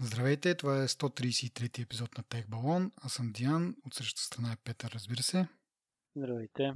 Здравейте, 0.00 0.54
това 0.54 0.82
е 0.82 0.88
133 0.88 1.82
епизод 1.82 2.18
на 2.18 2.24
Тех 2.24 2.46
Балон. 2.48 2.92
Аз 2.96 3.12
съм 3.12 3.32
Диан, 3.32 3.76
от 3.86 3.94
същата 3.94 4.22
страна 4.22 4.52
е 4.52 4.56
Петър, 4.64 4.90
разбира 4.90 5.22
се. 5.22 5.48
Здравейте. 6.16 6.72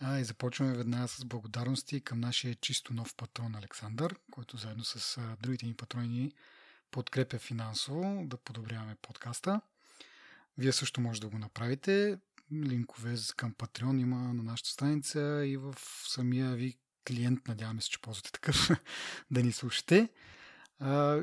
А, 0.00 0.18
и 0.18 0.24
започваме 0.24 0.76
веднага 0.76 1.08
с 1.08 1.24
благодарности 1.24 2.00
към 2.00 2.20
нашия 2.20 2.54
чисто 2.54 2.94
нов 2.94 3.14
патрон 3.16 3.54
Александър, 3.54 4.16
който 4.30 4.56
заедно 4.56 4.84
с 4.84 5.18
а, 5.18 5.36
другите 5.42 5.66
ни 5.66 5.74
патрони 5.74 6.32
подкрепя 6.90 7.38
финансово 7.38 8.22
да 8.26 8.36
подобряваме 8.36 8.96
подкаста. 9.02 9.60
Вие 10.58 10.72
също 10.72 11.00
може 11.00 11.20
да 11.20 11.28
го 11.28 11.38
направите. 11.38 12.18
Линкове 12.52 13.14
към 13.36 13.54
Patreon 13.54 14.00
има 14.00 14.16
на 14.16 14.42
нашата 14.42 14.70
страница 14.70 15.42
и 15.46 15.56
в 15.56 15.74
самия 16.08 16.54
ви 16.54 16.78
клиент, 17.06 17.48
надяваме 17.48 17.80
се, 17.80 17.88
че 17.88 18.00
ползвате 18.00 18.32
такъв, 18.32 18.70
да 19.30 19.42
ни 19.42 19.52
слушате. 19.52 20.08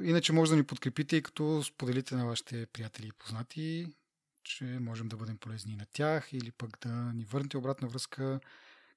Иначе 0.03 0.33
може 0.33 0.51
да 0.51 0.57
ни 0.57 0.63
подкрепите 0.63 1.15
и 1.15 1.23
като 1.23 1.63
споделите 1.63 2.15
на 2.15 2.25
вашите 2.25 2.65
приятели 2.65 3.07
и 3.07 3.11
познати, 3.11 3.88
че 4.43 4.63
можем 4.63 5.07
да 5.07 5.17
бъдем 5.17 5.38
полезни 5.38 5.75
на 5.75 5.85
тях 5.85 6.34
или 6.34 6.52
пък 6.52 6.79
да 6.81 6.89
ни 6.93 7.25
върнете 7.25 7.57
обратна 7.57 7.88
връзка 7.88 8.39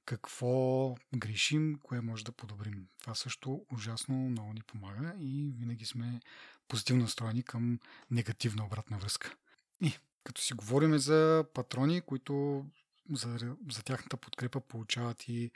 какво 0.05 0.95
грешим, 1.17 1.79
кое 1.83 2.01
може 2.01 2.25
да 2.25 2.33
подобрим. 2.33 2.87
Това 3.01 3.15
също 3.15 3.67
ужасно 3.73 4.15
много 4.15 4.53
ни 4.53 4.63
помага 4.63 5.15
и 5.19 5.53
винаги 5.59 5.85
сме 5.85 6.21
позитивно 6.69 7.03
настроени 7.03 7.43
към 7.43 7.79
негативна 8.11 8.67
обратна 8.67 8.99
връзка. 8.99 9.35
И 9.81 9.93
като 10.25 10.43
си 10.43 10.55
говорим 10.55 10.99
за 10.99 11.45
патрони, 11.55 12.01
които 12.01 12.65
за, 13.13 13.57
за 13.71 13.83
тяхната 13.83 14.17
подкрепа 14.17 14.61
получават 14.61 15.29
и 15.29 15.51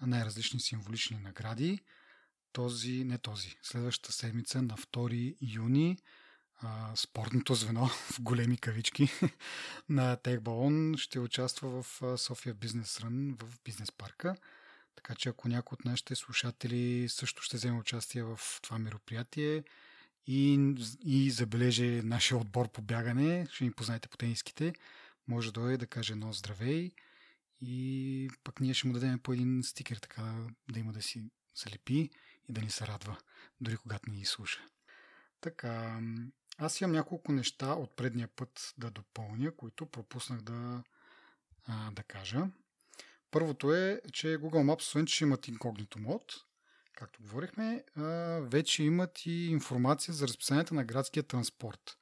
най-различни 0.00 0.60
символични 0.60 1.18
награди, 1.18 1.80
този, 2.54 3.04
не 3.04 3.18
този, 3.18 3.56
следващата 3.62 4.12
седмица 4.12 4.62
на 4.62 4.68
2 4.68 5.36
юни 5.40 5.98
а, 6.56 6.96
спортното 6.96 7.54
звено 7.54 7.86
в 8.12 8.20
големи 8.20 8.56
кавички 8.56 9.08
на 9.88 10.16
Техбалон 10.16 10.94
ще 10.96 11.20
участва 11.20 11.82
в 11.82 12.18
София 12.18 12.54
Бизнес 12.54 13.00
Рън 13.00 13.36
в 13.38 13.58
бизнес 13.64 13.92
парка. 13.92 14.36
Така 14.96 15.14
че 15.14 15.28
ако 15.28 15.48
някой 15.48 15.76
от 15.76 15.84
нашите 15.84 16.14
слушатели 16.14 17.08
също 17.08 17.42
ще 17.42 17.56
вземе 17.56 17.78
участие 17.78 18.22
в 18.22 18.40
това 18.62 18.78
мероприятие 18.78 19.64
и, 20.26 20.74
и 21.04 21.30
забележи 21.30 22.02
нашия 22.04 22.38
отбор 22.38 22.72
по 22.72 22.82
бягане, 22.82 23.46
ще 23.50 23.64
ни 23.64 23.72
познаете 23.72 24.08
по 24.08 24.16
тениските, 24.16 24.72
може 25.28 25.52
да 25.52 25.60
дойде 25.60 25.76
да 25.76 25.86
каже 25.86 26.12
едно 26.12 26.32
здравей 26.32 26.90
и 27.60 28.30
пък 28.44 28.60
ние 28.60 28.74
ще 28.74 28.86
му 28.86 28.92
дадем 28.92 29.18
по 29.18 29.32
един 29.32 29.62
стикер, 29.62 29.96
така 29.96 30.46
да 30.70 30.80
има 30.80 30.92
да 30.92 31.02
си 31.02 31.30
залепи 31.54 32.10
и 32.48 32.52
да 32.52 32.60
ни 32.60 32.70
се 32.70 32.86
радва, 32.86 33.16
дори 33.60 33.76
когато 33.76 34.10
ни 34.10 34.24
слуша. 34.24 34.60
Така, 35.40 36.00
аз 36.58 36.80
имам 36.80 36.92
няколко 36.92 37.32
неща 37.32 37.72
от 37.72 37.96
предния 37.96 38.28
път 38.28 38.74
да 38.78 38.90
допълня, 38.90 39.56
които 39.56 39.86
пропуснах 39.86 40.40
да, 40.40 40.82
а, 41.66 41.90
да 41.90 42.02
кажа. 42.02 42.46
Първото 43.30 43.74
е, 43.74 44.00
че 44.12 44.26
Google 44.26 44.72
Maps, 44.72 44.80
освен 44.80 45.06
че 45.06 45.24
имат 45.24 45.48
инкогнито 45.48 45.98
мод, 45.98 46.34
както 46.92 47.22
говорихме, 47.22 47.84
а, 47.96 48.02
вече 48.40 48.82
имат 48.82 49.26
и 49.26 49.46
информация 49.46 50.14
за 50.14 50.28
разписанията 50.28 50.74
на 50.74 50.84
градския 50.84 51.22
транспорт. 51.22 51.98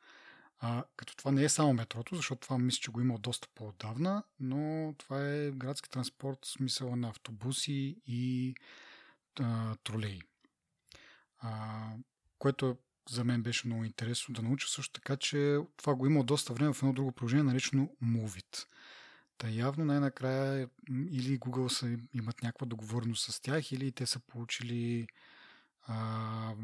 А, 0.59 0.85
като 0.97 1.17
това 1.17 1.33
не 1.33 1.45
е 1.45 1.49
само 1.49 1.73
метрото, 1.73 2.17
защото 2.17 2.41
това 2.41 2.59
мисля, 2.59 2.81
че 2.81 2.91
го 2.91 3.01
има 3.01 3.19
доста 3.19 3.49
по-отдавна, 3.55 4.23
но 4.41 4.95
това 4.99 5.29
е 5.29 5.51
градски 5.51 5.91
транспорт 5.91 6.39
в 6.45 6.49
смисъла 6.49 6.97
на 6.97 7.09
автобуси 7.09 7.97
и 8.07 8.55
а, 9.41 9.77
тролеи. 9.77 10.23
А, 11.43 11.91
което 12.39 12.77
за 13.11 13.25
мен 13.25 13.43
беше 13.43 13.67
много 13.67 13.85
интересно 13.85 14.35
да 14.35 14.43
науча 14.43 14.69
също 14.69 14.93
така, 14.93 15.17
че 15.17 15.59
това 15.77 15.95
го 15.95 16.07
има 16.07 16.25
доста 16.25 16.53
време 16.53 16.73
в 16.73 16.83
едно 16.83 16.93
друго 16.93 17.13
приложение, 17.13 17.43
наречено 17.43 17.91
Movit. 18.03 18.67
Та 19.39 19.49
явно 19.49 19.85
най-накрая 19.85 20.69
или 20.91 21.39
Google 21.39 21.69
са, 21.69 21.99
имат 22.15 22.43
някаква 22.43 22.67
договорност 22.67 23.33
с 23.33 23.41
тях, 23.41 23.73
или 23.73 23.93
те 23.93 24.07
са 24.07 24.21
получили 24.21 25.07
а, 25.83 26.55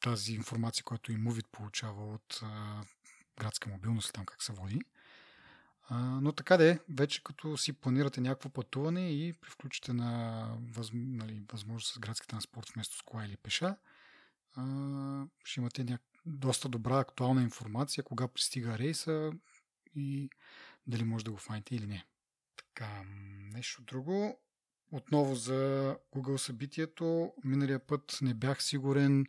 тази 0.00 0.34
информация, 0.34 0.84
която 0.84 1.12
и 1.12 1.16
Movit 1.16 1.46
получава 1.52 2.14
от 2.14 2.40
а, 2.42 2.82
градска 3.38 3.70
мобилност, 3.70 4.12
там 4.12 4.24
как 4.24 4.42
се 4.42 4.52
води. 4.52 4.80
А, 5.94 6.20
но 6.20 6.32
така 6.32 6.56
де, 6.56 6.78
вече 6.88 7.22
като 7.22 7.56
си 7.56 7.72
планирате 7.72 8.20
някакво 8.20 8.48
пътуване 8.48 9.12
и 9.12 9.32
привключите 9.32 9.92
на 9.92 10.44
въз, 10.60 10.90
нали, 10.94 11.42
възможност 11.52 11.94
с 11.94 11.98
градски 11.98 12.26
транспорт 12.26 12.70
вместо 12.74 12.96
с 12.96 13.02
кола 13.02 13.24
или 13.24 13.36
пеша, 13.36 13.76
а, 14.54 15.26
ще 15.44 15.60
имате 15.60 15.84
ня... 15.84 15.98
доста 16.26 16.68
добра 16.68 16.98
актуална 16.98 17.42
информация 17.42 18.04
кога 18.04 18.28
пристига 18.28 18.78
рейса 18.78 19.32
и 19.96 20.30
дали 20.86 21.04
може 21.04 21.24
да 21.24 21.30
го 21.30 21.36
файнете 21.36 21.74
или 21.74 21.86
не. 21.86 22.06
Така, 22.56 23.02
нещо 23.54 23.82
друго. 23.82 24.40
Отново 24.92 25.34
за 25.34 25.96
Google 26.14 26.36
събитието. 26.36 27.32
Миналия 27.44 27.86
път 27.86 28.18
не 28.22 28.34
бях 28.34 28.62
сигурен 28.62 29.26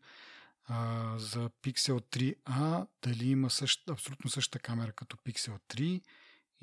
а, 0.66 1.14
за 1.18 1.50
Pixel 1.50 2.00
3a 2.00 2.88
дали 3.02 3.30
има 3.30 3.50
същ, 3.50 3.90
абсолютно 3.90 4.30
същата 4.30 4.60
камера 4.60 4.92
като 4.92 5.18
Pixel 5.18 5.60
3 5.76 6.02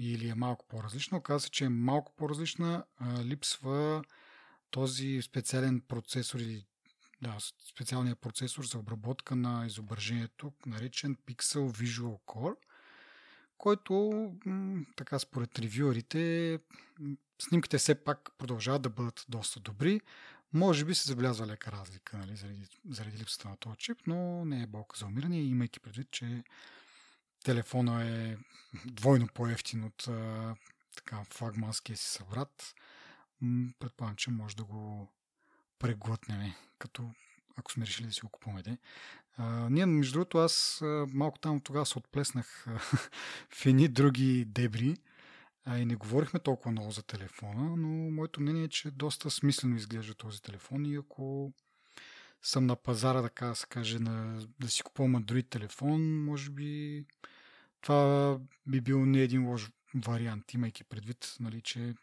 или 0.00 0.28
е 0.28 0.34
малко 0.34 0.66
по-различна. 0.69 1.19
Оказва 1.19 1.41
се, 1.41 1.50
че 1.50 1.65
е 1.65 1.69
малко 1.69 2.12
по-различна. 2.16 2.84
Липсва 3.22 4.03
този 4.71 5.22
специален 5.22 5.81
процесор 5.88 6.38
или 6.38 6.66
да, 7.22 7.37
специалният 7.71 8.21
процесор 8.21 8.65
за 8.65 8.78
обработка 8.78 9.37
на 9.37 9.66
изображението, 9.66 10.53
наречен 10.66 11.16
Pixel 11.16 11.83
Visual 11.83 12.19
Core, 12.27 12.56
който 13.59 14.33
така 14.97 15.19
според 15.19 15.59
ревюерите 15.59 16.59
снимките 17.43 17.78
все 17.78 17.94
пак 17.94 18.31
продължават 18.39 18.83
да 18.83 18.91
бъдат 18.91 19.25
доста 19.28 19.60
добри. 19.60 20.00
Може 20.53 20.84
би 20.84 20.94
се 20.94 21.09
забелязва 21.09 21.47
лека 21.47 21.72
разлика 21.72 22.19
нали, 22.19 22.37
заради, 22.37 22.66
заради 22.89 23.19
липсата 23.19 23.49
на 23.49 23.56
този 23.56 23.77
чип, 23.77 23.99
но 24.06 24.44
не 24.44 24.62
е 24.62 24.66
болка 24.66 24.99
за 24.99 25.06
умиране, 25.06 25.41
имайки 25.41 25.81
предвид, 25.81 26.10
че 26.10 26.44
телефона 27.45 28.05
е 28.05 28.37
двойно 28.84 29.28
по-ефтин 29.34 29.84
от 29.84 30.09
а, 30.09 30.55
така, 30.97 31.25
флагманския 31.25 31.97
си 31.97 32.09
събрат. 32.09 32.75
Предполагам, 33.78 34.17
че 34.17 34.31
може 34.31 34.56
да 34.56 34.65
го 34.65 35.09
преглътнем, 35.78 36.53
като 36.78 37.11
ако 37.56 37.73
сме 37.73 37.87
решили 37.87 38.06
да 38.06 38.12
си 38.12 38.21
го 38.21 38.28
купуваме. 38.28 38.78
А, 39.37 39.71
ние, 39.71 39.87
между 39.87 40.12
другото, 40.12 40.39
аз 40.39 40.83
а, 40.83 41.06
малко 41.12 41.39
там 41.39 41.61
тогава 41.61 41.87
се 41.87 41.99
отплеснах 41.99 42.67
в 43.51 43.67
едни 43.67 43.89
други 43.89 44.45
дебри 44.45 44.97
а, 45.65 45.78
и 45.78 45.84
не 45.84 45.97
говорихме 45.97 46.41
толкова 46.41 46.71
много 46.71 46.91
за 46.91 47.03
телефона, 47.03 47.77
но 47.77 47.89
моето 47.89 48.41
мнение 48.41 48.65
е, 48.65 48.69
че 48.69 48.91
доста 48.91 49.31
смислено 49.31 49.77
изглежда 49.77 50.15
този 50.15 50.43
телефон 50.43 50.87
и 50.87 50.97
ако 50.97 51.53
съм 52.43 52.67
на 52.67 52.77
пазара, 52.77 53.22
така 53.22 53.47
да 53.47 53.55
се 53.55 53.67
каже, 53.67 53.99
на, 53.99 54.47
да 54.61 54.69
си 54.69 54.83
купувам 54.83 55.25
Android 55.25 55.51
телефон, 55.51 56.25
може 56.25 56.51
би 56.51 57.05
това 57.80 58.38
би 58.66 58.80
бил 58.80 59.06
не 59.06 59.18
един 59.18 59.46
лош 59.46 59.70
вариант, 59.94 60.54
имайки 60.54 60.84
предвид, 60.84 61.36
нали, 61.41 61.60
че 61.60 61.94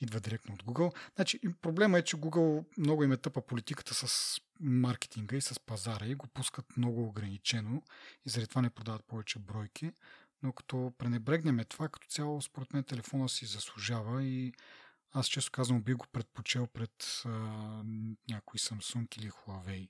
идва 0.00 0.20
директно 0.20 0.54
от 0.54 0.62
Google. 0.62 0.94
Значи, 1.16 1.40
проблема 1.62 1.98
е, 1.98 2.02
че 2.02 2.16
Google 2.16 2.64
много 2.78 3.04
им 3.04 3.12
е 3.12 3.16
тъпа 3.16 3.46
политиката 3.46 3.94
с 3.94 4.36
маркетинга 4.60 5.36
и 5.36 5.40
с 5.40 5.60
пазара 5.60 6.06
и 6.06 6.14
го 6.14 6.26
пускат 6.26 6.76
много 6.76 7.04
ограничено 7.04 7.82
и 8.26 8.30
заради 8.30 8.48
това 8.48 8.62
не 8.62 8.70
продават 8.70 9.04
повече 9.04 9.38
бройки. 9.38 9.92
Но 10.42 10.52
като 10.52 10.92
пренебрегнем 10.98 11.60
това, 11.68 11.88
като 11.88 12.08
цяло, 12.08 12.42
според 12.42 12.72
мен 12.72 12.84
телефона 12.84 13.28
си 13.28 13.46
заслужава 13.46 14.24
и 14.24 14.52
аз 15.12 15.26
често 15.26 15.52
казвам 15.52 15.82
би 15.82 15.94
го 15.94 16.06
предпочел 16.12 16.66
пред 16.66 17.22
а, 17.24 17.28
някой 18.28 18.58
Samsung 18.58 19.18
или 19.18 19.30
Huawei. 19.30 19.88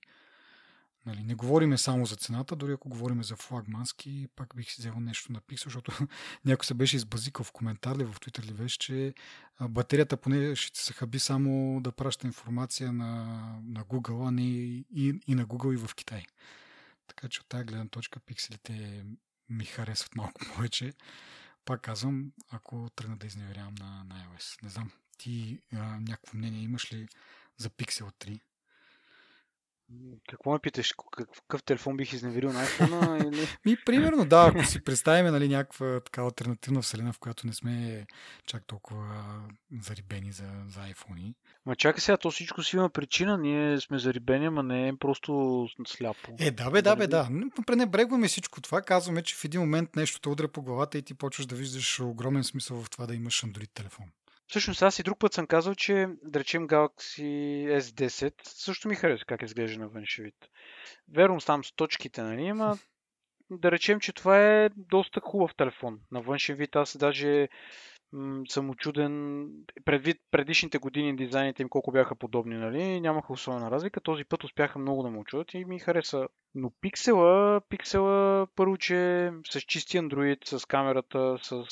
Нали, 1.06 1.22
не 1.22 1.34
говориме 1.34 1.78
само 1.78 2.06
за 2.06 2.16
цената, 2.16 2.56
дори 2.56 2.72
ако 2.72 2.88
говориме 2.88 3.22
за 3.22 3.36
флагмански, 3.36 4.28
пак 4.36 4.56
бих 4.56 4.70
си 4.70 4.76
взел 4.78 5.00
нещо 5.00 5.32
на 5.32 5.40
Pixel, 5.40 5.64
защото 5.64 5.92
някой 6.44 6.64
се 6.64 6.74
беше 6.74 6.96
избазикал 6.96 7.44
в 7.44 7.52
коментар 7.52 7.96
ли, 7.96 8.04
в 8.04 8.14
Twitter 8.20 8.44
ли 8.44 8.52
беше, 8.52 8.78
че 8.78 9.14
батерията 9.60 10.16
поне 10.16 10.56
ще 10.56 10.80
се 10.80 10.92
хаби 10.92 11.18
само 11.18 11.80
да 11.80 11.92
праща 11.92 12.26
информация 12.26 12.92
на, 12.92 13.24
на 13.64 13.84
Google, 13.84 14.28
а 14.28 14.30
не 14.30 14.42
и, 14.42 14.84
и 15.26 15.34
на 15.34 15.46
Google 15.46 15.74
и 15.74 15.86
в 15.86 15.94
Китай. 15.94 16.24
Така 17.06 17.28
че 17.28 17.40
от 17.40 17.48
тази 17.48 17.64
гледна 17.64 17.88
точка 17.88 18.20
пикселите 18.20 19.04
ми 19.48 19.64
харесват 19.64 20.16
малко 20.16 20.40
повече. 20.54 20.92
Пак 21.64 21.80
казвам, 21.80 22.32
ако 22.50 22.90
тръгна 22.96 23.16
да 23.16 23.26
изневерявам 23.26 23.74
на, 23.74 24.04
на 24.04 24.14
iOS. 24.14 24.62
Не 24.62 24.68
знам, 24.68 24.90
ти 25.18 25.58
а, 25.72 26.00
някакво 26.00 26.38
мнение 26.38 26.62
имаш 26.62 26.92
ли 26.92 27.08
за 27.56 27.70
Pixel 27.70 28.12
3? 28.26 28.40
Какво 30.28 30.52
ме 30.52 30.58
питаш? 30.58 30.94
Какъв 31.16 31.62
телефон 31.62 31.96
бих 31.96 32.12
изневерил 32.12 32.52
на 32.52 32.64
iPhone? 32.64 33.28
Или... 33.28 33.46
Ми, 33.64 33.76
примерно, 33.86 34.24
да, 34.24 34.46
ако 34.48 34.64
си 34.64 34.84
представим 34.84 35.32
нали, 35.32 35.48
някаква 35.48 36.00
така 36.00 36.22
альтернативна 36.22 36.82
вселена, 36.82 37.12
в 37.12 37.18
която 37.18 37.46
не 37.46 37.52
сме 37.52 38.06
чак 38.46 38.66
толкова 38.66 39.24
зарибени 39.80 40.32
за, 40.32 40.44
за 40.68 40.80
iPhone. 40.80 41.34
Ма 41.66 41.76
чакай 41.76 42.00
сега, 42.00 42.16
то 42.16 42.30
всичко 42.30 42.62
си 42.62 42.76
има 42.76 42.90
причина. 42.90 43.38
Ние 43.38 43.80
сме 43.80 43.98
зарибени, 43.98 44.46
ама 44.46 44.62
не 44.62 44.88
е 44.88 44.96
просто 44.96 45.66
сляпо. 45.86 46.36
Е, 46.38 46.50
да 46.50 46.70
бе, 46.70 46.82
да 46.82 46.96
бе, 46.96 47.06
да. 47.06 47.28
Пренебрегваме 47.66 48.28
всичко 48.28 48.60
това. 48.60 48.82
Казваме, 48.82 49.22
че 49.22 49.36
в 49.36 49.44
един 49.44 49.60
момент 49.60 49.96
нещо 49.96 50.20
те 50.20 50.28
удря 50.28 50.48
по 50.48 50.62
главата 50.62 50.98
и 50.98 51.02
ти 51.02 51.14
почваш 51.14 51.46
да 51.46 51.56
виждаш 51.56 52.00
огромен 52.00 52.44
смисъл 52.44 52.82
в 52.82 52.90
това 52.90 53.06
да 53.06 53.14
имаш 53.14 53.42
Android 53.42 53.70
телефон. 53.74 54.06
Всъщност 54.50 54.82
аз 54.82 54.98
и 54.98 55.02
друг 55.02 55.18
път 55.18 55.32
съм 55.32 55.46
казал, 55.46 55.74
че 55.74 56.06
да 56.22 56.40
речем 56.40 56.68
Galaxy 56.68 57.78
S10 57.80 58.32
също 58.44 58.88
ми 58.88 58.94
харесва 58.94 59.26
как 59.26 59.42
изглежда 59.42 59.80
на 59.80 59.88
външен 59.88 60.24
вид. 60.24 60.34
Верно 61.14 61.38
там 61.38 61.64
с 61.64 61.72
точките, 61.72 62.22
нали, 62.22 62.46
ама 62.46 62.78
да 63.50 63.70
речем, 63.70 64.00
че 64.00 64.12
това 64.12 64.38
е 64.38 64.68
доста 64.76 65.20
хубав 65.20 65.54
телефон. 65.56 66.00
На 66.12 66.20
външен 66.20 66.56
вид 66.56 66.76
аз 66.76 66.96
даже 66.96 67.48
м- 68.12 68.42
съм 68.48 68.70
очуден. 68.70 69.46
Предвид 69.84 70.16
предишните 70.30 70.78
години 70.78 71.16
дизайните 71.16 71.62
им 71.62 71.68
колко 71.68 71.92
бяха 71.92 72.14
подобни, 72.14 72.56
нали, 72.56 73.00
нямаха 73.00 73.32
особена 73.32 73.70
разлика. 73.70 74.00
Този 74.00 74.24
път 74.24 74.44
успяха 74.44 74.78
много 74.78 75.02
да 75.02 75.10
ме 75.10 75.18
очудят 75.18 75.54
и 75.54 75.64
ми 75.64 75.78
хареса. 75.78 76.28
Но 76.54 76.72
пиксела, 76.80 77.60
пиксела 77.68 78.46
първо, 78.56 78.76
че 78.76 79.30
с 79.50 79.60
чисти 79.60 79.98
Android, 79.98 80.58
с 80.58 80.66
камерата, 80.66 81.38
с 81.42 81.64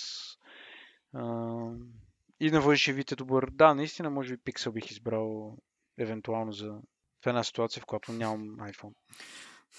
и 2.41 2.51
на 2.51 2.61
вид 2.89 3.13
е 3.13 3.17
добър. 3.17 3.51
Да, 3.51 3.75
наистина, 3.75 4.11
може 4.11 4.37
би 4.37 4.53
Pixel 4.53 4.73
бих 4.73 4.91
избрал 4.91 5.57
евентуално 5.99 6.53
за 6.53 6.81
в 7.25 7.27
една 7.27 7.45
ситуация, 7.45 7.83
в 7.83 7.87
която 7.87 8.13
нямам 8.13 8.57
iPhone. 8.57 8.95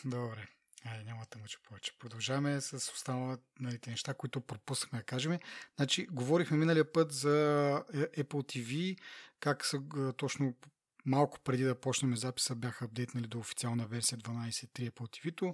Добре. 0.05 0.47
Айде, 0.85 1.03
няма 1.03 1.25
да 1.31 1.39
мъча 1.39 1.59
повече. 1.63 1.91
Продължаваме 1.99 2.61
с 2.61 2.73
останалите 2.73 3.43
нали, 3.59 3.79
неща, 3.87 4.13
които 4.13 4.41
пропуснахме 4.41 4.99
да 4.99 5.05
кажем. 5.05 5.39
Значи, 5.75 6.07
говорихме 6.11 6.57
миналия 6.57 6.91
път 6.91 7.11
за 7.11 7.29
Apple 7.93 8.23
TV, 8.23 8.99
как 9.39 9.65
са 9.65 9.79
точно 10.17 10.55
малко 11.05 11.39
преди 11.39 11.63
да 11.63 11.79
почнем 11.79 12.17
записа 12.17 12.55
бяха 12.55 12.85
апдейтнали 12.85 13.27
до 13.27 13.39
официална 13.39 13.87
версия 13.87 14.17
12.3 14.17 14.91
Apple 14.91 14.91
TV-то 14.91 15.53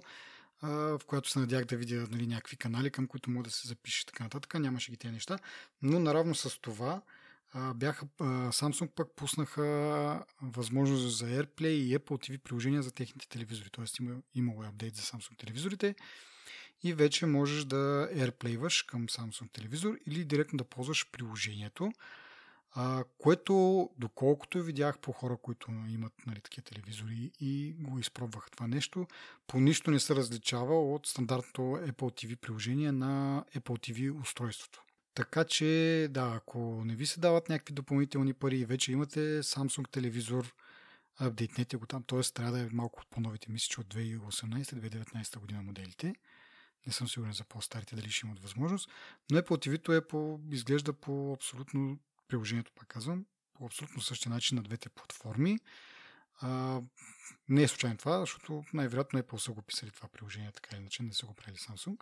в 0.62 1.00
която 1.06 1.30
се 1.30 1.38
надях 1.38 1.64
да 1.64 1.76
видя 1.76 2.06
нали, 2.10 2.26
някакви 2.26 2.56
канали, 2.56 2.90
към 2.90 3.06
които 3.06 3.30
мога 3.30 3.44
да 3.44 3.50
се 3.50 3.68
запише 3.68 4.02
и 4.02 4.06
така 4.06 4.24
нататък. 4.24 4.54
Нямаше 4.54 4.90
ги 4.90 4.96
тези 4.96 5.14
неща. 5.14 5.38
Но 5.82 6.00
наравно 6.00 6.34
с 6.34 6.60
това 6.60 7.02
бяха, 7.74 8.06
Samsung 8.50 8.88
пък 8.88 9.08
пуснаха 9.16 10.24
възможност 10.42 11.18
за 11.18 11.26
AirPlay 11.26 11.66
и 11.66 11.98
Apple 11.98 12.30
TV 12.30 12.38
приложения 12.38 12.82
за 12.82 12.90
техните 12.90 13.28
телевизори. 13.28 13.70
Тоест 13.70 13.98
има, 13.98 14.16
имало 14.34 14.64
е 14.64 14.66
апдейт 14.66 14.96
за 14.96 15.02
Samsung 15.02 15.38
телевизорите 15.38 15.94
и 16.82 16.94
вече 16.94 17.26
можеш 17.26 17.64
да 17.64 18.08
AirPlayваш 18.12 18.86
към 18.86 19.06
Samsung 19.06 19.52
телевизор 19.52 19.96
или 20.06 20.24
директно 20.24 20.56
да 20.56 20.64
ползваш 20.64 21.10
приложението 21.10 21.92
а, 22.78 23.04
което, 23.18 23.90
доколкото 23.98 24.62
видях 24.62 24.98
по 24.98 25.12
хора, 25.12 25.36
които 25.36 25.70
имат 25.88 26.12
нали, 26.26 26.40
такива 26.40 26.64
телевизори 26.64 27.30
и 27.40 27.74
го 27.78 27.98
изпробваха 27.98 28.50
това 28.50 28.66
нещо, 28.66 29.06
по 29.46 29.60
нищо 29.60 29.90
не 29.90 30.00
се 30.00 30.14
различава 30.14 30.94
от 30.94 31.06
стандартното 31.06 31.62
Apple 31.62 31.92
TV 31.92 32.36
приложение 32.36 32.92
на 32.92 33.44
Apple 33.54 33.60
TV 33.60 34.20
устройството. 34.20 34.84
Така 35.14 35.44
че, 35.44 36.08
да, 36.10 36.32
ако 36.36 36.82
не 36.84 36.94
ви 36.94 37.06
се 37.06 37.20
дават 37.20 37.48
някакви 37.48 37.74
допълнителни 37.74 38.32
пари 38.32 38.58
и 38.58 38.64
вече 38.64 38.92
имате 38.92 39.42
Samsung 39.42 39.90
телевизор, 39.90 40.54
апдейтнете 41.18 41.76
го 41.76 41.86
там, 41.86 42.02
т.е. 42.02 42.20
трябва 42.20 42.52
да 42.52 42.60
е 42.60 42.68
малко 42.72 43.00
от 43.00 43.10
по-новите, 43.10 43.52
мисля, 43.52 43.68
че 43.68 43.80
от 43.80 43.94
2018-2019 43.94 45.38
година 45.38 45.62
моделите. 45.62 46.14
Не 46.86 46.92
съм 46.92 47.08
сигурен 47.08 47.32
за 47.32 47.44
по-старите 47.44 47.96
дали 47.96 48.10
ще 48.10 48.26
имат 48.26 48.42
възможност, 48.42 48.90
но 49.30 49.38
Apple 49.38 49.68
TV 49.68 49.98
е 49.98 50.08
по, 50.08 50.40
изглежда 50.50 50.92
по 50.92 51.32
абсолютно 51.32 51.98
приложението, 52.28 52.72
пак 52.74 52.88
казвам, 52.88 53.26
по 53.54 53.66
абсолютно 53.66 54.02
същия 54.02 54.30
начин 54.30 54.56
на 54.56 54.62
двете 54.62 54.88
платформи. 54.88 55.58
А, 56.40 56.80
не 57.48 57.62
е 57.62 57.68
случайно 57.68 57.96
това, 57.96 58.20
защото 58.20 58.64
най-вероятно 58.72 59.20
Apple 59.20 59.36
са 59.36 59.52
го 59.52 59.62
писали 59.62 59.90
това 59.90 60.08
приложение, 60.08 60.52
така 60.52 60.68
или 60.72 60.80
иначе 60.80 61.02
не 61.02 61.12
са 61.12 61.26
го 61.26 61.34
правили 61.34 61.56
Samsung. 61.56 61.96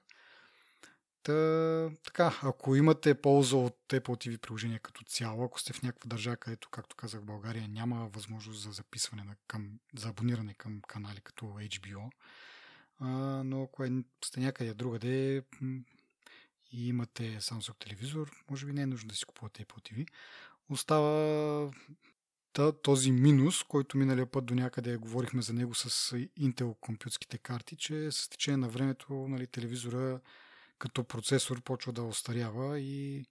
Та, 1.23 1.91
така, 2.05 2.39
ако 2.43 2.77
имате 2.77 3.15
полза 3.15 3.57
от 3.57 3.79
Apple 3.89 4.01
TV 4.01 4.39
приложение 4.39 4.79
като 4.79 5.05
цяло, 5.05 5.45
ако 5.45 5.61
сте 5.61 5.73
в 5.73 5.83
някаква 5.83 6.09
държава, 6.09 6.37
където, 6.37 6.69
както 6.69 6.97
казах, 6.97 7.21
в 7.21 7.25
България 7.25 7.69
няма 7.69 8.09
възможност 8.09 8.63
за 8.63 8.73
записване 8.73 9.25
на, 9.25 9.37
към, 9.47 9.79
за 9.99 10.09
абониране 10.09 10.55
към 10.55 10.81
канали 10.89 11.21
като 11.21 11.47
HBO, 11.47 12.11
а, 12.99 13.09
но 13.45 13.63
ако 13.63 13.85
е, 13.85 13.91
сте 14.25 14.41
някъде 14.41 14.75
другаде, 14.75 15.43
и 16.75 16.89
имате 16.89 17.41
Samsung 17.41 17.79
телевизор, 17.79 18.45
може 18.51 18.67
би 18.67 18.73
не 18.73 18.83
е 18.83 18.87
нужно 18.87 19.09
да 19.09 19.15
си 19.15 19.25
купувате 19.25 19.65
Apple 19.65 19.93
TV. 19.93 20.09
Остава 20.71 21.71
този 22.83 23.11
минус, 23.11 23.63
който 23.63 23.97
миналия 23.97 24.27
път 24.27 24.45
до 24.45 24.55
някъде 24.55 24.97
говорихме 24.97 25.43
за 25.43 25.53
него 25.53 25.75
с 25.75 26.17
Intel 26.17 26.75
компютските 26.81 27.39
карти, 27.39 27.77
че 27.77 28.11
с 28.11 28.29
течение 28.29 28.57
на 28.57 28.69
времето 28.69 29.15
нали, 29.29 29.47
телевизора 29.47 30.21
като 30.79 31.05
процесор 31.05 31.63
почва 31.63 31.93
да 31.93 32.03
остарява 32.03 32.81
и 32.81 33.27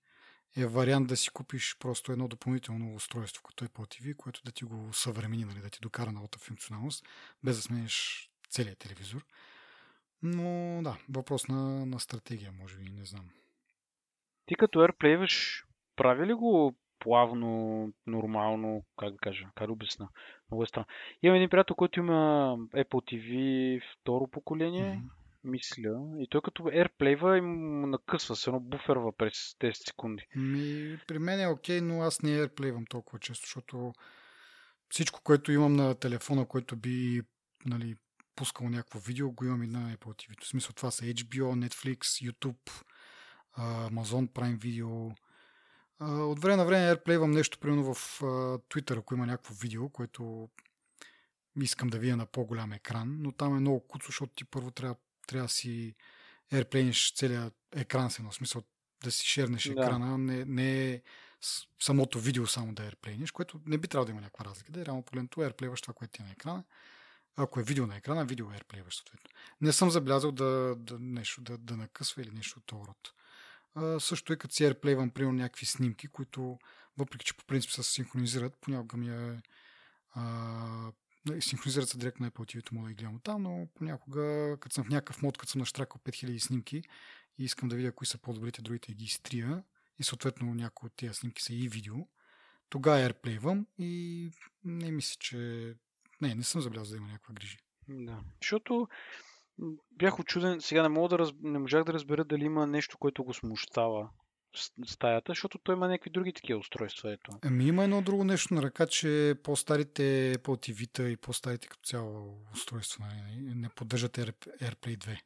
е 0.56 0.66
вариант 0.66 1.08
да 1.08 1.18
си 1.18 1.30
купиш 1.30 1.76
просто 1.80 2.12
едно 2.12 2.28
допълнително 2.28 2.96
устройство, 2.96 3.44
като 3.44 3.66
Apple 3.66 4.02
TV, 4.02 4.16
което 4.16 4.42
да 4.44 4.52
ти 4.52 4.64
го 4.64 4.94
съвремени, 4.94 5.46
нали, 5.46 5.60
да 5.60 5.70
ти 5.70 5.80
докара 5.82 6.12
новата 6.12 6.40
функционалност, 6.40 7.06
без 7.44 7.56
да 7.56 7.62
сменеш 7.62 8.30
целият 8.50 8.80
телевизор. 8.80 9.26
Но 10.24 10.80
да, 10.84 10.98
въпрос 11.10 11.48
на, 11.48 11.86
на 11.86 12.00
стратегия, 12.00 12.52
може 12.52 12.78
би, 12.78 12.84
не 12.84 13.06
знам. 13.06 13.30
Ти 14.46 14.56
като 14.56 14.80
AirPlayваш, 14.80 15.66
прави 15.96 16.28
ли 16.28 16.34
го 16.34 16.76
плавно, 17.00 17.90
нормално, 18.08 18.86
как 18.98 19.12
да 19.12 19.18
кажа, 19.18 19.48
как 19.56 19.68
да 19.68 19.74
обясна? 19.74 20.10
Много 20.52 20.64
е 20.64 20.68
странно. 20.68 20.86
Имам 21.24 21.36
един 21.36 21.50
приятел, 21.50 21.76
който 21.76 22.00
има 22.00 22.14
Apple 22.58 22.86
TV 23.14 23.82
второ 23.94 24.28
поколение, 24.28 24.96
mm-hmm. 24.96 25.10
мисля, 25.44 26.02
и 26.20 26.28
той 26.30 26.42
като 26.42 26.64
AirPlayва 26.64 27.42
му 27.42 27.88
накъсва, 27.88 28.36
се 28.36 28.50
едно 28.50 28.60
буферва 28.60 29.12
през 29.18 29.36
10 29.36 29.72
секунди. 29.72 30.28
Ми, 30.36 30.98
при 31.08 31.20
мен 31.20 31.40
е 31.40 31.48
окей, 31.48 31.82
но 31.82 32.02
аз 32.02 32.22
не 32.22 32.30
AirPlayвам 32.30 32.90
толкова 32.90 33.20
често, 33.20 33.46
защото 33.46 33.94
всичко, 34.90 35.20
което 35.24 35.52
имам 35.52 35.74
на 35.74 35.96
телефона, 35.96 36.46
което 36.46 36.76
би 36.76 37.22
нали, 37.66 37.96
пускал 38.36 38.70
някакво 38.70 39.00
видео, 39.00 39.32
го 39.32 39.46
имам 39.46 39.64
и 39.64 39.68
на 39.68 39.96
Apple 39.98 39.98
TV. 39.98 40.44
В 40.44 40.48
смисъл 40.48 40.74
това 40.74 40.92
са 40.92 41.06
HBO, 41.06 41.68
Netflix, 41.68 42.32
YouTube, 42.32 42.84
Amazon 43.60 44.30
Prime 44.30 44.58
Video. 44.58 45.16
От 46.00 46.40
време 46.40 46.58
на 46.58 46.66
време 46.66 46.96
AirPlayвам 46.96 47.34
нещо, 47.34 47.60
примерно 47.60 47.94
в 47.94 48.20
Twitter, 48.70 49.00
ако 49.00 49.14
има 49.14 49.26
някакво 49.26 49.54
видео, 49.54 49.90
което 49.90 50.50
искам 51.62 51.90
да 51.90 52.00
видя 52.00 52.18
на 52.18 52.26
по-голям 52.26 52.74
екран, 52.74 53.18
но 53.20 53.32
там 53.32 53.58
е 53.58 53.60
много 53.60 53.88
куцо, 53.88 54.06
защото 54.06 54.34
ти 54.36 54.46
първо 54.46 54.72
трябва, 54.72 54.96
трябва 55.28 55.46
да 55.46 55.54
си 55.54 55.96
AirPlayнеш 56.52 57.16
целият 57.16 57.54
екран 57.76 58.12
с 58.12 58.20
едно 58.20 58.32
смисъл 58.32 58.64
да 59.04 59.12
си 59.12 59.26
шернеш 59.26 59.64
да. 59.64 59.72
екрана, 59.72 60.18
не, 60.18 60.46
не 60.46 60.92
е 60.92 61.02
самото 61.80 62.20
видео 62.20 62.48
само 62.48 62.74
да 62.74 62.92
AirPlayнеш, 62.92 63.32
което 63.32 63.62
не 63.66 63.78
би 63.78 63.88
трябвало 63.88 64.06
да 64.06 64.12
има 64.12 64.22
някаква 64.22 64.46
разлика. 64.46 64.72
Да 64.72 64.82
е 64.82 64.86
реално 64.86 65.04
погледнато 65.04 65.40
AirPlayваш 65.40 65.82
това, 65.82 65.94
което 65.94 66.12
ти 66.12 66.22
е 66.22 66.26
на 66.26 66.32
екрана. 66.32 66.64
Ако 67.36 67.60
е 67.60 67.64
видео 67.64 67.88
на 67.88 67.96
екрана, 67.96 68.26
видео 68.26 68.46
AirPlayваш 68.46 68.96
съответно. 68.96 69.30
Не 69.62 69.74
съм 69.74 69.90
забелязал 69.90 70.32
да, 70.32 70.76
да 70.78 71.00
нещо 71.00 71.42
да, 71.42 71.58
да 71.58 71.78
накъсва 71.78 72.22
или 72.22 72.32
нещо 72.32 72.60
от 72.60 72.66
този 72.66 72.84
род. 72.88 73.14
Също 74.02 74.34
и 74.34 74.38
като 74.38 74.56
си 74.56 74.64
AirPlayвам, 74.64 75.14
примерно, 75.14 75.38
някакви 75.38 75.66
снимки, 75.66 76.08
които, 76.08 76.60
въпреки 76.98 77.26
че 77.26 77.38
по 77.38 77.46
принцип 77.46 77.72
се 77.72 77.84
синхронизират, 77.84 78.58
понякога 78.62 78.98
ми 78.98 79.10
е 79.10 79.42
а, 80.14 80.92
нали, 81.26 81.42
синхронизират 81.42 81.90
се 81.90 81.98
директно 81.98 82.26
на 82.26 82.32
Apple 82.32 82.56
TV, 82.56 82.72
мога 82.72 82.88
да 82.88 82.94
ги 82.94 83.04
гледам 83.04 83.20
там, 83.24 83.44
но 83.44 83.68
понякога, 83.76 84.58
като 84.60 84.74
съм 84.74 84.84
в 84.84 84.90
някакъв 84.90 85.22
мод, 85.22 85.38
като 85.38 85.52
съм 85.52 85.60
наштракал 85.60 86.02
5000 86.06 86.38
снимки 86.38 86.84
и 87.38 87.44
искам 87.44 87.70
да 87.70 87.76
видя 87.76 87.92
кои 87.92 88.08
са 88.08 88.18
по-добрите, 88.18 88.62
другите 88.62 88.92
и 88.92 88.96
ги 88.96 89.06
изтрия, 89.06 89.64
и 90.00 90.04
съответно 90.04 90.56
някои 90.56 90.88
от 90.88 90.94
тези 90.96 91.14
снимки 91.14 91.44
са 91.44 91.54
и 91.54 91.68
видео, 91.68 91.96
тогава 92.70 93.10
AirPlayвам 93.10 93.66
и 93.78 94.32
не 94.64 94.92
мисля, 94.92 95.18
че... 95.20 95.76
Не, 96.28 96.36
не 96.36 96.44
съм 96.44 96.62
забелязал 96.62 96.92
да 96.92 96.98
има 96.98 97.08
някаква 97.08 97.34
грижи. 97.34 97.58
Да, 97.88 98.20
защото 98.42 98.88
бях 99.92 100.20
очуден. 100.20 100.62
Сега 100.62 100.82
не 100.84 100.90
мога 100.90 101.10
да 101.10 101.20
раз... 101.20 101.32
не 101.42 101.60
можах 101.60 101.84
да 101.84 101.94
разбера 101.94 102.26
дали 102.26 102.46
има 102.46 102.68
нещо, 102.68 102.98
което 102.98 103.24
го 103.24 103.34
смущава 103.34 104.10
стаята, 104.86 105.32
защото 105.32 105.58
той 105.58 105.76
има 105.76 105.88
някакви 105.88 106.10
други 106.10 106.34
такива 106.34 106.60
устройства. 106.60 107.14
Ето. 107.14 107.32
Ами 107.42 107.68
има 107.68 107.84
едно 107.84 108.02
друго 108.02 108.24
нещо 108.24 108.54
на 108.54 108.62
ръка, 108.62 108.88
че 108.88 109.36
по-старите 109.44 110.36
TV 110.38 111.08
и 111.08 111.18
по-старите 111.18 111.68
като 111.68 111.84
цяло 111.84 112.42
устройства 112.54 113.06
нали, 113.06 113.56
не 113.56 113.70
поддържат 113.70 114.18
AirPlay 114.18 114.98
2. 114.98 115.20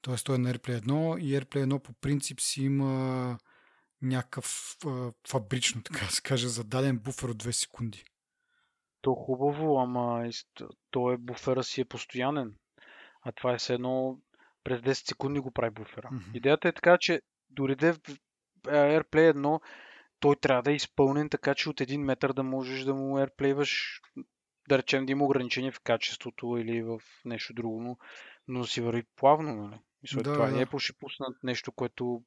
Тоест 0.00 0.26
той 0.26 0.34
е 0.34 0.38
на 0.38 0.54
AirPlay 0.54 0.80
1 0.80 1.20
и 1.20 1.40
AirPlay 1.40 1.66
1 1.66 1.78
по 1.78 1.92
принцип 1.92 2.40
си 2.40 2.62
има 2.62 3.38
някакъв 4.02 4.76
фабрично, 5.28 5.82
така 5.84 6.04
да 6.04 6.12
се 6.12 6.22
каже, 6.22 6.48
зададен 6.48 6.98
буфер 6.98 7.28
от 7.28 7.42
2 7.42 7.50
секунди. 7.50 8.04
То 9.00 9.14
хубаво, 9.14 9.78
ама 9.80 10.30
то 10.90 11.12
е 11.12 11.16
буфера 11.16 11.64
си 11.64 11.80
е 11.80 11.84
постоянен. 11.84 12.54
А 13.22 13.32
това 13.32 13.52
е 13.52 13.58
все 13.58 13.74
едно 13.74 14.18
през 14.64 14.80
10 14.80 14.92
секунди 14.92 15.40
го 15.40 15.50
прави 15.50 15.70
буфера. 15.70 16.08
Mm-hmm. 16.12 16.34
Идеята 16.34 16.68
е 16.68 16.72
така, 16.72 16.98
че 16.98 17.22
дори 17.50 17.76
да 17.76 17.88
е 17.88 17.92
AirPlay 18.64 19.32
1, 19.32 19.60
той 20.20 20.36
трябва 20.36 20.62
да 20.62 20.72
е 20.72 20.74
изпълнен 20.74 21.28
така, 21.28 21.54
че 21.54 21.68
от 21.68 21.80
един 21.80 22.04
метър 22.04 22.32
да 22.32 22.42
можеш 22.42 22.84
да 22.84 22.94
му 22.94 23.18
AirPlayваш, 23.18 24.00
да 24.68 24.78
речем 24.78 25.06
да 25.06 25.12
има 25.12 25.24
ограничение 25.24 25.70
в 25.70 25.80
качеството 25.80 26.56
или 26.58 26.82
в 26.82 27.00
нещо 27.24 27.54
друго, 27.54 27.80
но, 27.80 27.96
но 28.48 28.64
си 28.64 28.80
върви 28.80 29.02
плавно, 29.16 29.54
нали? 29.54 29.80
Мисля, 30.02 30.22
да, 30.22 30.32
това 30.32 30.46
да. 30.46 30.66
Apple 30.66 30.78
ще 30.78 30.98
пуснат 30.98 31.36
нещо, 31.42 31.72
което 31.72 32.22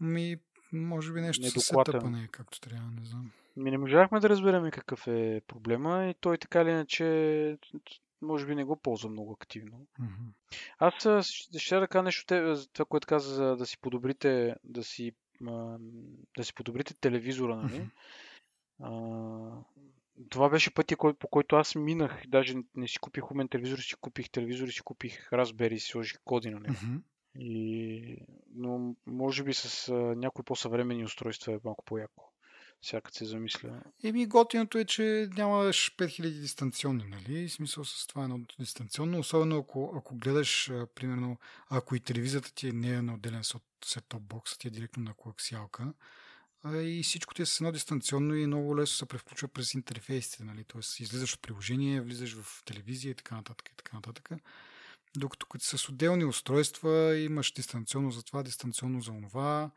ми, 0.00 0.36
може 0.72 1.12
би 1.12 1.20
нещо 1.20 1.50
с 1.50 1.60
сетъпа 1.60 2.10
не 2.10 2.22
е 2.22 2.28
както 2.28 2.60
трябва, 2.60 2.90
не 2.90 3.04
знам. 3.04 3.30
Ми 3.56 3.70
не 3.70 3.78
можахме 3.78 4.20
да 4.20 4.28
разберем 4.28 4.70
какъв 4.70 5.06
е 5.06 5.42
проблема 5.46 6.06
и 6.06 6.14
той 6.20 6.38
така 6.38 6.62
или 6.62 6.70
иначе 6.70 7.58
може 8.22 8.46
би 8.46 8.54
не 8.54 8.64
го 8.64 8.76
ползва 8.76 9.10
много 9.10 9.32
активно. 9.32 9.86
Mm-hmm. 10.00 10.58
Аз 10.78 11.24
ще 11.58 11.80
да 11.80 11.88
кажа 11.88 12.02
нещо, 12.02 12.24
това, 12.72 12.84
което 12.84 13.06
каза, 13.06 13.34
за 13.34 13.56
да 13.56 13.66
си 13.66 13.78
подобрите, 13.80 14.56
да 14.64 14.84
си, 14.84 15.12
да 16.36 16.44
си 16.44 16.54
подобрите 16.54 16.94
телевизора, 16.94 17.56
нали? 17.56 17.80
Mm-hmm. 17.80 17.90
А, 18.80 19.64
това 20.28 20.48
беше 20.48 20.74
пътя, 20.74 20.96
по 21.18 21.28
който 21.28 21.56
аз 21.56 21.74
минах. 21.74 22.22
Даже 22.28 22.54
не 22.74 22.88
си 22.88 22.98
купих 22.98 23.30
умен 23.30 23.48
телевизор, 23.48 23.78
си 23.78 23.94
купих 24.00 24.30
телевизор 24.30 24.68
и 24.68 24.72
си 24.72 24.80
купих 24.80 25.30
Raspberry 25.30 25.72
и 25.72 25.80
си 25.80 25.88
сложих 25.88 26.18
коди 26.24 26.50
на 26.50 26.60
него. 26.60 26.74
Mm-hmm. 26.74 27.00
И... 27.38 28.16
Но 28.54 28.94
може 29.06 29.44
би 29.44 29.54
с 29.54 29.88
а, 29.88 29.94
някои 29.94 30.44
по-съвремени 30.44 31.04
устройства 31.04 31.52
е 31.52 31.60
малко 31.64 31.84
по-яко. 31.84 32.32
Всяка 32.82 33.10
се 33.14 33.24
замисля. 33.24 33.82
Еми, 34.04 34.26
готиното 34.26 34.78
е, 34.78 34.84
че 34.84 35.28
нямаш 35.36 35.96
5000 35.96 36.40
дистанционни, 36.40 37.04
нали? 37.04 37.48
В 37.48 37.52
смисъл 37.52 37.84
с 37.84 38.06
това 38.06 38.24
едно 38.24 38.40
дистанционно, 38.58 39.18
особено 39.18 39.58
ако, 39.58 39.94
ако 39.96 40.16
гледаш, 40.16 40.70
а, 40.70 40.86
примерно, 40.94 41.36
ако 41.68 41.96
и 41.96 42.00
телевизията 42.00 42.54
ти 42.54 42.68
е 42.68 42.72
не 42.72 42.88
е 42.88 43.02
на 43.02 43.14
отделен 43.14 43.42
сет-топ 43.84 44.20
бокс, 44.20 44.58
ти 44.58 44.68
е 44.68 44.70
директно 44.70 45.02
на 45.02 45.14
коаксиалка, 45.14 45.92
и 46.74 47.02
всичко 47.02 47.34
ти 47.34 47.42
е 47.42 47.46
с 47.46 47.60
едно 47.60 47.72
дистанционно 47.72 48.34
и 48.34 48.46
много 48.46 48.76
лесно 48.76 48.96
се 48.96 49.06
превключва 49.06 49.48
през 49.48 49.74
интерфейсите, 49.74 50.44
нали? 50.44 50.64
Тоест, 50.64 51.00
излизаш 51.00 51.34
от 51.34 51.42
приложение, 51.42 52.00
влизаш 52.00 52.34
в 52.34 52.64
телевизия 52.64 53.10
и 53.10 53.14
така 53.14 53.34
нататък 53.34 53.68
и 53.68 53.76
така 53.76 53.96
нататък. 53.96 54.30
Докато 55.16 55.46
като 55.46 55.64
с 55.64 55.88
отделни 55.88 56.24
устройства 56.24 57.16
имаш 57.18 57.52
дистанционно 57.52 58.10
за 58.10 58.22
това, 58.22 58.42
дистанционно 58.42 59.00
за 59.00 59.12
това, 59.28 59.70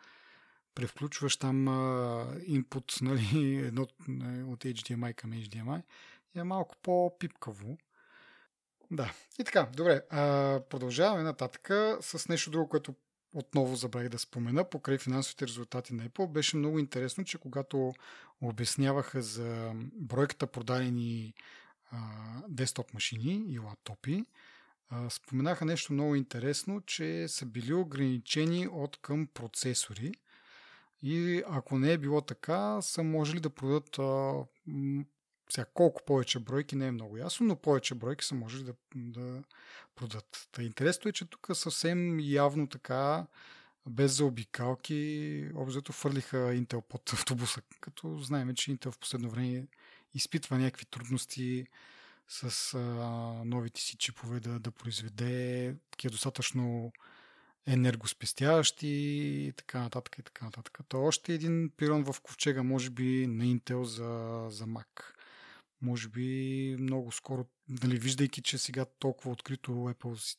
превключваш 0.75 1.37
там 1.37 1.67
input 2.47 3.01
нали, 3.01 3.55
едно, 3.55 3.81
от 4.51 4.63
HDMI 4.63 5.13
към 5.13 5.31
HDMI 5.31 5.81
е 6.35 6.43
малко 6.43 6.75
по-пипкаво. 6.83 7.77
Да. 8.91 9.13
И 9.39 9.43
така, 9.43 9.69
добре. 9.75 10.01
А, 10.09 10.59
продължаваме 10.69 11.23
нататък 11.23 11.69
с 12.01 12.29
нещо 12.29 12.51
друго, 12.51 12.69
което 12.69 12.95
отново 13.33 13.75
забравих 13.75 14.09
да 14.09 14.19
спомена, 14.19 14.69
покрай 14.69 14.97
финансовите 14.97 15.47
резултати 15.47 15.93
на 15.93 16.09
Apple, 16.09 16.31
беше 16.31 16.57
много 16.57 16.79
интересно, 16.79 17.23
че 17.23 17.37
когато 17.37 17.93
обясняваха 18.41 19.21
за 19.21 19.71
бройката 19.93 20.47
продадени 20.47 21.33
а, 21.91 21.97
десктоп 22.47 22.93
машини 22.93 23.45
и 23.53 23.59
лаптопи, 23.59 24.25
споменаха 25.09 25.65
нещо 25.65 25.93
много 25.93 26.15
интересно, 26.15 26.81
че 26.81 27.27
са 27.27 27.45
били 27.45 27.73
ограничени 27.73 28.67
от 28.67 28.97
към 28.97 29.27
процесори 29.27 30.12
и 31.03 31.43
ако 31.47 31.79
не 31.79 31.93
е 31.93 31.97
било 31.97 32.21
така, 32.21 32.81
са 32.81 33.03
можели 33.03 33.39
да 33.39 33.50
продадат 33.50 34.00
сега, 35.50 35.65
колко 35.73 36.01
повече 36.05 36.39
бройки 36.39 36.75
не 36.75 36.88
е 36.88 36.91
много 36.91 37.17
ясно, 37.17 37.45
но 37.45 37.55
повече 37.55 37.95
бройки 37.95 38.25
са 38.25 38.35
можели 38.35 38.63
да, 38.63 38.73
да 38.95 39.43
продадат. 39.95 40.47
Та 40.51 40.63
интересно 40.63 41.09
е, 41.09 41.13
че 41.13 41.25
тук 41.25 41.47
съвсем 41.53 42.19
явно 42.19 42.67
така, 42.67 43.27
без 43.89 44.12
заобикалки, 44.12 45.50
обзето 45.55 45.91
фърлиха 45.91 46.38
Intel 46.38 46.81
под 46.81 47.13
автобуса, 47.13 47.62
като 47.79 48.17
знаем, 48.17 48.55
че 48.55 48.71
Intel 48.71 48.91
в 48.91 49.00
последно 49.00 49.29
време 49.29 49.67
изпитва 50.13 50.57
някакви 50.57 50.85
трудности 50.85 51.67
с 52.27 52.73
а, 52.73 52.79
новите 53.45 53.81
си 53.81 53.97
чипове 53.97 54.39
да, 54.39 54.59
да 54.59 54.71
произведе 54.71 55.75
такива 55.91 56.11
достатъчно 56.11 56.91
енергоспестяващи 57.67 58.87
и 59.47 59.53
така 59.57 59.79
нататък 59.79 60.17
и 60.19 60.23
така 60.23 60.45
нататък. 60.45 60.79
То 60.87 60.97
е 60.97 61.07
още 61.07 61.33
един 61.33 61.71
пирон 61.77 62.03
в 62.03 62.21
ковчега, 62.21 62.63
може 62.63 62.89
би 62.89 63.27
на 63.27 63.43
Intel 63.43 63.83
за, 63.83 64.45
за 64.49 64.65
Mac. 64.65 65.03
Може 65.81 66.09
би 66.09 66.77
много 66.79 67.11
скоро, 67.11 67.45
нали, 67.69 67.97
виждайки, 67.97 68.41
че 68.41 68.57
сега 68.57 68.85
толкова 68.99 69.31
открито 69.31 69.71
Apple 69.71 70.37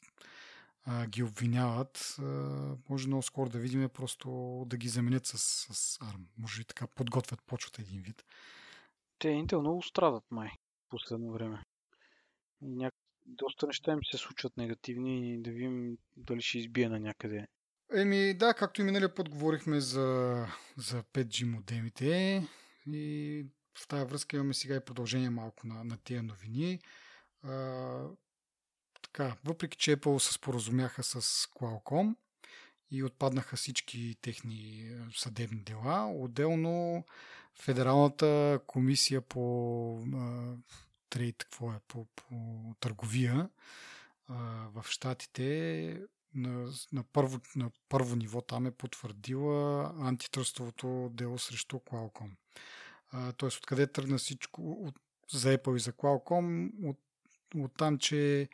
а, 0.85 1.07
ги 1.07 1.23
обвиняват, 1.23 2.17
а, 2.19 2.23
може 2.89 3.07
много 3.07 3.23
скоро 3.23 3.51
да 3.51 3.59
видим 3.59 3.89
просто 3.89 4.29
да 4.67 4.77
ги 4.77 4.89
заменят 4.89 5.27
с, 5.27 5.39
с 5.75 5.99
ARM. 5.99 6.25
Може 6.39 6.61
и 6.61 6.65
така 6.65 6.87
подготвят 6.87 7.43
почвата 7.47 7.83
един 7.83 8.03
вид. 8.03 8.25
Те 9.19 9.29
Intel 9.29 9.61
много 9.61 9.83
страдат 9.83 10.25
май 10.31 10.51
последно 10.89 11.33
време. 11.33 11.63
Няк... 12.65 12.95
Доста 13.27 13.67
неща 13.67 13.93
им 13.93 13.99
се 14.11 14.19
случват 14.19 14.57
негативни 14.57 15.35
и 15.35 15.43
да 15.43 15.51
видим 15.51 15.99
дали 16.17 16.43
ще 16.43 16.59
избие 16.59 16.89
на 16.89 17.01
някъде. 17.01 17.47
Еми 17.93 18.35
да, 18.35 18.55
както 18.55 18.81
и 18.81 18.85
миналия 18.85 19.15
път 19.15 19.29
говорихме 19.29 19.81
за, 19.81 20.37
за 20.77 21.03
5G 21.03 21.45
модемите 21.45 22.43
и 22.87 23.47
в 23.79 23.89
тази 23.89 24.05
връзка 24.05 24.37
имаме 24.37 24.55
сега 24.55 24.75
и 24.75 24.85
продължение 24.85 25.31
малко 25.31 25.67
на, 25.67 25.85
на 25.85 25.97
тия 25.97 26.23
новини. 26.23 26.81
А, 27.43 27.99
така, 29.03 29.37
въпреки, 29.45 29.79
че 29.79 29.97
Apple 29.97 30.19
се 30.19 30.33
споразумяха 30.33 31.03
с 31.03 31.47
Qualcomm 31.47 32.15
и 32.91 33.05
отпаднаха 33.05 33.57
всички 33.57 34.17
техни 34.21 34.91
съдебни 35.17 35.63
дела, 35.63 36.13
отделно 36.15 37.05
Федералната 37.55 38.61
комисия 38.67 39.21
по 39.21 39.99
а, 40.15 40.55
трейд, 41.11 41.37
какво 41.39 41.71
е, 41.71 41.81
по, 41.89 42.05
по 42.05 42.35
търговия 42.81 43.49
а, 44.29 44.35
в 44.75 44.85
Штатите 44.89 46.01
на, 46.35 46.73
на, 46.93 47.05
първо, 47.13 47.41
на 47.57 47.71
първо 47.89 48.17
ниво 48.17 48.41
там 48.41 48.67
е 48.67 48.71
потвърдила 48.71 49.93
антитръстовото 50.01 51.11
дело 51.13 51.39
срещу 51.39 51.77
Qualcomm. 51.77 52.31
Т.е. 53.11 53.47
откъде 53.47 53.87
тръгна 53.87 54.19
всичко 54.19 54.73
от, 54.73 54.95
за 55.33 55.59
Apple 55.59 55.77
и 55.77 55.81
за 55.81 55.93
Qualcomm, 55.93 56.71
от, 56.83 56.99
от 57.55 57.73
там, 57.79 57.99
че 57.99 58.49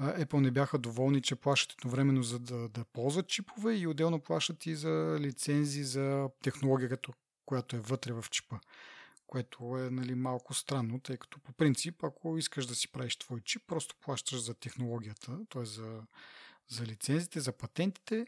Apple 0.00 0.40
не 0.40 0.50
бяха 0.50 0.78
доволни, 0.78 1.22
че 1.22 1.36
плащат 1.36 1.78
едновременно 1.78 2.22
за 2.22 2.38
да, 2.38 2.68
да 2.68 2.84
ползват 2.84 3.28
чипове 3.28 3.74
и 3.74 3.86
отделно 3.86 4.20
плащат 4.20 4.66
и 4.66 4.74
за 4.74 5.16
лицензи 5.20 5.84
за 5.84 6.28
технологията, 6.42 7.12
която 7.46 7.76
е 7.76 7.80
вътре 7.80 8.12
в 8.12 8.24
чипа. 8.30 8.56
Което 9.28 9.78
е 9.78 9.90
нали, 9.90 10.14
малко 10.14 10.54
странно, 10.54 11.00
тъй 11.00 11.16
като 11.16 11.38
по 11.38 11.52
принцип, 11.52 12.04
ако 12.04 12.38
искаш 12.38 12.66
да 12.66 12.74
си 12.74 12.92
правиш 12.92 13.16
твой 13.16 13.40
чип, 13.40 13.62
просто 13.66 13.96
плащаш 14.00 14.42
за 14.42 14.54
технологията, 14.54 15.38
т.е. 15.48 15.64
За, 15.64 16.02
за 16.68 16.86
лицензите, 16.86 17.40
за 17.40 17.52
патентите, 17.52 18.26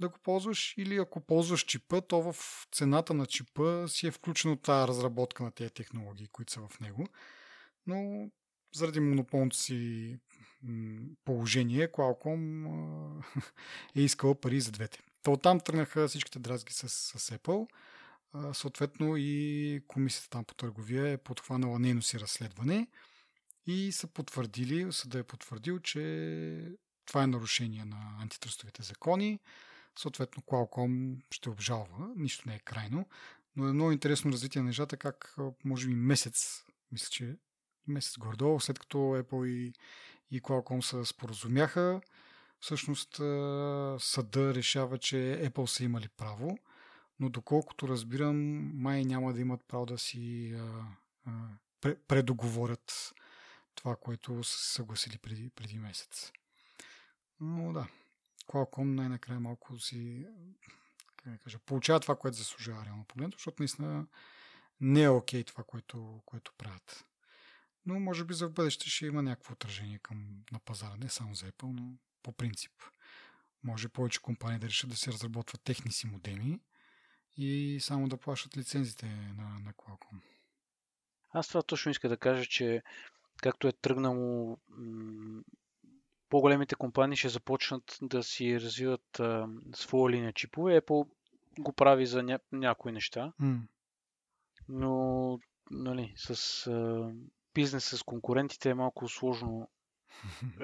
да 0.00 0.08
го 0.08 0.18
ползваш 0.18 0.74
или 0.76 0.96
ако 0.96 1.20
ползваш 1.20 1.64
чипа, 1.64 2.00
то 2.00 2.32
в 2.32 2.66
цената 2.72 3.14
на 3.14 3.26
чипа 3.26 3.88
си 3.88 4.06
е 4.06 4.10
включено 4.10 4.56
тази 4.56 4.88
разработка 4.88 5.42
на 5.42 5.50
тези 5.50 5.70
технологии, 5.70 6.28
които 6.32 6.52
са 6.52 6.60
в 6.60 6.80
него. 6.80 7.06
Но 7.86 8.28
заради 8.74 9.00
монополното 9.00 9.56
си 9.56 10.18
положение, 11.24 11.92
Qualcomm 11.92 13.24
е 13.96 14.00
искала 14.00 14.34
пари 14.34 14.60
за 14.60 14.72
двете. 14.72 14.98
То 15.22 15.32
оттам 15.32 15.60
тръгнаха 15.60 16.08
всичките 16.08 16.38
дразги 16.38 16.72
с, 16.72 16.88
с 16.88 17.30
Apple. 17.30 17.68
Съответно 18.52 19.16
и 19.16 19.82
комисията 19.88 20.30
там 20.30 20.44
по 20.44 20.54
търговия 20.54 21.08
е 21.08 21.16
подхванала 21.16 21.78
нейно 21.78 22.02
си 22.02 22.20
разследване 22.20 22.86
и 23.66 23.92
са 23.92 24.06
потвърдили, 24.06 24.92
съда 24.92 25.18
е 25.18 25.22
потвърдил, 25.22 25.78
че 25.78 26.72
това 27.06 27.22
е 27.22 27.26
нарушение 27.26 27.84
на 27.84 28.16
антитръстовите 28.20 28.82
закони 28.82 29.40
Съответно, 29.98 30.42
Qualcomm 30.42 31.16
ще 31.30 31.50
обжалва. 31.50 32.12
Нищо 32.16 32.48
не 32.48 32.54
е 32.54 32.58
крайно. 32.58 33.08
Но 33.56 33.68
е 33.68 33.72
много 33.72 33.92
интересно 33.92 34.32
развитие 34.32 34.62
на 34.62 34.66
нещата, 34.66 34.96
как 34.96 35.36
може 35.64 35.86
би 35.86 35.94
месец, 35.94 36.64
мисля, 36.92 37.08
че 37.10 37.36
месец 37.86 38.18
гордо, 38.18 38.60
след 38.60 38.78
като 38.78 38.98
Apple 38.98 39.46
и, 39.46 39.72
и 40.30 40.42
Qualcomm 40.42 40.80
се 40.80 41.04
споразумяха, 41.04 42.00
всъщност 42.60 43.14
съда 44.02 44.54
решава, 44.54 44.98
че 44.98 45.16
Apple 45.16 45.66
са 45.66 45.84
имали 45.84 46.08
право, 46.08 46.58
но 47.20 47.28
доколкото 47.28 47.88
разбирам, 47.88 48.36
май 48.74 49.04
няма 49.04 49.32
да 49.32 49.40
имат 49.40 49.64
право 49.68 49.86
да 49.86 49.98
си 49.98 50.52
а, 50.54 50.84
а, 51.26 51.94
предоговорят 52.08 53.14
това, 53.74 53.96
което 53.96 54.44
са 54.44 54.58
съгласили 54.58 55.18
преди, 55.18 55.50
преди 55.50 55.78
месец. 55.78 56.32
Но 57.40 57.72
да, 57.72 57.88
Qualcomm 58.46 58.94
най-накрая 58.94 59.40
малко 59.40 59.78
си 59.78 60.26
как 61.16 61.32
да 61.32 61.38
кажа, 61.38 61.58
получава 61.58 62.00
това, 62.00 62.16
което 62.16 62.36
заслужава 62.36 62.84
реално 62.84 63.04
погледно, 63.04 63.32
защото 63.32 63.62
наистина 63.62 64.06
не 64.80 65.02
е 65.02 65.08
окей 65.08 65.42
okay 65.42 65.46
това, 65.46 65.64
което, 65.64 66.22
което 66.26 66.52
правят. 66.58 67.04
но 67.86 68.00
може 68.00 68.24
би 68.24 68.34
за 68.34 68.48
в 68.48 68.52
бъдеще 68.52 68.90
ще 68.90 69.06
има 69.06 69.22
някакво 69.22 69.52
отражение 69.52 69.98
към, 69.98 70.44
на 70.52 70.58
пазара. 70.58 70.96
Не 70.96 71.08
само 71.08 71.34
за 71.34 71.46
Apple, 71.46 71.72
но 71.72 71.92
по 72.22 72.32
принцип. 72.32 72.72
Може 73.64 73.88
повече 73.88 74.22
компании 74.22 74.58
да 74.58 74.68
решат 74.68 74.90
да 74.90 74.96
се 74.96 75.12
разработват 75.12 75.62
техни 75.64 75.92
си 75.92 76.06
модеми 76.06 76.60
и 77.36 77.78
само 77.80 78.08
да 78.08 78.16
плащат 78.16 78.56
лицензите 78.56 79.06
на, 79.06 79.44
на 79.64 79.72
Qualcomm. 79.72 80.20
Аз 81.30 81.48
това 81.48 81.62
точно 81.62 81.90
иска 81.90 82.08
да 82.08 82.16
кажа, 82.16 82.44
че 82.44 82.82
както 83.36 83.68
е 83.68 83.72
тръгнало, 83.72 84.58
по-големите 86.28 86.74
компании 86.74 87.16
ще 87.16 87.28
започнат 87.28 87.98
да 88.02 88.22
си 88.22 88.60
развиват 88.60 89.20
а, 89.20 89.48
своя 89.74 90.12
линия 90.12 90.32
чипове. 90.32 90.80
Apple 90.80 91.08
го 91.58 91.72
прави 91.72 92.06
за 92.06 92.22
ня- 92.22 92.40
някои 92.52 92.92
неща, 92.92 93.32
Mm. 93.40 93.60
но 94.68 95.38
нали, 95.70 96.14
с 96.16 96.30
а, 96.66 97.12
бизнес 97.54 97.84
с 97.88 98.02
конкурентите 98.02 98.70
е 98.70 98.74
малко 98.74 99.08
сложно 99.08 99.68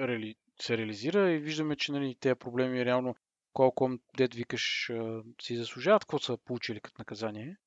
се 0.61 0.77
реализира 0.77 1.31
и 1.31 1.39
виждаме, 1.39 1.75
че 1.75 1.91
нали, 1.91 2.15
тези 2.15 2.35
проблеми 2.35 2.85
реално 2.85 3.15
Qualcomm, 3.57 3.99
дед 4.17 4.33
викаш, 4.33 4.91
си 5.41 5.57
заслужават 5.57 6.05
какво 6.05 6.19
са 6.19 6.37
получили 6.37 6.79
като 6.79 6.95
наказание. 6.99 7.57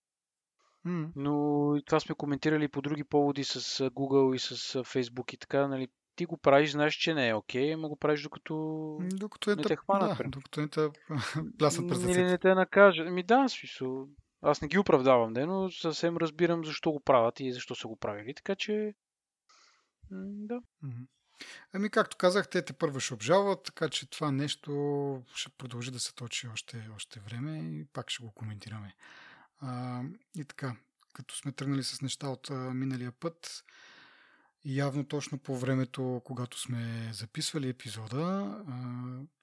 Mm. 0.87 1.09
Но 1.16 1.76
и 1.76 1.82
това 1.85 2.00
сме 2.00 2.14
коментирали 2.14 2.68
по 2.68 2.82
други 2.82 3.04
поводи 3.04 3.44
с 3.44 3.61
Google 3.90 4.35
и 4.35 4.38
с 4.38 4.56
Facebook 4.82 5.35
и 5.35 5.37
така, 5.37 5.68
нали, 5.68 5.88
ти 6.16 6.26
го 6.26 6.37
правиш, 6.37 6.70
знаеш, 6.70 6.94
че 6.94 7.14
не 7.14 7.28
е 7.28 7.35
окей, 7.35 7.75
ама 7.75 7.88
го 7.88 7.97
правиш 7.97 8.23
докато 8.23 8.54
Докато 9.02 9.50
не, 9.50 9.56
те, 9.56 9.62
те 9.68 9.76
хванат, 9.76 10.18
да, 10.18 10.25
докато 10.28 10.61
не 10.61 10.68
те 10.68 10.88
пляснат 11.59 11.88
през 11.88 12.04
Или 12.04 12.25
не 12.25 12.38
те 12.38 12.54
накажат. 12.54 13.12
Ми 13.12 13.23
да, 13.23 13.49
смисъл. 13.49 14.09
Аз 14.42 14.62
не 14.62 14.68
ги 14.68 14.78
оправдавам, 14.78 15.32
де, 15.32 15.47
но 15.47 15.70
съвсем 15.70 16.16
разбирам 16.16 16.64
защо 16.64 16.92
го 16.92 17.00
правят 17.00 17.40
и 17.40 17.52
защо 17.52 17.75
са 17.75 17.88
го 17.88 17.97
правили. 17.97 18.35
Така 18.35 18.56
че. 18.56 18.94
Да. 20.11 20.61
Мгм. 20.82 21.02
Ами, 21.73 21.90
както 21.90 22.16
казах, 22.16 22.49
те 22.49 22.62
те 22.62 22.73
първо 22.73 23.00
ще 23.00 23.14
обжалват, 23.14 23.62
така 23.62 23.88
че 23.88 24.11
това 24.11 24.30
нещо 24.30 25.23
ще 25.35 25.50
продължи 25.50 25.90
да 25.90 26.00
се 26.00 26.14
точи 26.14 26.49
още, 26.49 26.88
още 26.97 27.20
време 27.20 27.59
и 27.59 27.85
пак 27.85 28.11
ще 28.11 28.25
го 28.25 28.30
коментираме. 28.30 28.94
А, 29.61 30.02
и 30.37 30.44
така, 30.44 30.76
като 31.12 31.37
сме 31.37 31.52
тръгнали 31.52 31.85
с 31.85 32.02
неща 32.02 32.28
от 32.28 32.50
а, 32.50 32.54
миналия 32.54 33.12
път, 33.12 33.64
явно 34.64 35.04
точно 35.04 35.38
по 35.38 35.59
времето, 35.59 36.23
когато 36.25 36.61
сме 36.61 37.11
записвали 37.12 37.68
епизода, 37.68 38.62
а, 38.68 38.94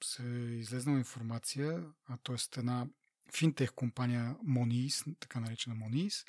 се 0.04 0.24
е 0.24 0.60
излезнала 0.60 0.98
информация, 0.98 1.84
т.е. 2.24 2.60
една 2.60 2.88
финтех 3.36 3.74
компания 3.74 4.36
Moniz, 4.48 5.16
така 5.20 5.40
наречена 5.40 5.76
Moniz, 5.76 6.26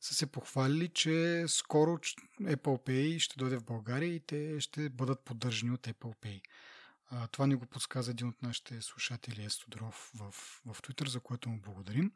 са 0.00 0.14
се 0.14 0.26
похвалили, 0.26 0.88
че 0.88 1.44
скоро 1.48 1.98
Apple 2.42 2.86
Pay 2.86 3.18
ще 3.18 3.38
дойде 3.38 3.56
в 3.56 3.64
България 3.64 4.14
и 4.14 4.20
те 4.20 4.60
ще 4.60 4.88
бъдат 4.88 5.20
поддържани 5.20 5.72
от 5.72 5.86
Apple 5.86 6.16
Pay. 6.16 6.40
Това 7.30 7.46
ни 7.46 7.54
го 7.54 7.66
подсказа 7.66 8.10
един 8.10 8.28
от 8.28 8.42
нашите 8.42 8.80
слушатели 8.82 9.44
Естодров 9.44 10.12
в, 10.14 10.30
в 10.66 10.82
Twitter, 10.82 11.08
за 11.08 11.20
което 11.20 11.48
му 11.48 11.60
благодарим. 11.60 12.12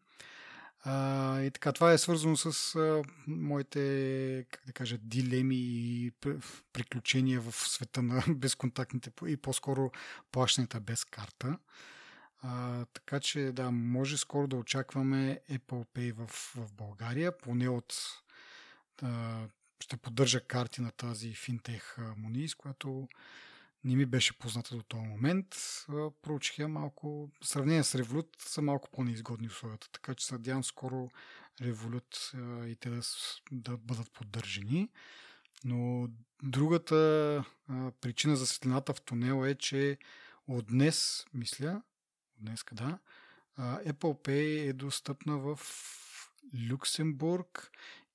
А, 0.85 1.41
и 1.41 1.51
така, 1.51 1.73
това 1.73 1.93
е 1.93 1.99
свързано 1.99 2.37
с 2.37 2.75
а, 2.75 3.03
моите, 3.27 4.47
как 4.51 4.63
да 4.67 4.73
кажа, 4.73 4.99
дилеми 4.99 5.57
и 5.57 6.13
пр- 6.21 6.63
приключения 6.73 7.41
в 7.41 7.53
света 7.53 8.03
на 8.03 8.25
безконтактните 8.29 9.11
и 9.27 9.37
по-скоро 9.37 9.91
плащанията 10.33 10.81
без 10.81 11.05
карта. 11.05 11.59
А, 12.43 12.85
така 12.85 13.21
че 13.21 13.53
да, 13.53 13.71
може 13.71 14.19
скоро 14.19 14.47
да 14.47 14.57
очакваме 14.57 15.41
Apple 15.51 15.87
Pay 15.87 16.13
в, 16.13 16.27
в 16.57 16.73
България, 16.73 17.39
поне 17.39 17.69
от 17.69 17.95
а, 19.03 19.43
ще 19.81 19.97
поддържа 19.97 20.41
карти 20.41 20.81
на 20.81 20.91
тази 20.91 21.35
финтех 21.35 21.97
Moniz, 21.99 22.57
която 22.57 23.09
не 23.85 23.97
ми 23.97 24.07
беше 24.07 24.39
позната 24.39 24.77
до 24.77 24.83
този 24.83 25.03
момент. 25.03 25.47
Проучих 26.23 26.59
я 26.59 26.69
малко. 26.69 27.31
В 27.41 27.47
сравнение 27.47 27.85
с 27.85 27.99
Revolut 27.99 28.29
са 28.39 28.63
малко 28.63 28.89
по-неизгодни 28.91 29.47
условията, 29.47 29.89
така 29.93 30.15
че 30.15 30.27
се 30.27 30.35
надявам 30.35 30.65
скоро 30.65 31.11
Revolut 31.61 32.37
и 32.67 32.77
те 32.77 32.91
да, 32.91 33.03
да 33.53 33.77
бъдат 33.77 34.13
поддържани. 34.13 34.89
Но 35.65 36.09
другата 36.43 36.97
а, 37.69 37.91
причина 38.01 38.37
за 38.37 38.47
светлината 38.47 38.95
в 38.95 39.01
тунела 39.01 39.51
е, 39.51 39.55
че 39.55 39.99
от 40.49 40.67
днес, 40.67 41.27
мисля, 41.35 41.83
днес 42.43 42.65
да, 42.73 42.99
Apple 43.59 44.27
Pay 44.27 44.69
е 44.69 44.73
достъпна 44.73 45.39
в 45.39 45.61
Люксембург 46.71 47.71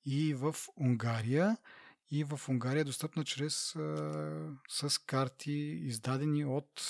и 0.06 0.34
в 0.34 0.56
Унгария. 0.76 1.56
И 2.10 2.24
в 2.24 2.40
Унгария 2.48 2.80
е 2.80 2.84
достъпна 2.84 3.24
чрез 3.24 3.54
с 4.68 5.00
карти, 5.06 5.52
издадени 5.82 6.44
от 6.44 6.82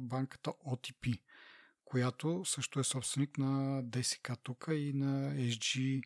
банката 0.00 0.50
OTP, 0.50 1.20
която 1.84 2.44
също 2.44 2.80
е 2.80 2.84
собственик 2.84 3.38
на 3.38 3.84
DSK 3.84 4.38
тук 4.42 4.66
и 4.70 4.92
на 4.92 5.34
SG 5.34 6.02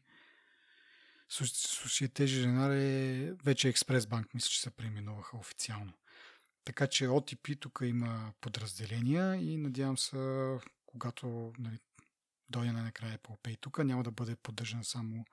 Societe 1.31 2.25
Generale, 2.25 3.31
е 3.31 3.33
вече 3.45 3.69
Експрес 3.69 4.07
Банк, 4.07 4.35
мисля, 4.35 4.49
че 4.49 4.61
се 4.61 4.71
преименуваха 4.71 5.37
официално. 5.37 5.93
Така 6.65 6.87
че 6.87 7.09
OTP 7.09 7.61
тук 7.61 7.79
има 7.83 8.33
подразделения 8.41 9.37
и 9.37 9.57
надявам 9.57 9.99
се, 9.99 10.57
когато 10.93 11.53
нали, 11.59 11.79
дойде 12.51 12.73
най-накрая 12.73 13.19
Apple 13.19 13.39
Pay 13.39 13.59
тук, 13.61 13.79
няма 13.79 14.03
да 14.03 14.11
бъде 14.11 14.37
поддържан 14.37 14.85
само 14.85 15.25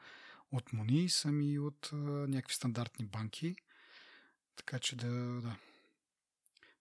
от 0.51 0.71
Moniz, 0.71 1.29
ами 1.29 1.51
и 1.51 1.59
от 1.59 1.89
а, 1.93 1.95
някакви 1.97 2.55
стандартни 2.55 3.05
банки. 3.05 3.55
Така 4.55 4.79
че 4.79 4.95
да, 4.95 5.07
да, 5.41 5.55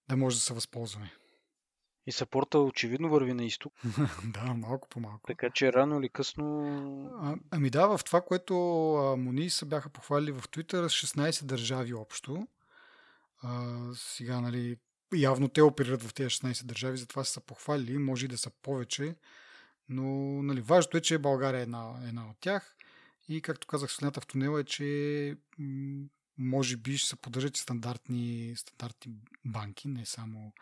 да 0.08 0.16
може 0.16 0.36
да 0.36 0.40
се 0.40 0.54
възползваме. 0.54 1.12
И 2.06 2.12
сапорта 2.12 2.58
очевидно 2.58 3.10
върви 3.10 3.34
на 3.34 3.44
изток. 3.44 3.72
да, 4.24 4.54
малко 4.54 4.88
по 4.88 5.00
малко. 5.00 5.26
Така 5.26 5.50
че 5.50 5.72
рано 5.72 6.00
или 6.00 6.08
късно. 6.08 6.66
А, 7.22 7.36
ами 7.50 7.70
да, 7.70 7.96
в 7.96 8.04
това, 8.04 8.20
което 8.20 8.54
а, 8.94 9.16
Муни 9.16 9.50
се 9.50 9.64
бяха 9.64 9.88
похвалили 9.88 10.32
в 10.32 10.42
Twitter, 10.42 10.84
16 10.84 11.44
държави 11.44 11.94
общо. 11.94 12.46
А, 13.42 13.76
сега, 13.94 14.40
нали, 14.40 14.76
явно 15.14 15.48
те 15.48 15.62
оперират 15.62 16.02
в 16.02 16.14
тези 16.14 16.28
16 16.28 16.64
държави, 16.64 16.98
затова 16.98 17.24
са 17.24 17.40
похвалили, 17.40 17.98
може 17.98 18.24
и 18.24 18.28
да 18.28 18.38
са 18.38 18.50
повече, 18.50 19.16
но 19.88 20.04
нали, 20.42 20.60
важното 20.60 20.96
е, 20.96 21.00
че 21.00 21.18
България 21.18 21.58
е 21.58 21.62
една, 21.62 21.94
една 22.08 22.30
от 22.30 22.36
тях 22.40 22.76
и 23.28 23.42
както 23.42 23.66
казах, 23.66 23.90
светлината 23.90 24.20
в 24.20 24.26
тунела 24.26 24.60
е, 24.60 24.64
че 24.64 25.36
може 26.38 26.76
би 26.76 26.98
ще 26.98 27.08
се 27.08 27.16
поддържат 27.16 27.56
стандартни, 27.56 28.54
стандартни 28.56 29.14
банки, 29.44 29.88
не 29.88 30.06
само 30.06 30.52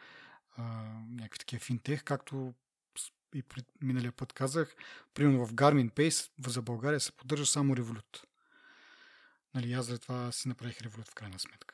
а, 0.57 0.62
някакви 1.11 1.38
такива 1.38 1.61
финтех, 1.61 2.04
както 2.04 2.54
и 3.35 3.42
пред 3.42 3.66
миналия 3.83 4.12
път 4.12 4.33
казах, 4.33 4.76
примерно 5.14 5.46
в 5.46 5.54
Garmin 5.54 5.90
Pace 5.90 6.30
за 6.48 6.62
България 6.62 7.00
се 7.00 7.12
поддържа 7.12 7.46
само 7.46 7.76
Revolut. 7.76 8.24
Нали, 9.54 9.72
аз 9.72 9.87
за 9.87 9.98
това 9.98 10.33
си 10.33 10.48
направих 10.48 10.78
Revolut 10.78 11.11
в 11.11 11.14
крайна 11.14 11.38
сметка. 11.38 11.73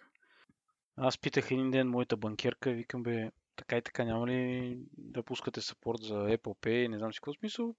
Аз 1.03 1.19
питах 1.19 1.51
един 1.51 1.71
ден 1.71 1.89
моята 1.89 2.17
банкерка, 2.17 2.71
викам 2.71 3.03
бе, 3.03 3.31
така 3.57 3.77
и 3.77 3.83
така 3.83 4.05
няма 4.05 4.27
ли 4.27 4.79
да 4.99 5.23
пускате 5.23 5.61
сапорт 5.61 6.03
за 6.03 6.15
Apple 6.15 6.39
Pay, 6.39 6.89
не 6.89 6.99
знам 6.99 7.13
си 7.13 7.21
какво 7.21 7.35
смисъл. 7.35 7.75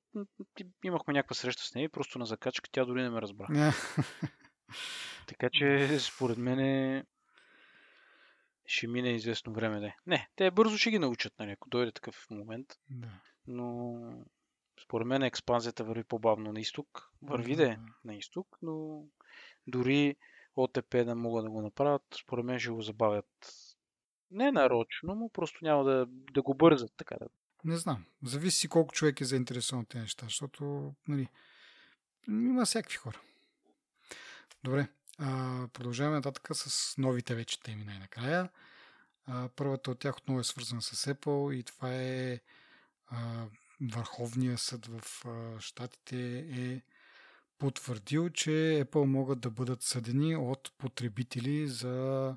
Имахме 0.84 1.14
някаква 1.14 1.34
среща 1.34 1.64
с 1.64 1.76
нея 1.76 1.86
и 1.86 1.90
просто 1.90 2.20
на 2.20 2.26
закачка 2.26 2.70
тя 2.72 2.86
дори 2.86 3.02
не 3.02 3.10
ме 3.10 3.22
разбра. 3.22 3.48
Не. 3.50 3.72
Така 5.28 5.50
че 5.50 6.00
според 6.00 6.38
мен 6.38 7.06
ще 8.66 8.88
мине 8.88 9.10
известно 9.10 9.54
време. 9.54 9.80
Да. 9.80 9.94
Не, 10.08 10.30
те 10.36 10.52
бързо 10.52 10.78
ще 10.78 10.92
ги 10.92 11.00
научат, 11.00 11.34
нали, 11.40 11.52
ако 11.52 11.70
дойде 11.70 11.92
такъв 11.92 12.28
момент. 12.30 12.68
да. 12.90 13.08
Но 13.48 13.96
според 14.84 15.08
мен 15.08 15.24
експанзията 15.24 15.84
върви 15.84 16.04
по-бавно 16.04 16.54
на 16.54 16.60
изток. 16.60 17.12
Върви 17.22 17.56
да 17.56 17.72
е 17.72 17.78
на 18.06 18.16
изток, 18.16 18.58
но 18.62 19.04
дори 19.68 20.16
ОТП 20.56 21.06
да 21.06 21.16
могат 21.16 21.46
да 21.46 21.52
го 21.52 21.62
направят, 21.62 22.04
според 22.22 22.46
мен 22.46 22.60
ще 22.60 22.70
го 22.70 22.82
забавят. 22.82 23.54
Не 24.32 24.52
нарочно, 24.52 25.16
но 25.16 25.30
просто 25.30 25.60
няма 25.62 25.84
да, 25.84 26.06
да 26.08 26.42
го 26.42 26.54
бързат, 26.54 26.92
така 26.98 27.16
да. 27.20 27.28
Не 27.64 27.78
знам. 27.78 28.06
Зависи 28.24 28.68
колко 28.68 28.94
човек 28.94 29.22
е 29.22 29.26
заинтересован 29.26 29.82
от 29.82 29.90
тези 29.90 30.02
неща, 30.02 30.26
защото 30.26 30.94
нали, 31.08 31.28
има 32.28 32.66
всякакви 32.66 32.98
хора. 32.98 33.22
Добре. 34.64 34.88
А, 35.18 35.68
продължаваме 35.74 36.16
нататък 36.16 36.48
с 36.54 36.98
новите 36.98 37.36
вече 37.36 37.62
теми 37.62 37.84
най-накрая. 37.84 38.50
А, 39.26 39.50
първата 39.56 39.92
от 39.92 40.00
тях 40.00 40.18
отново 40.18 40.40
е 40.40 40.44
свързана 40.44 40.82
с 40.82 41.14
Apple 41.14 41.54
и 41.54 41.64
това 41.64 41.94
е 41.94 42.40
а, 43.08 43.46
Върховния 43.82 44.58
съд 44.58 44.86
в 44.86 45.26
а, 45.26 45.60
Штатите 45.60 46.38
е 46.40 46.82
потвърдил, 47.62 48.30
че 48.30 48.50
Apple 48.86 49.06
могат 49.06 49.40
да 49.40 49.50
бъдат 49.50 49.82
съдени 49.82 50.36
от 50.36 50.72
потребители 50.78 51.68
за 51.68 52.36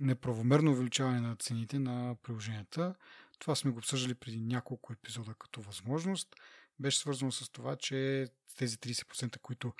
неправомерно 0.00 0.70
увеличаване 0.70 1.20
на 1.20 1.36
цените 1.36 1.78
на 1.78 2.16
приложенията. 2.22 2.94
Това 3.38 3.54
сме 3.54 3.70
го 3.70 3.78
обсъждали 3.78 4.14
преди 4.14 4.40
няколко 4.40 4.92
епизода 4.92 5.34
като 5.34 5.60
възможност. 5.60 6.36
Беше 6.80 6.98
свързано 6.98 7.32
с 7.32 7.50
това, 7.50 7.76
че 7.76 8.28
тези 8.58 8.76
30%, 8.76 9.38
които 9.38 9.72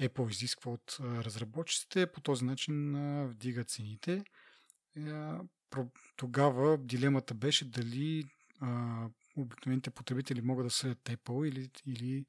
Apple 0.00 0.30
изисква 0.30 0.72
от 0.72 0.96
разработчиците, 1.00 2.06
по 2.06 2.20
този 2.20 2.44
начин 2.44 2.94
вдига 3.26 3.64
цените. 3.64 4.24
Тогава 6.16 6.78
дилемата 6.78 7.34
беше 7.34 7.64
дали 7.64 8.24
обикновените 9.36 9.90
потребители 9.90 10.40
могат 10.40 10.66
да 10.66 10.70
съдят 10.70 10.98
Apple 11.04 11.48
или, 11.48 11.70
или, 11.86 12.24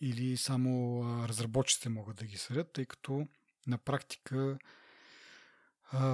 или 0.00 0.36
само 0.36 1.02
разработчиците 1.28 1.88
могат 1.88 2.16
да 2.16 2.24
ги 2.24 2.36
съдят, 2.36 2.72
тъй 2.72 2.86
като 2.86 3.26
на 3.66 3.78
практика 3.78 4.58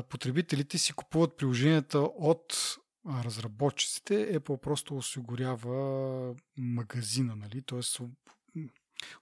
потребителите 0.08 0.78
си 0.78 0.92
купуват 0.92 1.36
приложенията 1.36 1.98
от 1.98 2.78
разработчиците, 3.08 4.40
Apple 4.40 4.60
просто 4.60 4.96
осигурява 4.96 6.34
магазина, 6.56 7.36
нали? 7.36 7.62
т.е. 7.62 8.04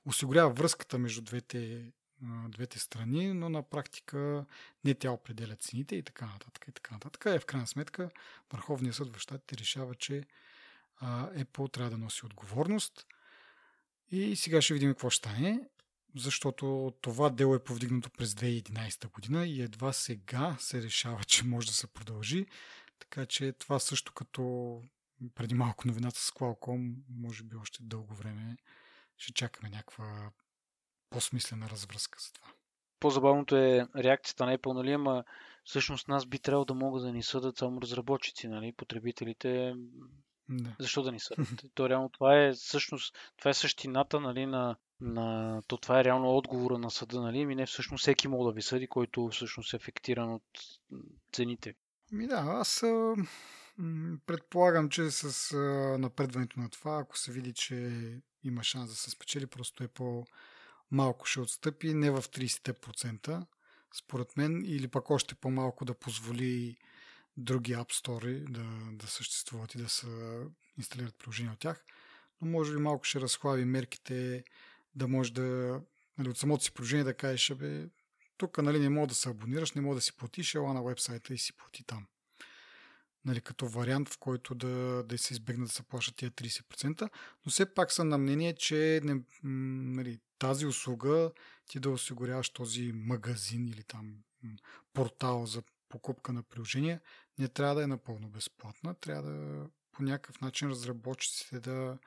осигурява 0.06 0.50
връзката 0.50 0.98
между 0.98 1.22
двете, 1.22 1.92
двете 2.48 2.78
страни, 2.78 3.32
но 3.32 3.48
на 3.48 3.62
практика 3.62 4.46
не 4.84 4.94
тя 4.94 5.10
определя 5.10 5.56
цените 5.56 5.96
и 5.96 6.02
така 6.02 6.26
нататък. 6.26 6.64
И 6.68 6.72
така 6.72 6.94
нататък. 6.94 7.24
И 7.36 7.38
в 7.38 7.46
крайна 7.46 7.66
сметка 7.66 8.10
Върховният 8.52 8.96
съд 8.96 9.16
в 9.16 9.18
щатите 9.18 9.56
решава, 9.56 9.94
че 9.94 10.24
Apple 11.02 11.72
трябва 11.72 11.90
да 11.90 11.98
носи 11.98 12.26
отговорност. 12.26 13.06
И 14.10 14.36
сега 14.36 14.62
ще 14.62 14.74
видим 14.74 14.90
какво 14.90 15.10
ще 15.10 15.28
стане 15.28 15.60
защото 16.14 16.92
това 17.00 17.30
дело 17.30 17.54
е 17.54 17.64
повдигнато 17.64 18.10
през 18.10 18.34
2011 18.34 19.10
година 19.10 19.46
и 19.46 19.62
едва 19.62 19.92
сега 19.92 20.56
се 20.58 20.82
решава, 20.82 21.24
че 21.24 21.44
може 21.44 21.66
да 21.66 21.72
се 21.72 21.92
продължи. 21.92 22.46
Така 22.98 23.26
че 23.26 23.52
това 23.52 23.78
също 23.78 24.12
като 24.12 24.82
преди 25.34 25.54
малко 25.54 25.88
новината 25.88 26.20
с 26.20 26.30
Qualcomm, 26.30 26.94
може 27.08 27.44
би 27.44 27.56
още 27.56 27.78
дълго 27.82 28.14
време 28.14 28.56
ще 29.16 29.32
чакаме 29.32 29.70
някаква 29.70 30.30
по-смислена 31.10 31.70
развръзка 31.70 32.18
за 32.20 32.32
това. 32.32 32.48
По-забавното 33.00 33.56
е 33.56 33.86
реакцията 33.96 34.46
на 34.46 34.58
Apple, 34.58 34.72
нали, 34.72 34.92
ама 34.92 35.24
всъщност 35.64 36.08
нас 36.08 36.26
би 36.26 36.38
трябвало 36.38 36.64
да 36.64 36.74
могат 36.74 37.02
да 37.02 37.12
ни 37.12 37.22
съдат 37.22 37.56
само 37.56 37.80
разработчици, 37.80 38.48
нали, 38.48 38.72
потребителите. 38.72 39.74
Да. 40.48 40.76
Защо 40.80 41.02
да 41.02 41.12
ни 41.12 41.20
съдат? 41.20 41.48
То 41.74 41.88
реално 41.88 42.08
това 42.08 42.40
е 42.40 42.52
всъщност, 42.52 43.16
това 43.36 43.50
е 43.50 43.54
същината 43.54 44.20
нали, 44.20 44.46
на 44.46 44.76
на... 45.00 45.62
то 45.66 45.76
това 45.76 46.00
е 46.00 46.04
реално 46.04 46.36
отговора 46.36 46.78
на 46.78 46.90
съда, 46.90 47.20
нали? 47.20 47.46
Ми 47.46 47.54
не 47.54 47.66
всъщност 47.66 48.02
всеки 48.02 48.28
мога 48.28 48.50
да 48.50 48.54
ви 48.54 48.62
съди, 48.62 48.86
който 48.86 49.28
всъщност 49.28 49.72
е 49.72 49.76
ефектиран 49.76 50.34
от 50.34 50.42
цените. 51.32 51.74
Ми 52.12 52.26
да, 52.26 52.44
аз 52.46 52.84
предполагам, 54.26 54.88
че 54.88 55.10
с 55.10 55.56
напредването 55.98 56.60
на 56.60 56.70
това, 56.70 56.98
ако 56.98 57.18
се 57.18 57.32
види, 57.32 57.52
че 57.52 57.76
има 58.42 58.64
шанс 58.64 58.90
да 58.90 58.96
се 58.96 59.10
спечели, 59.10 59.46
просто 59.46 59.84
е 59.84 59.88
по-малко 59.88 61.26
ще 61.26 61.40
отстъпи, 61.40 61.94
не 61.94 62.10
в 62.10 62.22
30%, 62.22 63.46
според 63.94 64.36
мен, 64.36 64.62
или 64.66 64.88
пък 64.88 65.10
още 65.10 65.34
по-малко 65.34 65.84
да 65.84 65.94
позволи 65.94 66.76
други 67.36 67.74
App 67.74 67.92
Store 67.92 68.50
да, 68.50 68.96
да 68.96 69.06
съществуват 69.06 69.74
и 69.74 69.78
да 69.78 69.88
се 69.88 70.06
инсталират 70.78 71.18
приложения 71.18 71.52
от 71.52 71.58
тях. 71.58 71.84
Но 72.40 72.50
може 72.50 72.72
би 72.72 72.78
малко 72.78 73.04
ще 73.04 73.20
разхлаби 73.20 73.64
мерките 73.64 74.44
да 74.94 75.08
може 75.08 75.32
да, 75.32 75.80
нали, 76.18 76.28
от 76.28 76.38
самото 76.38 76.64
си 76.64 76.72
приложение 76.72 77.04
да 77.04 77.14
кажеш, 77.14 77.52
бе, 77.54 77.88
тук 78.36 78.58
нали, 78.58 78.78
не 78.78 78.88
мога 78.88 79.06
да 79.06 79.14
се 79.14 79.28
абонираш, 79.28 79.72
не 79.72 79.82
мога 79.82 79.94
да 79.94 80.00
си 80.00 80.16
платиш, 80.16 80.54
ела 80.54 80.74
на 80.74 80.82
вебсайта 80.82 81.34
и 81.34 81.38
си 81.38 81.52
плати 81.52 81.84
там. 81.84 82.06
Нали, 83.24 83.40
като 83.40 83.68
вариант, 83.68 84.08
в 84.08 84.18
който 84.18 84.54
да, 84.54 85.02
да 85.02 85.18
се 85.18 85.34
избегнат 85.34 85.68
да 85.68 85.74
се 85.74 85.82
плащат 85.82 86.16
тия 86.16 86.30
30%, 86.30 87.08
но 87.46 87.52
все 87.52 87.74
пак 87.74 87.92
съм 87.92 88.08
на 88.08 88.18
мнение, 88.18 88.54
че 88.54 89.00
не, 89.04 89.20
нали, 89.42 90.20
тази 90.38 90.66
услуга 90.66 91.30
ти 91.66 91.80
да 91.80 91.90
осигуряваш 91.90 92.50
този 92.50 92.92
магазин 92.92 93.68
или 93.68 93.82
там 93.82 94.14
портал 94.92 95.46
за 95.46 95.62
покупка 95.88 96.32
на 96.32 96.42
приложения, 96.42 97.00
не 97.38 97.48
трябва 97.48 97.74
да 97.74 97.82
е 97.82 97.86
напълно 97.86 98.28
безплатна, 98.28 98.94
трябва 98.94 99.22
да 99.22 99.66
по 99.92 100.02
някакъв 100.02 100.40
начин 100.40 100.68
разработчиците 100.68 101.60
да, 101.60 101.98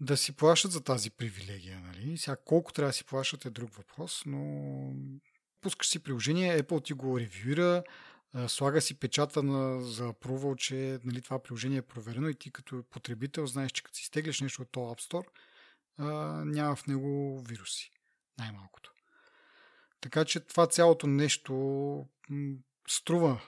да 0.00 0.16
си 0.16 0.36
плащат 0.36 0.72
за 0.72 0.84
тази 0.84 1.10
привилегия. 1.10 1.80
Нали? 1.80 2.18
Сега 2.18 2.36
колко 2.36 2.72
трябва 2.72 2.88
да 2.88 2.92
си 2.92 3.04
плащат 3.04 3.44
е 3.44 3.50
друг 3.50 3.74
въпрос, 3.74 4.22
но 4.26 4.92
пускаш 5.60 5.88
си 5.88 5.98
приложение, 5.98 6.62
Apple 6.62 6.84
ти 6.84 6.92
го 6.92 7.20
ревюира, 7.20 7.82
слага 8.48 8.80
си 8.80 8.98
печата 8.98 9.42
на, 9.42 9.80
за 9.80 10.12
approval, 10.12 10.56
че 10.56 10.98
нали, 11.04 11.22
това 11.22 11.42
приложение 11.42 11.78
е 11.78 11.82
проверено 11.82 12.28
и 12.28 12.34
ти 12.34 12.50
като 12.50 12.84
потребител 12.90 13.46
знаеш, 13.46 13.72
че 13.72 13.82
като 13.82 13.96
си 13.96 14.04
стеглиш 14.04 14.40
нещо 14.40 14.62
от 14.62 14.70
този 14.70 14.94
App 14.94 15.10
Store, 15.10 15.26
а, 15.96 16.06
няма 16.44 16.76
в 16.76 16.86
него 16.86 17.40
вируси. 17.48 17.90
Най-малкото. 18.38 18.92
Така 20.00 20.24
че 20.24 20.40
това 20.40 20.66
цялото 20.66 21.06
нещо 21.06 22.06
струва, 22.88 23.40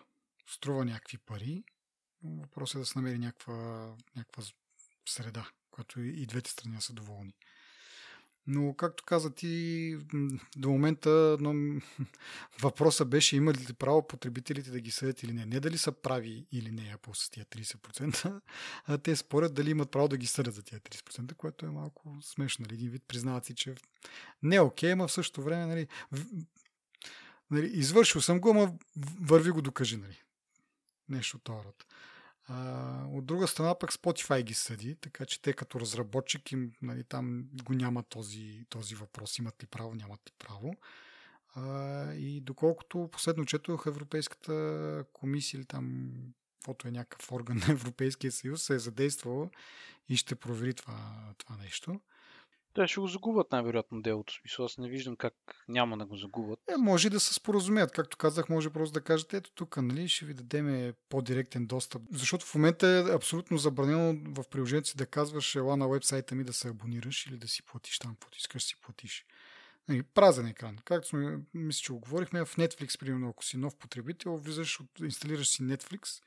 струва 0.52 0.84
някакви 0.84 1.18
пари. 1.18 1.64
Въпросът 2.24 2.74
е 2.74 2.78
да 2.78 2.86
се 2.86 2.98
намери 2.98 3.18
някаква, 3.18 3.94
някаква 4.16 4.42
среда 5.08 5.50
когато 5.72 6.00
и 6.00 6.26
двете 6.26 6.50
страни 6.50 6.80
са 6.80 6.92
доволни. 6.92 7.34
Но, 8.46 8.74
както 8.74 9.04
каза 9.04 9.34
ти, 9.34 9.96
до 10.56 10.70
момента 10.70 11.36
но, 11.40 11.80
въпросът 12.60 13.10
беше 13.10 13.36
има 13.36 13.52
ли 13.52 13.72
право 13.72 14.06
потребителите 14.06 14.70
да 14.70 14.80
ги 14.80 14.90
съдят 14.90 15.22
или 15.22 15.32
не. 15.32 15.46
Не 15.46 15.60
дали 15.60 15.78
са 15.78 15.92
прави 15.92 16.46
или 16.52 16.70
не 16.70 16.96
по 17.02 17.14
с 17.14 17.30
тия 17.30 17.46
30%, 17.46 18.40
а 18.86 18.98
те 18.98 19.16
спорят 19.16 19.54
дали 19.54 19.70
имат 19.70 19.90
право 19.90 20.08
да 20.08 20.16
ги 20.16 20.26
съдят 20.26 20.54
за 20.54 20.62
тия 20.62 20.80
30%, 20.80 21.34
което 21.34 21.66
е 21.66 21.70
малко 21.70 22.16
смешно. 22.22 22.62
Нали? 22.62 22.74
Един 22.74 22.90
вид 22.90 23.02
признават 23.08 23.44
си, 23.44 23.54
че 23.54 23.74
не 24.42 24.56
е 24.56 24.60
окей, 24.60 24.92
ама 24.92 25.08
в 25.08 25.12
същото 25.12 25.42
време 25.42 25.66
нали, 25.66 25.88
нали, 27.50 27.70
извършил 27.74 28.20
съм 28.20 28.40
го, 28.40 28.50
ама 28.50 28.72
върви 29.20 29.50
го 29.50 29.62
докажи. 29.62 29.96
Нали? 29.96 30.22
Нещо 31.12 31.36
от 31.36 31.48
род. 31.48 31.86
А, 32.48 33.06
от 33.06 33.26
друга 33.26 33.48
страна 33.48 33.78
пък 33.78 33.92
Spotify 33.92 34.42
ги 34.42 34.54
съди, 34.54 34.96
така 34.96 35.26
че 35.26 35.42
те 35.42 35.52
като 35.52 35.80
разработчик 35.80 36.52
им, 36.52 36.72
нали, 36.82 37.04
там 37.04 37.44
го 37.64 37.72
няма 37.72 38.02
този, 38.02 38.66
този 38.68 38.94
въпрос, 38.94 39.38
имат 39.38 39.62
ли 39.62 39.66
право, 39.66 39.94
нямат 39.94 40.20
ли 40.26 40.32
право. 40.38 40.74
А, 41.54 42.12
и 42.14 42.40
доколкото 42.40 43.08
последно 43.12 43.44
четох 43.44 43.86
Европейската 43.86 45.04
комисия 45.12 45.58
или 45.58 45.66
там 45.66 46.12
каквото 46.62 46.88
е 46.88 46.90
някакъв 46.90 47.32
орган 47.32 47.56
на 47.56 47.66
Европейския 47.72 48.32
съюз, 48.32 48.62
се 48.62 48.74
е 48.74 48.78
задействала 48.78 49.50
и 50.08 50.16
ще 50.16 50.34
провери 50.34 50.74
това, 50.74 51.34
това 51.38 51.56
нещо. 51.56 52.00
Те 52.74 52.86
ще 52.86 53.00
го 53.00 53.06
загубят 53.06 53.52
най-вероятно 53.52 54.02
делото. 54.02 54.34
Смисъл, 54.40 54.64
аз 54.64 54.78
не 54.78 54.88
виждам 54.88 55.16
как 55.16 55.34
няма 55.68 55.98
да 55.98 56.04
го 56.04 56.16
загубят. 56.16 56.58
Е, 56.68 56.76
може 56.76 57.10
да 57.10 57.20
се 57.20 57.34
споразумеят. 57.34 57.92
Както 57.92 58.16
казах, 58.16 58.48
може 58.48 58.70
просто 58.70 58.92
да 58.92 59.00
кажете, 59.00 59.36
ето 59.36 59.52
тук, 59.54 59.76
нали, 59.76 60.08
ще 60.08 60.24
ви 60.24 60.34
дадем 60.34 60.94
по-директен 61.08 61.66
достъп. 61.66 62.02
Защото 62.10 62.46
в 62.46 62.54
момента 62.54 62.86
е 62.86 63.14
абсолютно 63.14 63.58
забранено 63.58 64.32
в 64.34 64.44
приложението 64.50 64.88
си 64.88 64.96
да 64.96 65.06
казваш, 65.06 65.56
ела 65.56 65.76
на 65.76 65.88
вебсайта 65.88 66.34
ми 66.34 66.44
да 66.44 66.52
се 66.52 66.68
абонираш 66.68 67.26
или 67.26 67.36
да 67.36 67.48
си 67.48 67.62
платиш 67.62 67.98
там, 67.98 68.14
каквото 68.14 68.38
искаш 68.38 68.64
си 68.64 68.76
платиш. 68.80 69.26
Нали, 69.88 70.02
празен 70.02 70.46
екран. 70.46 70.76
Както 70.84 71.08
сме, 71.08 71.38
мисля, 71.54 71.80
че 71.82 71.92
го 71.92 72.00
говорихме, 72.00 72.44
в 72.44 72.56
Netflix, 72.56 72.98
примерно, 73.00 73.28
ако 73.28 73.44
си 73.44 73.56
нов 73.56 73.76
потребител, 73.76 74.36
влизаш, 74.36 74.80
инсталираш 75.00 75.48
си 75.48 75.62
Netflix, 75.62 76.22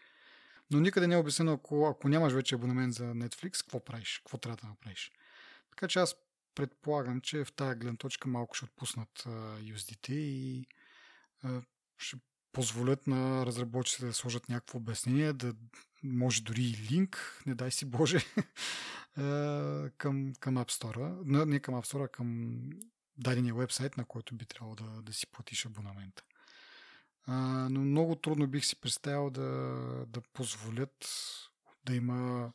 но 0.71 0.79
никъде 0.79 1.08
не 1.08 1.15
е 1.15 1.17
обяснено, 1.17 1.53
ако, 1.53 1.88
ако 1.88 2.10
нямаш 2.10 2.34
вече 2.34 2.55
абонамент 2.55 2.93
за 2.93 3.03
Netflix, 3.03 3.62
какво 3.62 3.86
правиш, 3.86 4.17
какво 4.17 4.38
трябва 4.38 4.58
да 4.62 4.67
направиш. 4.67 5.12
Така 5.69 5.88
че 5.88 5.99
аз 5.99 6.15
предполагам, 6.56 7.22
че 7.22 7.46
в 7.46 7.54
тази 7.54 7.80
гледна 7.80 7.98
точка 7.98 8.30
малко 8.30 8.56
ще 8.56 8.65
отпуснат 8.65 9.28
юздите 9.62 10.13
и 10.13 10.68
ще 11.98 12.18
позволят 12.52 13.08
на 13.08 13.46
разработчиците 13.46 14.06
да 14.06 14.13
сложат 14.13 14.50
някакво 14.50 14.78
обяснение, 14.78 15.34
да 15.34 15.54
може 16.04 16.44
дори 16.44 16.63
и 16.63 16.78
линк, 16.91 17.44
не 17.46 17.56
дай 17.56 17.72
си 17.72 17.86
Боже, 17.86 18.20
към, 19.98 20.34
към 20.39 20.56
App 20.56 20.72
Store. 20.72 21.46
Не 21.46 21.60
към 21.60 21.76
App 21.76 21.94
Store, 21.94 22.06
а 22.06 22.08
към 22.08 22.62
дадения 23.18 23.54
вебсайт, 23.54 23.98
на 23.98 24.06
който 24.06 24.36
би 24.36 24.46
трябвало 24.46 24.76
да, 24.76 25.02
да 25.02 25.13
си 25.13 25.28
платиш 25.28 25.65
абонамента. 25.65 26.24
Но 27.70 27.80
много 27.80 28.15
трудно 28.15 28.48
бих 28.48 28.65
си 28.65 28.76
представил 28.76 29.30
да, 29.30 29.50
да 30.08 30.22
позволят 30.22 31.08
да 31.86 31.96
има 31.96 32.52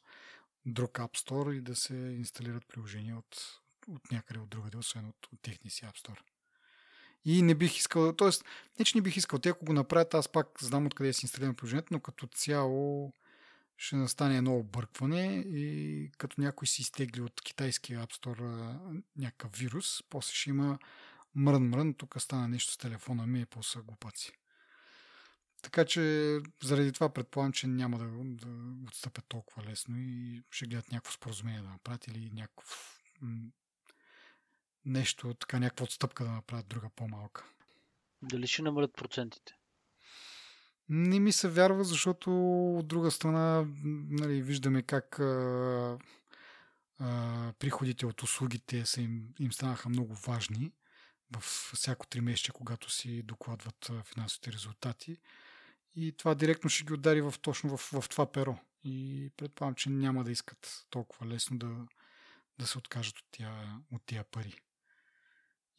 друг 0.66 0.90
App 0.92 1.18
Store 1.18 1.52
и 1.52 1.60
да 1.60 1.76
се 1.76 1.94
инсталират 1.94 2.68
приложения 2.68 3.18
от, 3.18 3.60
от 3.90 4.10
някъде 4.10 4.40
от 4.40 4.48
другаде, 4.48 4.78
освен 4.78 5.06
от, 5.06 5.26
от 5.32 5.42
техния 5.42 5.70
си 5.70 5.84
App 5.84 6.06
Store. 6.06 6.20
И 7.24 7.42
не 7.42 7.54
бих 7.54 7.76
искал, 7.76 8.12
т.е. 8.12 8.28
не 8.78 8.84
че 8.84 8.98
не 8.98 9.02
бих 9.02 9.16
искал, 9.16 9.38
те 9.38 9.48
ако 9.48 9.64
го 9.64 9.72
направят, 9.72 10.14
аз 10.14 10.28
пак 10.28 10.48
знам 10.60 10.86
откъде 10.86 11.12
си 11.12 11.24
инсталирам 11.24 11.54
приложението, 11.54 11.94
но 11.94 12.00
като 12.00 12.26
цяло 12.26 13.12
ще 13.76 13.96
настане 13.96 14.36
едно 14.36 14.56
объркване 14.56 15.44
и 15.48 16.10
като 16.18 16.40
някой 16.40 16.68
си 16.68 16.82
изтегли 16.82 17.20
от 17.20 17.40
китайския 17.40 18.06
App 18.06 18.12
Store 18.12 19.00
някакъв 19.16 19.58
вирус, 19.58 20.02
после 20.10 20.34
ще 20.34 20.50
има 20.50 20.78
мрън-мрън, 21.36 21.96
тук 21.96 22.14
стана 22.18 22.48
нещо 22.48 22.72
с 22.72 22.76
телефона 22.76 23.26
ми 23.26 23.40
и 23.40 23.46
после 23.46 23.80
глупаци. 23.80 24.32
Така 25.62 25.84
че 25.84 26.38
заради 26.62 26.92
това 26.92 27.12
предполагам, 27.12 27.52
че 27.52 27.66
няма 27.66 27.98
да, 27.98 28.04
да 28.24 28.48
отстъпят 28.88 29.24
толкова 29.28 29.64
лесно 29.64 29.98
и 29.98 30.42
ще 30.50 30.66
гледат 30.66 30.92
някакво 30.92 31.12
споразумение 31.12 31.62
да 31.62 31.68
направят 31.68 32.06
или 32.06 32.30
някакъв 32.32 33.00
нещо, 34.84 35.34
така 35.34 35.58
някаква 35.58 35.84
отстъпка 35.84 36.24
да 36.24 36.30
направят 36.30 36.68
друга 36.68 36.88
по-малка. 36.96 37.44
Дали 38.22 38.46
ще 38.46 38.62
намалят 38.62 38.94
процентите? 38.96 39.54
Не 40.88 41.20
ми 41.20 41.32
се 41.32 41.48
вярва, 41.48 41.84
защото 41.84 42.30
от 42.78 42.88
друга 42.88 43.10
страна 43.10 43.66
нали, 44.10 44.42
виждаме 44.42 44.82
как 44.82 45.18
а, 45.18 45.98
а, 46.98 47.52
приходите 47.58 48.06
от 48.06 48.22
услугите 48.22 48.86
са 48.86 49.00
им, 49.00 49.28
им 49.40 49.52
станаха 49.52 49.88
много 49.88 50.14
важни 50.14 50.72
в 51.36 51.40
всяко 51.74 52.06
три 52.06 52.20
месеца, 52.20 52.52
когато 52.52 52.90
си 52.90 53.22
докладват 53.22 53.90
финансовите 54.04 54.52
резултати. 54.52 55.16
И 55.96 56.12
това 56.12 56.34
директно 56.34 56.70
ще 56.70 56.84
ги 56.84 56.92
удари 56.92 57.20
в, 57.20 57.34
точно 57.42 57.76
в, 57.76 58.00
в 58.00 58.08
това 58.08 58.32
перо. 58.32 58.58
И 58.84 59.30
предполагам, 59.36 59.74
че 59.74 59.90
няма 59.90 60.24
да 60.24 60.30
искат 60.30 60.86
толкова 60.90 61.26
лесно 61.26 61.58
да, 61.58 61.86
да 62.58 62.66
се 62.66 62.78
откажат 62.78 63.18
от 63.18 63.24
тия, 63.30 63.80
от 63.92 64.02
тия 64.06 64.24
пари. 64.24 64.54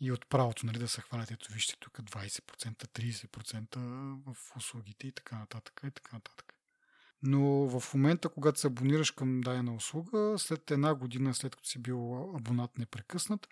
И 0.01 0.11
от 0.11 0.29
правото 0.29 0.65
нали, 0.65 0.79
да 0.79 0.87
се 0.87 1.01
хвалят, 1.01 1.31
ето 1.31 1.53
вижте 1.53 1.75
тук 1.79 1.93
20%, 1.97 2.39
30% 2.85 3.77
в 4.25 4.57
услугите 4.57 5.07
и 5.07 5.11
така 5.11 5.39
нататък. 5.39 5.81
И 5.87 5.91
така 5.91 6.15
нататък. 6.15 6.53
Но 7.23 7.79
в 7.79 7.93
момента, 7.93 8.29
когато 8.29 8.59
се 8.59 8.67
абонираш 8.67 9.11
към 9.11 9.41
дадена 9.41 9.75
услуга, 9.75 10.35
след 10.37 10.71
една 10.71 10.95
година, 10.95 11.33
след 11.33 11.55
като 11.55 11.69
си 11.69 11.79
бил 11.79 12.31
абонат 12.35 12.77
непрекъснат, 12.77 13.47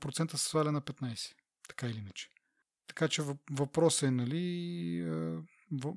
процента 0.00 0.38
се 0.38 0.48
сваля 0.48 0.72
на 0.72 0.82
15. 0.82 1.34
Така 1.68 1.86
или 1.86 1.98
иначе. 1.98 2.28
Така 2.86 3.08
че 3.08 3.22
въпросът 3.50 4.02
е, 4.02 4.10
нали, 4.10 5.04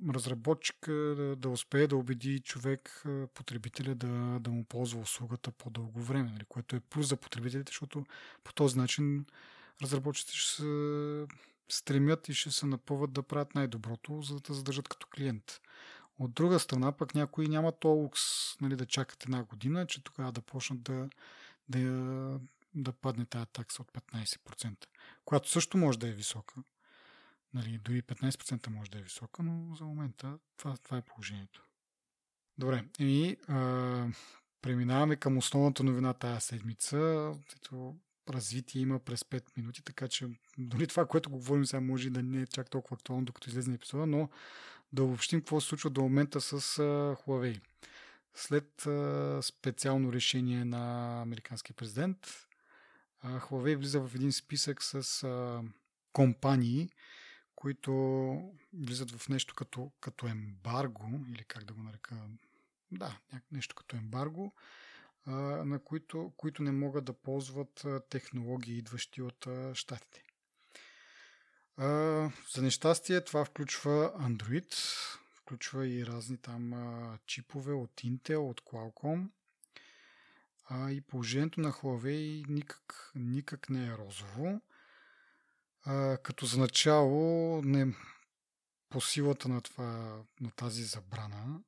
разработчика 0.09 0.91
да, 0.91 1.35
да 1.35 1.49
успее 1.49 1.87
да 1.87 1.95
убеди 1.95 2.39
човек, 2.39 3.03
потребителя, 3.33 3.95
да, 3.95 4.39
да 4.39 4.51
му 4.51 4.63
ползва 4.63 4.99
услугата 4.99 5.51
по-дълго 5.51 6.01
време, 6.01 6.31
нали, 6.31 6.45
което 6.49 6.75
е 6.75 6.79
плюс 6.79 7.07
за 7.07 7.17
потребителите, 7.17 7.69
защото 7.69 8.05
по 8.43 8.53
този 8.53 8.77
начин 8.77 9.25
разработчиците 9.81 10.37
ще 10.37 10.51
се 10.51 11.25
стремят 11.69 12.29
и 12.29 12.33
ще 12.33 12.51
се 12.51 12.65
напъват 12.65 13.13
да 13.13 13.23
правят 13.23 13.55
най-доброто, 13.55 14.21
за 14.21 14.39
да 14.39 14.53
задържат 14.53 14.89
като 14.89 15.07
клиент. 15.07 15.61
От 16.19 16.33
друга 16.33 16.59
страна, 16.59 16.91
пък 16.91 17.15
някои 17.15 17.47
няма 17.47 17.71
то 17.71 17.87
лукс 17.87 18.21
нали, 18.61 18.75
да 18.75 18.85
чакат 18.85 19.23
една 19.23 19.43
година, 19.43 19.87
че 19.87 20.03
тогава 20.03 20.31
да 20.31 20.41
почнат 20.41 20.83
да, 20.83 21.09
да, 21.69 22.39
да 22.75 22.93
падне 22.93 23.25
тази 23.25 23.45
такса 23.53 23.81
от 23.81 23.91
15%, 23.91 24.85
която 25.25 25.49
също 25.49 25.77
може 25.77 25.99
да 25.99 26.07
е 26.07 26.11
висока. 26.11 26.55
Нали, 27.53 27.77
дори 27.77 28.01
15% 28.01 28.69
може 28.69 28.91
да 28.91 28.99
е 28.99 29.01
висока, 29.01 29.43
но 29.43 29.75
за 29.75 29.85
момента 29.85 30.39
това, 30.57 30.77
това 30.77 30.97
е 30.97 31.01
положението. 31.01 31.65
Добре, 32.57 32.85
и 32.99 33.37
а, 33.47 34.07
преминаваме 34.61 35.15
към 35.15 35.37
основната 35.37 35.83
новина 35.83 36.13
тази 36.13 36.41
седмица. 36.41 37.31
Ето, 37.55 37.95
развитие 38.29 38.81
има 38.81 38.99
през 38.99 39.23
5 39.23 39.43
минути, 39.57 39.83
така 39.83 40.07
че 40.07 40.27
дори 40.57 40.87
това, 40.87 41.05
което 41.05 41.29
го 41.29 41.37
говорим 41.37 41.65
сега, 41.65 41.81
може 41.81 42.09
да 42.09 42.23
не 42.23 42.41
е 42.41 42.47
чак 42.47 42.69
толкова 42.69 42.93
актуално, 42.93 43.25
докато 43.25 43.49
излезе 43.49 43.73
епизода, 43.73 44.05
но 44.05 44.29
да 44.93 45.03
обобщим 45.03 45.39
какво 45.39 45.61
се 45.61 45.67
случва 45.67 45.89
до 45.89 46.01
момента 46.01 46.41
с 46.41 46.61
Huawei. 47.15 47.61
След 48.33 48.87
специално 49.45 50.13
решение 50.13 50.65
на 50.65 51.21
американския 51.21 51.75
президент, 51.75 52.47
Huawei 53.25 53.75
влиза 53.75 54.01
в 54.01 54.15
един 54.15 54.31
списък 54.31 54.83
с 54.83 55.25
компании, 56.13 56.89
които 57.55 57.81
влизат 58.73 59.11
в 59.11 59.29
нещо 59.29 59.55
като, 59.55 59.91
като 59.99 60.27
ембарго, 60.27 61.25
или 61.33 61.43
как 61.43 61.63
да 61.63 61.73
го 61.73 61.83
нарека, 61.83 62.15
да, 62.91 63.19
нещо 63.51 63.75
като 63.75 63.95
ембарго, 63.95 64.53
на 65.27 65.79
които, 65.79 66.33
които 66.37 66.63
не 66.63 66.71
могат 66.71 67.05
да 67.05 67.13
ползват 67.13 67.85
технологии, 68.09 68.77
идващи 68.77 69.21
от 69.21 69.47
щатите. 69.73 70.23
За 72.53 72.61
нещастие 72.61 73.23
това 73.23 73.45
включва 73.45 74.13
Android, 74.19 74.75
включва 75.33 75.87
и 75.87 76.05
разни 76.05 76.37
там 76.37 76.73
чипове 77.25 77.73
от 77.73 77.91
Intel, 77.91 78.37
от 78.37 78.61
Qualcomm. 78.61 79.29
И 80.89 81.01
положението 81.01 81.61
на 81.61 81.71
Huawei 81.71 82.45
никак, 82.49 83.11
никак 83.15 83.69
не 83.69 83.87
е 83.87 83.97
розово. 83.97 84.61
Като 86.23 86.45
за 86.45 86.59
начало, 86.59 87.61
не, 87.61 87.95
по 88.89 89.01
силата 89.01 89.49
на, 89.49 89.61
това, 89.61 90.21
на 90.41 90.51
тази 90.51 90.83
забрана, 90.83 91.59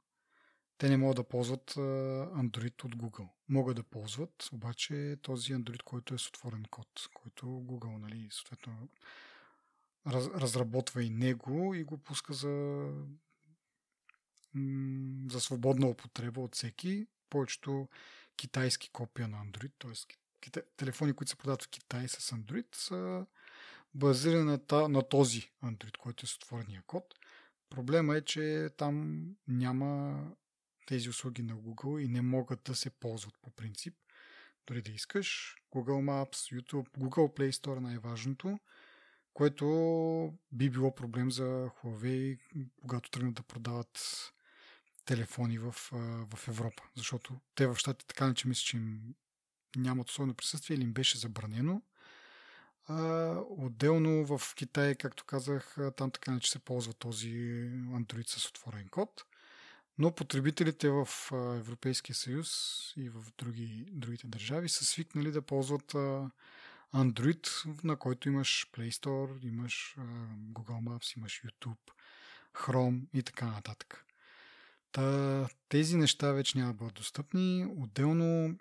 те 0.83 0.89
не 0.89 0.97
могат 0.97 1.15
да 1.15 1.23
ползват 1.23 1.71
Android 1.71 2.83
от 2.83 2.95
Google. 2.95 3.27
Могат 3.49 3.75
да 3.75 3.83
ползват, 3.83 4.49
обаче 4.53 5.17
този 5.21 5.53
Android, 5.53 5.83
който 5.83 6.13
е 6.13 6.17
с 6.17 6.27
отворен 6.27 6.65
код, 6.71 7.09
който 7.13 7.45
Google, 7.45 7.97
нали, 7.97 8.27
съответно 8.31 8.89
раз, 10.07 10.27
разработва 10.27 11.03
и 11.03 11.09
него 11.09 11.73
и 11.73 11.83
го 11.83 11.97
пуска 11.97 12.33
за, 12.33 12.85
за 15.31 15.41
свободна 15.41 15.87
употреба 15.87 16.41
от 16.41 16.55
всеки. 16.55 17.07
Повечето 17.29 17.87
китайски 18.35 18.89
копия 18.89 19.27
на 19.27 19.37
Android, 19.37 19.71
т.е. 19.79 20.61
телефони, 20.77 21.13
които 21.13 21.29
се 21.29 21.35
продават 21.35 21.63
в 21.63 21.69
Китай 21.69 22.07
с 22.07 22.31
Android, 22.31 22.75
са 22.75 23.25
базирани 23.95 24.43
на, 24.43 24.89
на 24.89 25.09
този 25.09 25.51
Android, 25.63 25.97
който 25.97 26.25
е 26.25 26.27
с 26.27 26.35
отворения 26.35 26.83
код. 26.87 27.15
Проблема 27.69 28.17
е, 28.17 28.21
че 28.21 28.69
там 28.77 29.25
няма 29.47 30.23
тези 30.85 31.09
услуги 31.09 31.43
на 31.43 31.55
Google 31.55 31.99
и 31.99 32.07
не 32.07 32.21
могат 32.21 32.63
да 32.63 32.75
се 32.75 32.89
ползват 32.89 33.33
по 33.41 33.51
принцип. 33.51 33.95
Дори 34.67 34.81
да 34.81 34.91
искаш, 34.91 35.55
Google 35.71 36.29
Maps, 36.29 36.61
YouTube, 36.61 36.89
Google 36.89 37.37
Play 37.37 37.51
Store 37.51 37.79
най-важното, 37.79 38.59
което 39.33 40.33
би 40.51 40.69
било 40.69 40.95
проблем 40.95 41.31
за 41.31 41.43
Huawei, 41.43 42.39
когато 42.81 43.09
тръгнат 43.09 43.33
да 43.33 43.43
продават 43.43 43.99
телефони 45.05 45.57
в, 45.57 45.71
в 46.35 46.47
Европа. 46.47 46.83
Защото 46.95 47.39
те 47.55 47.67
в 47.67 47.75
щатите 47.75 48.05
така 48.07 48.27
не 48.27 48.33
че 48.33 48.47
мисля, 48.47 48.63
че 48.63 48.77
им 48.77 49.15
нямат 49.75 50.09
особено 50.09 50.33
присъствие 50.33 50.75
или 50.75 50.83
им 50.83 50.93
беше 50.93 51.17
забранено. 51.17 51.81
А, 52.87 52.95
отделно 53.49 54.37
в 54.37 54.55
Китай, 54.55 54.95
както 54.95 55.25
казах, 55.25 55.77
там 55.97 56.11
така 56.11 56.31
не 56.31 56.39
че 56.39 56.51
се 56.51 56.59
ползва 56.59 56.93
този 56.93 57.29
Android 57.73 58.29
с 58.29 58.49
отворен 58.49 58.87
код. 58.87 59.25
Но 59.97 60.15
потребителите 60.15 60.89
в 60.89 61.07
Европейския 61.31 62.15
съюз 62.15 62.49
и 62.97 63.09
в 63.09 63.23
други, 63.37 63.85
другите 63.91 64.27
държави 64.27 64.69
са 64.69 64.85
свикнали 64.85 65.31
да 65.31 65.41
ползват 65.41 65.93
Android, 66.93 67.47
на 67.83 67.95
който 67.95 68.29
имаш 68.29 68.67
Play 68.73 68.89
Store, 68.89 69.45
имаш 69.45 69.95
Google 70.53 70.83
Maps, 70.83 71.17
имаш 71.17 71.41
YouTube, 71.41 71.91
Chrome 72.53 73.01
и 73.13 73.23
така 73.23 73.45
нататък. 73.45 74.05
Та, 74.91 75.47
тези 75.69 75.97
неща 75.97 76.31
вече 76.31 76.57
няма 76.57 76.73
да 76.73 76.77
бъдат 76.77 76.93
достъпни. 76.93 77.65
Отделно, 77.77 78.57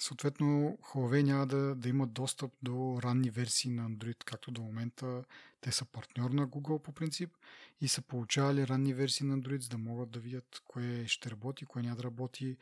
съответно, 0.00 0.78
Huawei 0.82 1.22
няма 1.22 1.46
да, 1.46 1.74
да 1.74 1.88
имат 1.88 2.12
достъп 2.12 2.52
до 2.62 3.00
ранни 3.02 3.30
версии 3.30 3.70
на 3.70 3.90
Android, 3.90 4.24
както 4.24 4.50
до 4.50 4.62
момента 4.62 5.24
те 5.60 5.72
са 5.72 5.84
партньор 5.84 6.30
на 6.30 6.48
Google 6.48 6.82
по 6.82 6.92
принцип 6.92 7.30
и 7.80 7.88
са 7.88 8.02
получавали 8.02 8.68
ранни 8.68 8.94
версии 8.94 9.26
на 9.26 9.38
Android, 9.38 9.60
за 9.60 9.68
да 9.68 9.78
могат 9.78 10.10
да 10.10 10.20
видят 10.20 10.62
кое 10.64 11.06
ще 11.06 11.30
работи, 11.30 11.66
кое 11.66 11.82
няма 11.82 11.96
да 11.96 12.02
работи, 12.02 12.56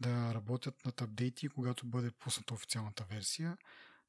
да 0.00 0.34
работят 0.34 0.84
над 0.84 1.02
апдейти, 1.02 1.48
когато 1.48 1.86
бъде 1.86 2.10
пусната 2.10 2.54
официалната 2.54 3.04
версия 3.04 3.56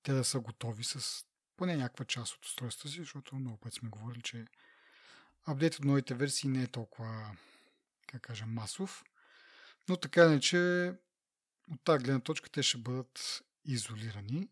те 0.06 0.14
да 0.14 0.24
са 0.24 0.40
готови 0.40 0.84
с 0.84 1.26
поне 1.58 1.76
някаква 1.76 2.06
част 2.06 2.34
от 2.34 2.46
устройствата 2.46 2.90
си, 2.90 3.00
защото 3.00 3.36
много 3.36 3.58
пъти 3.58 3.80
сме 3.80 3.90
говорили, 3.90 4.22
че 4.22 4.46
апдейт 5.46 5.76
от 5.76 5.86
новите 5.86 6.14
версии 6.14 6.50
не 6.50 6.64
е 6.64 6.68
толкова, 6.68 7.38
как 8.08 8.22
кажа, 8.22 8.46
масов. 8.46 9.04
Но 9.90 9.98
така 9.98 10.28
не, 10.28 10.40
че 10.40 10.94
от 11.72 11.84
тази 11.84 12.04
гледна 12.04 12.20
точка 12.20 12.50
те 12.50 12.64
ще 12.64 12.78
бъдат 12.78 13.44
изолирани. 13.66 14.50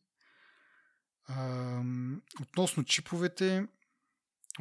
Относно 2.41 2.83
чиповете, 2.83 3.67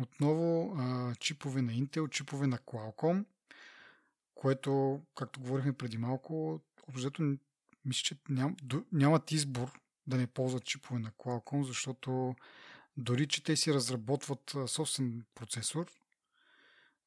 отново 0.00 0.74
а, 0.78 1.14
чипове 1.14 1.62
на 1.62 1.72
Intel, 1.72 2.11
чипове 2.11 2.46
на 2.46 2.59
Qualcomm, 2.59 3.24
което, 4.35 5.02
както 5.14 5.40
говорихме 5.40 5.72
преди 5.72 5.98
малко, 5.98 6.61
общо 6.88 7.37
мисля, 7.85 8.02
че 8.02 8.16
ням, 8.28 8.57
нямат 8.92 9.33
избор 9.33 9.81
да 10.07 10.16
не 10.16 10.26
ползват 10.26 10.64
чипове 10.64 11.00
на 11.00 11.11
Qualcomm, 11.11 11.62
защото 11.62 12.35
дори, 12.96 13.26
че 13.26 13.44
те 13.44 13.57
си 13.57 13.74
разработват 13.74 14.57
собствен 14.66 15.24
процесор, 15.35 15.87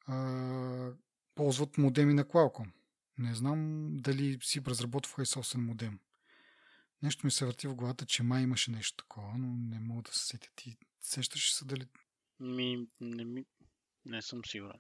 а, 0.08 0.92
ползват 1.36 1.78
модеми 1.78 2.14
на 2.14 2.26
Qualcomm. 2.26 2.72
Не 3.18 3.36
знам 3.36 3.90
дали 3.94 4.38
си 4.42 4.62
разработваха 4.68 5.22
и 5.22 5.26
собствен 5.26 5.66
модем. 5.66 6.00
Нещо 7.02 7.28
ми 7.28 7.32
се 7.32 7.46
върти 7.46 7.68
в 7.68 7.76
главата, 7.76 8.06
че 8.06 8.24
май 8.24 8.44
имаше 8.44 8.72
нещо 8.72 9.04
такова, 9.04 9.38
но 9.38 9.48
не 9.48 9.80
мога 9.80 10.02
да 10.02 10.14
се 10.14 10.26
сетя. 10.26 10.50
Ти 10.56 10.78
сещаш 11.02 11.54
се 11.54 11.66
дали... 11.66 11.86
Ми, 12.40 12.88
не, 13.00 13.26
ми, 13.26 13.46
не 14.06 14.22
съм 14.22 14.46
сигурен. 14.46 14.80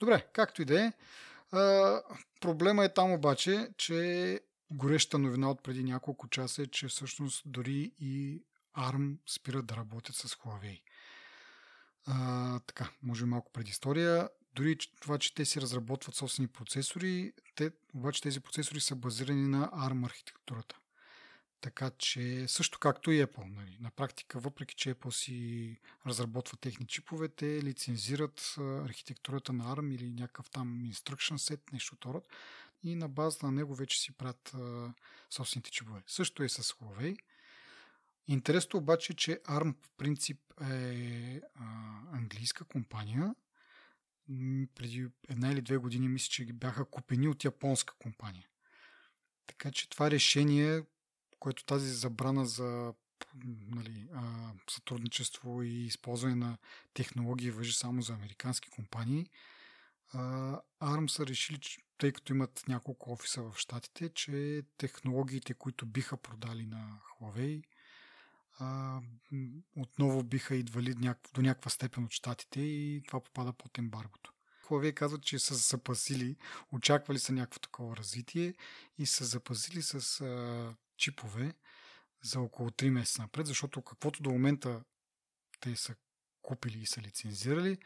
Добре, 0.00 0.26
както 0.32 0.62
и 0.62 0.64
да 0.64 0.84
е. 0.84 0.92
Проблема 2.40 2.84
е 2.84 2.94
там 2.94 3.12
обаче, 3.12 3.68
че 3.76 4.40
гореща 4.70 5.18
новина 5.18 5.50
от 5.50 5.62
преди 5.62 5.84
няколко 5.84 6.28
часа 6.28 6.62
е, 6.62 6.66
че 6.66 6.88
всъщност 6.88 7.42
дори 7.46 7.92
и 8.00 8.42
ARM 8.76 9.16
спират 9.26 9.66
да 9.66 9.76
работят 9.76 10.16
с 10.16 10.28
Huawei. 10.28 10.82
А, 12.06 12.60
така, 12.60 12.90
може 13.02 13.26
малко 13.26 13.52
предистория. 13.52 14.28
Дори 14.54 14.78
това, 15.00 15.18
че 15.18 15.34
те 15.34 15.44
си 15.44 15.60
разработват 15.60 16.14
собствени 16.14 16.48
процесори, 16.48 17.32
те, 17.54 17.70
обаче 17.94 18.22
тези 18.22 18.40
процесори 18.40 18.80
са 18.80 18.96
базирани 18.96 19.48
на 19.48 19.70
ARM 19.70 20.06
архитектурата. 20.06 20.76
Така 21.62 21.90
че 21.90 22.48
също 22.48 22.78
както 22.78 23.10
и 23.10 23.26
Apple. 23.26 23.54
Нали. 23.54 23.76
На 23.80 23.90
практика, 23.90 24.38
въпреки 24.38 24.74
че 24.74 24.94
Apple 24.94 25.10
си 25.10 25.76
разработва 26.06 26.56
техни 26.56 26.86
чипове, 26.86 27.28
те 27.28 27.62
лицензират 27.62 28.54
архитектурата 28.58 29.52
на 29.52 29.64
ARM 29.64 29.94
или 29.94 30.12
някакъв 30.12 30.50
там 30.50 30.82
instruction 30.86 31.36
set, 31.36 31.72
нещо 31.72 31.96
от. 32.04 32.28
И 32.82 32.94
на 32.94 33.08
база 33.08 33.38
на 33.42 33.52
него 33.52 33.74
вече 33.74 34.00
си 34.00 34.12
правят 34.12 34.54
собствените 35.30 35.70
чипове. 35.70 36.02
Също 36.06 36.42
е 36.42 36.48
с 36.48 36.62
Huawei. 36.62 37.18
Интересно 38.28 38.78
обаче, 38.78 39.14
че 39.14 39.40
ARM 39.42 39.74
в 39.82 39.90
принцип 39.96 40.38
е 40.70 41.40
а, 41.54 41.64
английска 42.12 42.64
компания. 42.64 43.34
Преди 44.74 45.08
една 45.28 45.52
или 45.52 45.62
две 45.62 45.76
години 45.76 46.08
мисля, 46.08 46.28
че 46.30 46.44
бяха 46.44 46.84
купени 46.84 47.28
от 47.28 47.44
японска 47.44 47.94
компания. 47.98 48.48
Така 49.46 49.70
че 49.70 49.88
това 49.88 50.10
решение, 50.10 50.82
което 51.42 51.64
тази 51.64 51.90
забрана 51.90 52.46
за 52.46 52.94
нали, 53.70 54.08
а, 54.14 54.52
сътрудничество 54.70 55.62
и 55.62 55.68
използване 55.68 56.34
на 56.34 56.58
технологии 56.94 57.50
въжи 57.50 57.72
само 57.72 58.02
за 58.02 58.12
американски 58.12 58.70
компании, 58.70 59.26
а, 60.12 60.18
ARM 60.80 61.08
са 61.08 61.26
решили, 61.26 61.60
тъй 61.98 62.12
като 62.12 62.32
имат 62.32 62.64
няколко 62.68 63.12
офиса 63.12 63.42
в 63.42 63.54
Штатите, 63.56 64.08
че 64.08 64.62
технологиите, 64.78 65.54
които 65.54 65.86
биха 65.86 66.16
продали 66.16 66.66
на 66.66 66.98
Huawei, 67.20 67.62
а, 68.58 69.00
отново 69.76 70.22
биха 70.22 70.56
идвали 70.56 70.94
до 71.34 71.42
някаква 71.42 71.70
степен 71.70 72.04
от 72.04 72.12
щатите 72.12 72.60
и 72.60 73.02
това 73.06 73.20
попада 73.20 73.52
под 73.52 73.78
ембаргото. 73.78 74.32
Huawei 74.64 74.94
казват, 74.94 75.22
че 75.22 75.38
са 75.38 75.54
запасили, 75.54 76.36
очаквали 76.72 77.18
са 77.18 77.32
някакво 77.32 77.60
такова 77.60 77.96
развитие 77.96 78.54
и 78.98 79.06
са 79.06 79.24
запасили 79.24 79.82
с 79.82 80.20
а, 80.20 80.74
чипове 81.02 81.54
за 82.22 82.40
около 82.40 82.70
3 82.70 82.90
месеца 82.90 83.22
напред, 83.22 83.46
защото 83.46 83.82
каквото 83.82 84.22
до 84.22 84.30
момента 84.30 84.82
те 85.60 85.76
са 85.76 85.94
купили 86.42 86.78
и 86.78 86.86
са 86.86 87.00
лицензирали, 87.00 87.78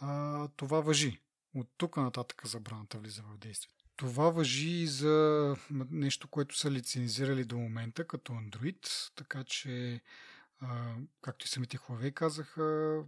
а, 0.00 0.48
това 0.56 0.80
въжи. 0.80 1.20
От 1.54 1.68
тук 1.76 1.96
нататък 1.96 2.46
забраната 2.46 2.98
влиза 2.98 3.22
в 3.22 3.38
действие. 3.38 3.72
Това 3.96 4.30
въжи 4.30 4.70
и 4.70 4.86
за 4.86 5.56
нещо, 5.90 6.28
което 6.28 6.56
са 6.58 6.70
лицензирали 6.70 7.44
до 7.44 7.58
момента, 7.58 8.06
като 8.06 8.32
Android, 8.32 9.10
така 9.14 9.44
че, 9.44 10.00
както 11.20 11.44
и 11.44 11.48
самите 11.48 11.78
Huawei 11.78 12.14
казаха, 12.14 13.02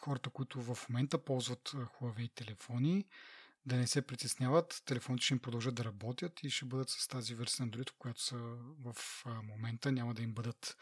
хората, 0.00 0.30
които 0.30 0.62
в 0.62 0.88
момента 0.88 1.24
ползват 1.24 1.68
Huawei 1.68 2.34
телефони, 2.34 3.06
да 3.68 3.76
не 3.76 3.86
се 3.86 4.02
притесняват, 4.02 4.82
телефоните 4.84 5.24
ще 5.24 5.34
им 5.34 5.38
продължат 5.38 5.74
да 5.74 5.84
работят 5.84 6.42
и 6.42 6.50
ще 6.50 6.64
бъдат 6.64 6.90
с 6.90 7.08
тази 7.08 7.34
версия 7.34 7.66
на 7.66 7.72
Android, 7.72 7.90
която 7.98 8.22
са 8.22 8.36
в 8.84 8.96
момента. 9.42 9.92
Няма 9.92 10.14
да 10.14 10.22
им 10.22 10.32
бъдат 10.32 10.76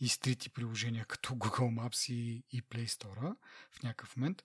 изтрити 0.00 0.50
приложения 0.50 1.04
като 1.04 1.34
Google 1.34 1.80
Maps 1.80 2.12
и, 2.12 2.44
и 2.52 2.62
Play 2.62 2.86
Store 2.86 3.36
в 3.70 3.82
някакъв 3.82 4.16
момент. 4.16 4.42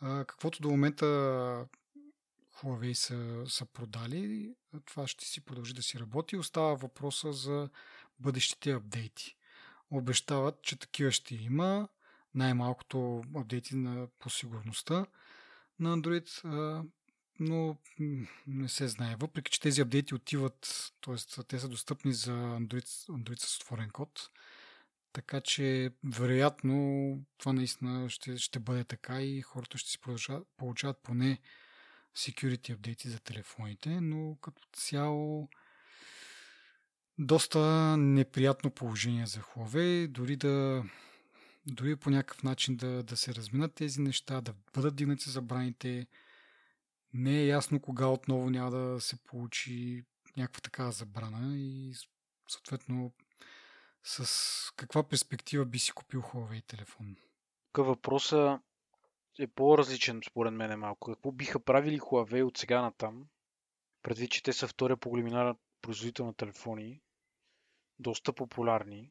каквото 0.00 0.62
до 0.62 0.70
момента 0.70 1.06
Huawei 2.56 2.92
са, 2.92 3.44
са 3.46 3.66
продали, 3.66 4.54
това 4.84 5.06
ще 5.06 5.24
си 5.24 5.40
продължи 5.40 5.74
да 5.74 5.82
си 5.82 5.98
работи. 5.98 6.36
Остава 6.36 6.74
въпроса 6.74 7.32
за 7.32 7.68
бъдещите 8.18 8.72
апдейти. 8.72 9.36
Обещават, 9.90 10.62
че 10.62 10.78
такива 10.78 11.10
ще 11.10 11.34
има. 11.34 11.88
Най-малкото 12.34 13.22
апдейти 13.36 13.76
на, 13.76 14.08
по 14.18 14.30
сигурността 14.30 15.06
на 15.78 15.96
Android, 15.96 16.44
но 17.40 17.76
не 18.46 18.68
се 18.68 18.88
знае. 18.88 19.16
Въпреки, 19.20 19.50
че 19.50 19.60
тези 19.60 19.80
апдейти 19.80 20.14
отиват, 20.14 20.92
т.е. 21.00 21.42
те 21.48 21.58
са 21.58 21.68
достъпни 21.68 22.12
за 22.12 22.30
Android, 22.32 22.86
Android 23.08 23.40
с 23.40 23.56
отворен 23.56 23.90
код, 23.90 24.30
така 25.12 25.40
че, 25.40 25.90
вероятно, 26.04 27.18
това 27.38 27.52
наистина 27.52 28.10
ще, 28.10 28.38
ще 28.38 28.58
бъде 28.58 28.84
така 28.84 29.22
и 29.22 29.42
хората 29.42 29.78
ще 29.78 29.90
си 29.90 29.98
получават 30.56 30.98
поне 31.02 31.38
security 32.16 32.72
апдейти 32.74 33.08
за 33.08 33.20
телефоните, 33.20 34.00
но 34.00 34.36
като 34.40 34.62
цяло 34.72 35.48
доста 37.18 37.60
неприятно 37.96 38.70
положение 38.70 39.26
за 39.26 39.40
Huawei, 39.40 40.08
дори 40.08 40.36
да 40.36 40.84
дори 41.66 41.96
по 41.96 42.10
някакъв 42.10 42.42
начин 42.42 42.76
да, 42.76 43.02
да 43.02 43.16
се 43.16 43.34
разминат 43.34 43.74
тези 43.74 44.00
неща, 44.00 44.40
да 44.40 44.54
бъдат 44.74 44.96
дигнати 44.96 45.30
забраните. 45.30 46.06
Не 47.14 47.40
е 47.40 47.46
ясно 47.46 47.80
кога 47.80 48.06
отново 48.06 48.50
няма 48.50 48.70
да 48.70 49.00
се 49.00 49.16
получи 49.16 50.04
някаква 50.36 50.60
такава 50.60 50.92
забрана 50.92 51.56
и 51.56 51.94
съответно 52.48 53.12
с 54.02 54.72
каква 54.76 55.02
перспектива 55.02 55.64
би 55.64 55.78
си 55.78 55.92
купил 55.92 56.20
Huawei 56.20 56.66
телефон? 56.66 57.16
Тук 57.72 57.86
въпроса 57.86 58.60
е 59.38 59.46
по-различен 59.46 60.20
според 60.26 60.54
мен 60.54 60.72
е 60.72 60.76
малко. 60.76 61.12
Какво 61.12 61.32
биха 61.32 61.60
правили 61.60 62.00
Huawei 62.00 62.42
от 62.42 62.58
сега 62.58 62.82
натам? 62.82 63.26
Предвид, 64.02 64.30
че 64.30 64.42
те 64.42 64.52
са 64.52 64.68
втория 64.68 64.96
по 64.96 65.10
големина 65.10 65.56
производител 65.82 66.26
на 66.26 66.34
телефони, 66.34 67.00
доста 67.98 68.32
популярни. 68.32 69.10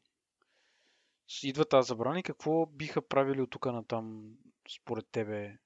Идва 1.42 1.64
тази 1.64 1.88
забрана 1.88 2.18
и 2.18 2.22
какво 2.22 2.66
биха 2.66 3.08
правили 3.08 3.40
от 3.40 3.50
тук 3.50 3.66
натам 3.66 4.36
според 4.68 5.06
тебе? 5.12 5.58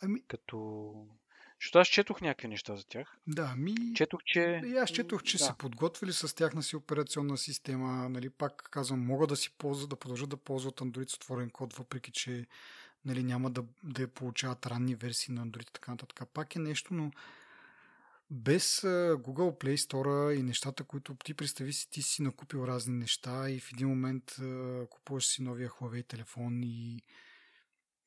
Ами... 0.00 0.26
Като 0.26 0.92
защото 1.62 1.78
аз 1.78 1.88
четох 1.88 2.20
някакви 2.20 2.48
неща 2.48 2.76
за 2.76 2.84
тях. 2.84 3.16
Да, 3.26 3.54
ми... 3.56 3.74
Четох, 3.94 4.20
че... 4.24 4.62
И 4.66 4.76
аз 4.76 4.90
четох, 4.90 5.22
че 5.22 5.38
да. 5.38 5.44
се 5.44 5.52
подготвили 5.58 6.12
с 6.12 6.34
тяхна 6.34 6.62
си 6.62 6.76
операционна 6.76 7.38
система. 7.38 8.08
Нали, 8.08 8.30
пак 8.30 8.68
казвам, 8.70 9.06
могат 9.06 9.28
да 9.28 9.36
си 9.36 9.50
ползват, 9.58 9.90
да 9.90 9.96
продължат 9.96 10.28
да 10.28 10.36
ползват 10.36 10.80
Android 10.80 11.10
с 11.10 11.14
отворен 11.14 11.50
код, 11.50 11.74
въпреки 11.74 12.10
че 12.10 12.46
нали, 13.04 13.22
няма 13.22 13.50
да, 13.50 13.64
да 13.82 14.08
получават 14.08 14.66
ранни 14.66 14.94
версии 14.94 15.34
на 15.34 15.46
Android 15.46 15.70
и 15.70 15.72
така 15.72 15.90
нататък. 15.90 16.28
Пак 16.34 16.56
е 16.56 16.58
нещо, 16.58 16.94
но 16.94 17.10
без 18.30 18.80
Google 18.80 19.60
Play 19.60 19.76
Store 19.76 20.32
и 20.32 20.42
нещата, 20.42 20.84
които 20.84 21.14
ти 21.24 21.34
представи 21.34 21.72
си, 21.72 21.90
ти 21.90 22.02
си 22.02 22.22
накупил 22.22 22.64
разни 22.66 22.94
неща 22.94 23.50
и 23.50 23.60
в 23.60 23.72
един 23.72 23.88
момент 23.88 24.36
купуваш 24.90 25.26
си 25.26 25.42
новия 25.42 25.70
Huawei 25.70 26.08
телефон 26.08 26.62
и, 26.62 27.02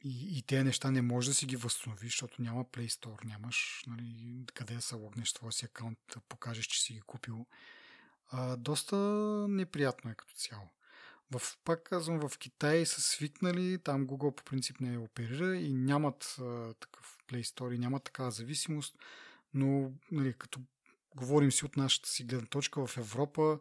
и, 0.05 0.37
и 0.37 0.41
тези 0.41 0.63
неща 0.63 0.91
не 0.91 1.01
можеш 1.01 1.27
да 1.27 1.33
си 1.33 1.45
ги 1.45 1.55
възстановиш, 1.55 2.11
защото 2.11 2.41
няма 2.41 2.65
Play 2.65 2.87
Store, 2.87 3.25
нямаш 3.25 3.83
нали, 3.87 4.45
къде 4.53 4.75
да 4.75 4.81
се 4.81 4.95
логнеш 4.95 5.33
твоя 5.33 5.51
си 5.51 5.65
акаунт, 5.65 5.99
да 6.13 6.19
покажеш, 6.19 6.65
че 6.65 6.81
си 6.81 6.93
ги 6.93 7.01
купил. 7.01 7.45
А, 8.29 8.55
доста 8.55 8.95
неприятно 9.49 10.11
е 10.11 10.15
като 10.15 10.33
цяло. 10.33 10.69
В, 11.31 11.41
пак 11.63 11.83
казвам, 11.83 12.29
в 12.29 12.37
Китай 12.37 12.85
са 12.85 13.01
свикнали, 13.01 13.79
там 13.83 14.07
Google 14.07 14.35
по 14.35 14.43
принцип 14.43 14.79
не 14.79 14.97
оперира 14.97 15.57
и 15.57 15.73
нямат 15.73 16.35
а, 16.39 16.73
такъв 16.73 17.17
Play 17.27 17.41
Store, 17.41 17.77
нямат 17.77 18.03
такава 18.03 18.31
зависимост, 18.31 18.99
но 19.53 19.91
нали, 20.11 20.33
като 20.33 20.59
говорим 21.15 21.51
си 21.51 21.65
от 21.65 21.77
нашата 21.77 22.09
си 22.09 22.23
гледна 22.23 22.47
точка 22.47 22.87
в 22.87 22.97
Европа, 22.97 23.59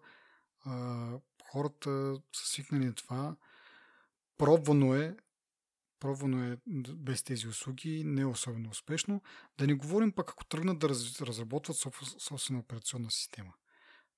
а, 0.65 1.09
хората 1.51 2.21
са 2.33 2.47
свикнали 2.49 2.85
на 2.85 2.95
това. 2.95 3.37
Пробвано 4.39 4.95
е, 4.95 5.17
пробвано 6.01 6.53
е 6.53 6.57
без 6.95 7.23
тези 7.23 7.49
услуги, 7.49 8.05
не 8.05 8.21
е 8.21 8.27
особено 8.27 8.71
успешно. 8.71 9.23
Да 9.59 9.67
не 9.67 9.75
говорим 9.75 10.13
пък 10.13 10.31
ако 10.31 10.45
тръгнат 10.45 10.79
да 10.79 10.89
раз, 10.89 11.21
разработват 11.21 11.77
собствена 12.19 12.59
операционна 12.59 13.11
система. 13.11 13.53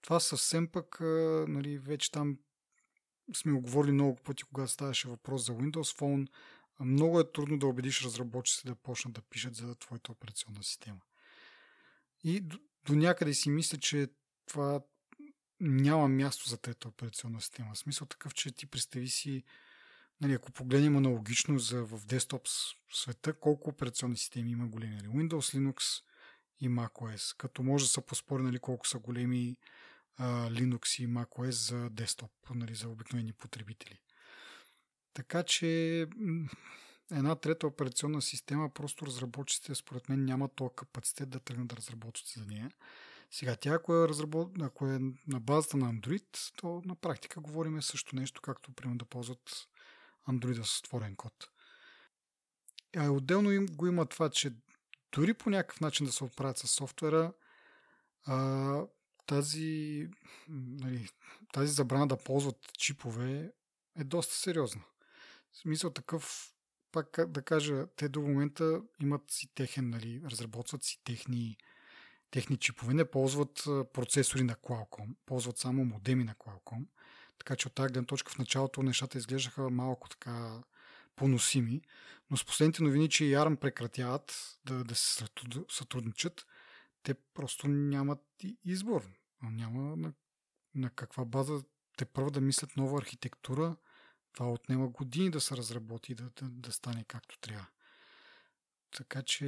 Това 0.02 0.20
съвсем 0.20 0.68
пък, 0.68 1.00
нали, 1.48 1.78
вече 1.78 2.10
там 2.10 2.38
сме 3.34 3.52
го 3.52 3.60
говорили 3.60 3.92
много 3.92 4.16
пъти, 4.16 4.44
когато 4.44 4.72
ставаше 4.72 5.08
въпрос 5.08 5.46
за 5.46 5.52
Windows 5.52 5.98
Phone. 5.98 6.28
Много 6.80 7.20
е 7.20 7.32
трудно 7.32 7.58
да 7.58 7.66
убедиш 7.66 8.04
разработчиците 8.04 8.68
да 8.68 8.74
почнат 8.74 9.14
да 9.14 9.22
пишат 9.22 9.54
за 9.54 9.74
твоята 9.74 10.12
операционна 10.12 10.62
система. 10.62 11.00
И 12.24 12.40
до, 12.40 12.58
до 12.84 12.94
някъде 12.94 13.34
си 13.34 13.50
мисля, 13.50 13.78
че 13.78 14.08
това 14.46 14.80
няма 15.60 16.08
място 16.08 16.48
за 16.48 16.56
трета 16.58 16.88
операционна 16.88 17.40
система. 17.40 17.74
В 17.74 17.78
смисъл 17.78 18.06
такъв, 18.06 18.34
че 18.34 18.52
ти 18.52 18.66
представи 18.66 19.08
си, 19.08 19.44
нали, 20.20 20.32
ако 20.32 20.52
погледнем 20.52 20.96
аналогично 20.96 21.58
за 21.58 21.84
в 21.84 22.06
десктоп 22.06 22.42
света, 22.92 23.32
колко 23.32 23.70
операционни 23.70 24.16
системи 24.16 24.50
има 24.50 24.66
големи. 24.66 24.94
Нали, 24.94 25.08
Windows, 25.08 25.58
Linux 25.58 26.02
и 26.60 26.68
macOS. 26.68 27.36
Като 27.36 27.62
може 27.62 27.84
да 27.84 27.88
се 27.88 28.00
поспори 28.00 28.42
нали, 28.42 28.58
колко 28.58 28.88
са 28.88 28.98
големи 28.98 29.56
Linux 30.20 31.04
и 31.04 31.08
macOS 31.08 31.50
за 31.50 31.90
десктоп, 31.90 32.30
нали, 32.54 32.74
за 32.74 32.88
обикновени 32.88 33.32
потребители. 33.32 34.00
Така 35.14 35.42
че 35.42 35.66
една 37.12 37.34
трета 37.34 37.66
операционна 37.66 38.22
система, 38.22 38.70
просто 38.70 39.06
разработчиците 39.06 39.74
според 39.74 40.08
мен 40.08 40.24
нямат 40.24 40.52
този 40.56 40.70
капацитет 40.76 41.30
да 41.30 41.40
тръгнат 41.40 41.68
да 41.68 41.76
разработват 41.76 42.26
за 42.26 42.46
нея. 42.46 42.70
Сега, 43.30 43.56
тя 43.56 43.74
ако 43.74 43.94
е, 43.94 44.08
разработ... 44.08 44.62
ако 44.62 44.86
е 44.86 44.98
на 45.26 45.40
базата 45.40 45.76
на 45.76 45.94
Android, 45.94 46.52
то 46.56 46.82
на 46.84 46.94
практика 46.94 47.40
говорим 47.40 47.82
също 47.82 48.16
нещо, 48.16 48.40
както 48.40 48.72
примерно 48.72 48.98
да 48.98 49.04
ползват 49.04 49.68
Android 50.28 50.62
с 50.62 50.78
отворен 50.78 51.16
код. 51.16 51.48
А 52.96 53.10
отделно 53.10 53.52
им 53.52 53.66
го 53.66 53.86
има 53.86 54.06
това, 54.06 54.30
че 54.30 54.52
дори 55.12 55.34
по 55.34 55.50
някакъв 55.50 55.80
начин 55.80 56.06
да 56.06 56.12
се 56.12 56.24
отправят 56.24 56.58
с 56.58 56.68
софтуера, 56.68 57.32
а, 58.24 58.86
тази, 59.26 60.08
нали, 60.48 61.08
тази 61.52 61.72
забрана 61.72 62.08
да 62.08 62.16
ползват 62.16 62.72
чипове 62.78 63.52
е 63.96 64.04
доста 64.04 64.34
сериозна. 64.34 64.82
В 65.52 65.58
смисъл 65.58 65.90
такъв, 65.90 66.52
пак 66.92 67.18
да 67.28 67.42
кажа, 67.42 67.86
те 67.96 68.08
до 68.08 68.20
момента 68.20 68.82
имат 69.02 69.30
си 69.30 69.54
техен, 69.54 69.90
нали, 69.90 70.22
разработват 70.24 70.84
си 70.84 71.00
техни, 71.04 71.56
техни 72.30 72.56
чипове, 72.56 72.94
не 72.94 73.10
ползват 73.10 73.62
процесори 73.92 74.42
на 74.42 74.54
Qualcomm, 74.54 75.16
ползват 75.26 75.58
само 75.58 75.84
модеми 75.84 76.24
на 76.24 76.34
Qualcomm. 76.34 76.86
Така 77.38 77.56
че 77.56 77.68
от 77.68 77.74
тази 77.74 77.92
гледна 77.92 78.06
точка 78.06 78.32
в 78.32 78.38
началото 78.38 78.82
нещата 78.82 79.18
изглеждаха 79.18 79.70
малко 79.70 80.08
така 80.08 80.62
поносими, 81.16 81.82
но 82.30 82.36
с 82.36 82.44
последните 82.44 82.82
новини, 82.82 83.08
че 83.08 83.24
и 83.24 83.34
ARM 83.34 83.56
прекратяват 83.56 84.58
да, 84.64 84.84
да 84.84 84.94
се 84.94 85.24
сътрудничат, 85.68 86.46
те 87.02 87.14
просто 87.14 87.68
нямат 87.68 88.18
избор. 88.64 89.08
Няма 89.42 89.96
на, 89.96 90.12
на 90.74 90.90
каква 90.90 91.24
база 91.24 91.62
те 91.96 92.04
първо 92.04 92.30
да 92.30 92.40
мислят 92.40 92.76
нова 92.76 92.98
архитектура. 92.98 93.76
Това 94.32 94.50
отнема 94.50 94.88
години 94.88 95.30
да 95.30 95.40
се 95.40 95.56
разработи 95.56 96.12
и 96.12 96.14
да, 96.14 96.24
да, 96.24 96.48
да 96.48 96.72
стане 96.72 97.04
както 97.08 97.38
трябва. 97.38 97.66
Така 98.96 99.22
че 99.22 99.46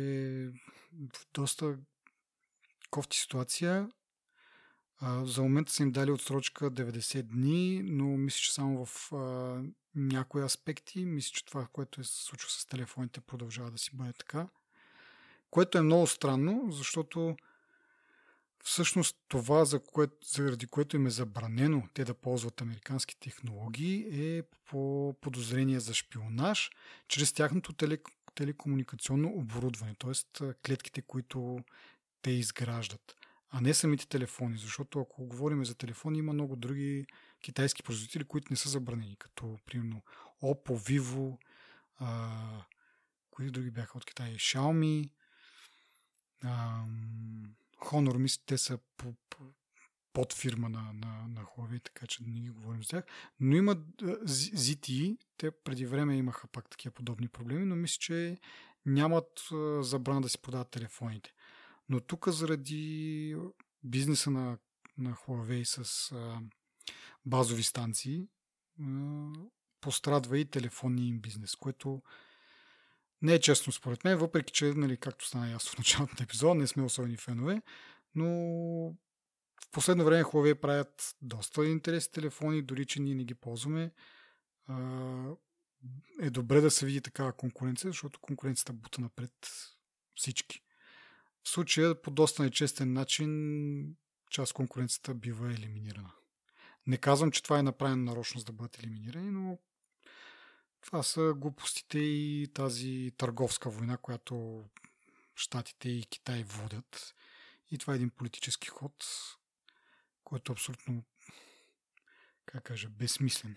в 0.93 1.26
доста 1.34 1.78
кофти 2.91 3.18
ситуация. 3.18 3.91
За 5.03 5.43
момента 5.43 5.73
са 5.73 5.83
им 5.83 5.93
дали 5.93 6.11
отсрочка 6.11 6.71
90 6.71 7.23
дни, 7.23 7.83
но 7.85 8.05
мисля, 8.05 8.39
че 8.39 8.53
само 8.53 8.87
в 8.87 9.13
а, 9.13 9.63
някои 9.95 10.43
аспекти, 10.43 11.05
мисля, 11.05 11.33
че 11.35 11.45
това, 11.45 11.67
което 11.73 12.01
е 12.01 12.05
се 12.05 12.25
случва 12.25 12.51
с 12.51 12.67
телефоните, 12.67 13.21
продължава 13.21 13.71
да 13.71 13.79
си 13.79 13.91
бъде 13.93 14.13
така. 14.13 14.49
Което 15.51 15.79
е 15.79 15.83
много 15.83 16.07
странно, 16.07 16.69
защото 16.71 17.37
всъщност 18.65 19.17
това, 19.29 19.65
за 19.65 19.81
което, 19.81 20.17
заради 20.27 20.67
което 20.67 20.97
им 20.97 21.07
е 21.07 21.11
забранено 21.11 21.83
те 21.95 22.05
да 22.05 22.15
ползват 22.15 22.61
американски 22.61 23.21
технологии, 23.21 24.07
е 24.11 24.43
по 24.43 25.15
подозрение 25.21 25.81
за 25.81 25.95
шпионаж, 25.95 26.71
чрез 27.09 27.33
тяхното 27.33 27.73
теле, 27.73 27.99
телекомуникационно 28.35 29.29
оборудване, 29.29 29.95
т.е. 29.95 30.53
клетките, 30.53 31.03
които 31.03 31.59
те 32.23 32.31
изграждат, 32.31 33.18
а 33.51 33.61
не 33.61 33.75
самите 33.75 34.09
телефони, 34.09 34.59
защото 34.59 35.01
ако 35.01 35.27
говорим 35.27 35.65
за 35.65 35.75
телефони, 35.75 36.19
има 36.19 36.33
много 36.33 36.57
други 36.57 37.07
китайски 37.43 37.83
производители, 37.83 38.25
които 38.25 38.47
не 38.53 38.57
са 38.57 38.69
забранени, 38.69 39.17
като 39.17 39.59
примерно 39.67 40.03
Oppo, 40.43 40.71
Vivo, 40.71 41.39
а, 41.97 42.65
кои 43.31 43.51
други 43.51 43.71
бяха 43.71 43.99
от 43.99 44.05
Китай, 44.05 44.35
Xiaomi, 44.35 45.11
а, 46.45 46.85
Honor, 47.81 48.17
мисля, 48.17 48.43
те 48.47 48.59
са 48.59 48.79
по, 48.97 49.15
по, 49.31 49.39
под 50.13 50.33
фирма 50.33 50.69
на, 50.69 50.93
на, 50.93 51.29
на 51.29 51.45
Huawei, 51.45 51.85
така 51.85 52.07
че 52.07 52.23
не 52.27 52.41
ги 52.41 52.51
говорим 52.51 52.83
за 52.83 52.89
тях. 52.89 53.05
Но 53.41 53.57
има 53.57 53.77
ZTE, 53.77 55.19
те 55.37 55.51
преди 55.51 55.87
време 55.87 56.17
имаха 56.17 56.49
пак 56.49 56.71
такива 56.71 56.93
подобни 56.93 57.29
проблеми, 57.29 57.65
но 57.65 57.77
мисля, 57.77 57.99
че 58.01 58.39
нямат 58.87 59.49
забрана 59.81 60.21
да 60.21 60.29
си 60.29 60.39
продават 60.39 60.71
телефоните. 60.71 61.33
Но 61.89 62.01
тук 62.01 62.28
заради 62.28 63.36
бизнеса 63.84 64.30
на, 64.30 64.59
на 64.99 65.14
Huawei 65.14 65.64
с 65.64 66.12
а, 66.12 66.41
базови 67.26 67.62
станции, 67.62 68.28
а, 68.82 69.30
пострадва 69.80 70.39
и 70.39 70.45
телефонния 70.45 71.09
им 71.09 71.20
бизнес, 71.20 71.57
което 71.57 72.03
не 73.22 73.34
е 73.34 73.41
честно 73.41 73.72
според 73.72 74.05
мен, 74.05 74.18
въпреки 74.18 74.53
че, 74.53 74.64
нали, 74.64 74.97
както 74.97 75.26
стана 75.26 75.51
ясно 75.51 75.72
в 75.72 75.78
началото 75.78 76.14
на 76.18 76.24
епизода, 76.24 76.55
не 76.55 76.66
сме 76.66 76.82
особени 76.82 77.16
фенове, 77.16 77.62
но 78.14 78.26
в 79.62 79.70
последно 79.72 80.05
време 80.05 80.24
Huawei 80.24 80.55
правят 80.55 81.16
доста 81.22 81.66
интересни 81.66 82.12
телефони, 82.12 82.62
дори 82.62 82.86
че 82.86 83.01
ние 83.01 83.14
не 83.14 83.24
ги 83.24 83.34
ползваме. 83.34 83.93
Е 86.20 86.30
добре 86.30 86.61
да 86.61 86.70
се 86.70 86.86
види 86.86 87.01
такава 87.01 87.32
конкуренция, 87.32 87.91
защото 87.91 88.20
конкуренцията 88.20 88.72
бута 88.72 89.01
напред 89.01 89.32
всички. 90.14 90.62
В 91.45 91.49
случая 91.49 92.03
по 92.03 92.11
доста 92.11 92.43
нечестен 92.43 92.93
начин 92.93 93.97
част 94.30 94.53
конкуренцията 94.53 95.14
бива 95.14 95.53
елиминирана. 95.53 96.12
Не 96.86 96.97
казвам, 96.97 97.30
че 97.30 97.43
това 97.43 97.59
е 97.59 97.62
направено 97.62 98.05
нарочно 98.05 98.39
за 98.39 98.45
да 98.45 98.53
бъдат 98.53 98.78
елиминирани, 98.78 99.30
но 99.30 99.59
това 100.80 101.03
са 101.03 101.34
глупостите 101.36 101.99
и 101.99 102.49
тази 102.55 103.12
търговска 103.16 103.70
война, 103.70 103.97
която 103.97 104.64
Штатите 105.34 105.89
и 105.89 106.03
Китай 106.03 106.45
водят. 106.45 107.14
И 107.70 107.78
това 107.78 107.93
е 107.93 107.97
един 107.97 108.11
политически 108.11 108.68
ход, 108.68 109.05
който 110.24 110.53
е 110.53 110.55
абсолютно, 110.55 111.03
как 112.47 112.64
кажа, 112.64 112.89
безсмислен. 112.89 113.57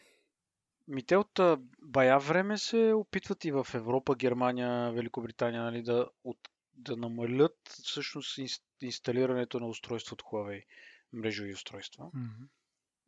Ми 0.87 1.03
те 1.03 1.17
от 1.17 1.39
бая 1.81 2.19
време 2.19 2.57
се 2.57 2.93
опитват 2.95 3.45
и 3.45 3.51
в 3.51 3.67
Европа, 3.73 4.15
Германия, 4.15 4.91
Великобритания 4.91 5.63
нали, 5.63 5.83
да, 5.83 6.07
от, 6.23 6.49
да 6.73 6.97
намалят 6.97 7.57
всъщност 7.83 8.39
инсталирането 8.81 9.59
на 9.59 9.67
устройства 9.67 10.13
от 10.13 10.21
Huawei, 10.21 10.65
мрежови 11.13 11.53
устройства. 11.53 12.05
Mm-hmm. 12.05 12.47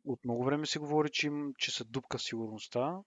От 0.04 0.24
много 0.24 0.44
време 0.44 0.66
се 0.66 0.78
говори, 0.78 1.10
че, 1.12 1.26
им, 1.26 1.52
че 1.58 1.70
са 1.70 1.84
дупка 1.84 2.18
в 2.18 2.22
сигурността 2.22 3.02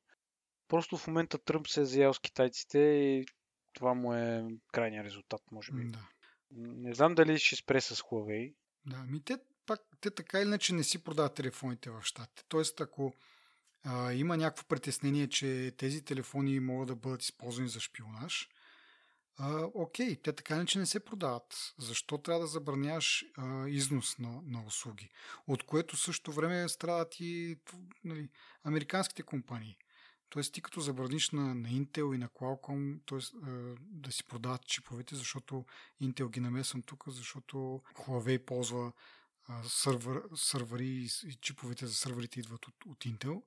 Просто 0.67 0.97
в 0.97 1.07
момента 1.07 1.37
Тръмп 1.37 1.67
се 1.67 1.81
е 1.81 1.85
заял 1.85 2.13
с 2.13 2.19
китайците 2.19 2.79
и 2.79 3.25
това 3.73 3.93
му 3.93 4.13
е 4.13 4.45
крайният 4.71 5.05
резултат, 5.05 5.41
може 5.51 5.71
би. 5.71 5.85
Да. 5.85 6.07
Не 6.51 6.93
знам 6.93 7.15
дали 7.15 7.39
ще 7.39 7.55
спре 7.55 7.81
с 7.81 7.95
Huawei. 7.95 8.53
Да, 8.85 8.97
ми 9.03 9.23
те, 9.23 9.37
пак, 9.65 9.79
те 10.01 10.11
така 10.11 10.39
или 10.39 10.47
иначе 10.47 10.73
не 10.73 10.83
си 10.83 11.03
продават 11.03 11.33
телефоните 11.33 11.89
в 11.89 12.01
щатите. 12.03 12.43
Тоест, 12.47 12.81
ако 12.81 13.13
а, 13.83 14.13
има 14.13 14.37
някакво 14.37 14.67
притеснение, 14.67 15.29
че 15.29 15.73
тези 15.77 16.05
телефони 16.05 16.59
могат 16.59 16.87
да 16.87 16.95
бъдат 16.95 17.23
използвани 17.23 17.69
за 17.69 17.79
шпионаж, 17.79 18.49
а, 19.37 19.69
окей, 19.73 20.15
те 20.15 20.33
така 20.33 20.55
иначе 20.55 20.79
не 20.79 20.85
се 20.85 21.05
продават. 21.05 21.73
Защо 21.77 22.17
трябва 22.17 22.41
да 22.41 22.47
забраняваш 22.47 23.25
а, 23.37 23.67
износ 23.67 24.17
на, 24.19 24.41
на 24.45 24.63
услуги? 24.63 25.09
От 25.47 25.63
което 25.63 25.97
също 25.97 26.31
време 26.31 26.69
страдат 26.69 27.19
и 27.19 27.59
нали, 28.03 28.29
американските 28.63 29.23
компании. 29.23 29.77
Тоест 30.29 30.53
ти 30.53 30.61
като 30.61 30.81
забраниш 30.81 31.29
на, 31.29 31.55
на 31.55 31.69
Intel 31.69 32.15
и 32.15 32.17
на 32.17 32.29
Qualcomm 32.29 32.99
тоест, 33.05 33.35
да 33.79 34.11
си 34.11 34.23
продават 34.23 34.65
чиповете, 34.65 35.15
защото 35.15 35.65
Intel 36.01 36.29
ги 36.29 36.39
намесвам 36.39 36.81
тук, 36.81 37.03
защото 37.07 37.81
Huawei 37.95 38.45
ползва 38.45 38.91
сървър, 39.67 40.23
сървъри 40.35 40.85
и, 40.85 41.09
и 41.25 41.33
чиповете 41.41 41.87
за 41.87 41.93
сървърите 41.93 42.39
идват 42.39 42.67
от, 42.67 42.85
от 42.85 43.05
Intel. 43.05 43.41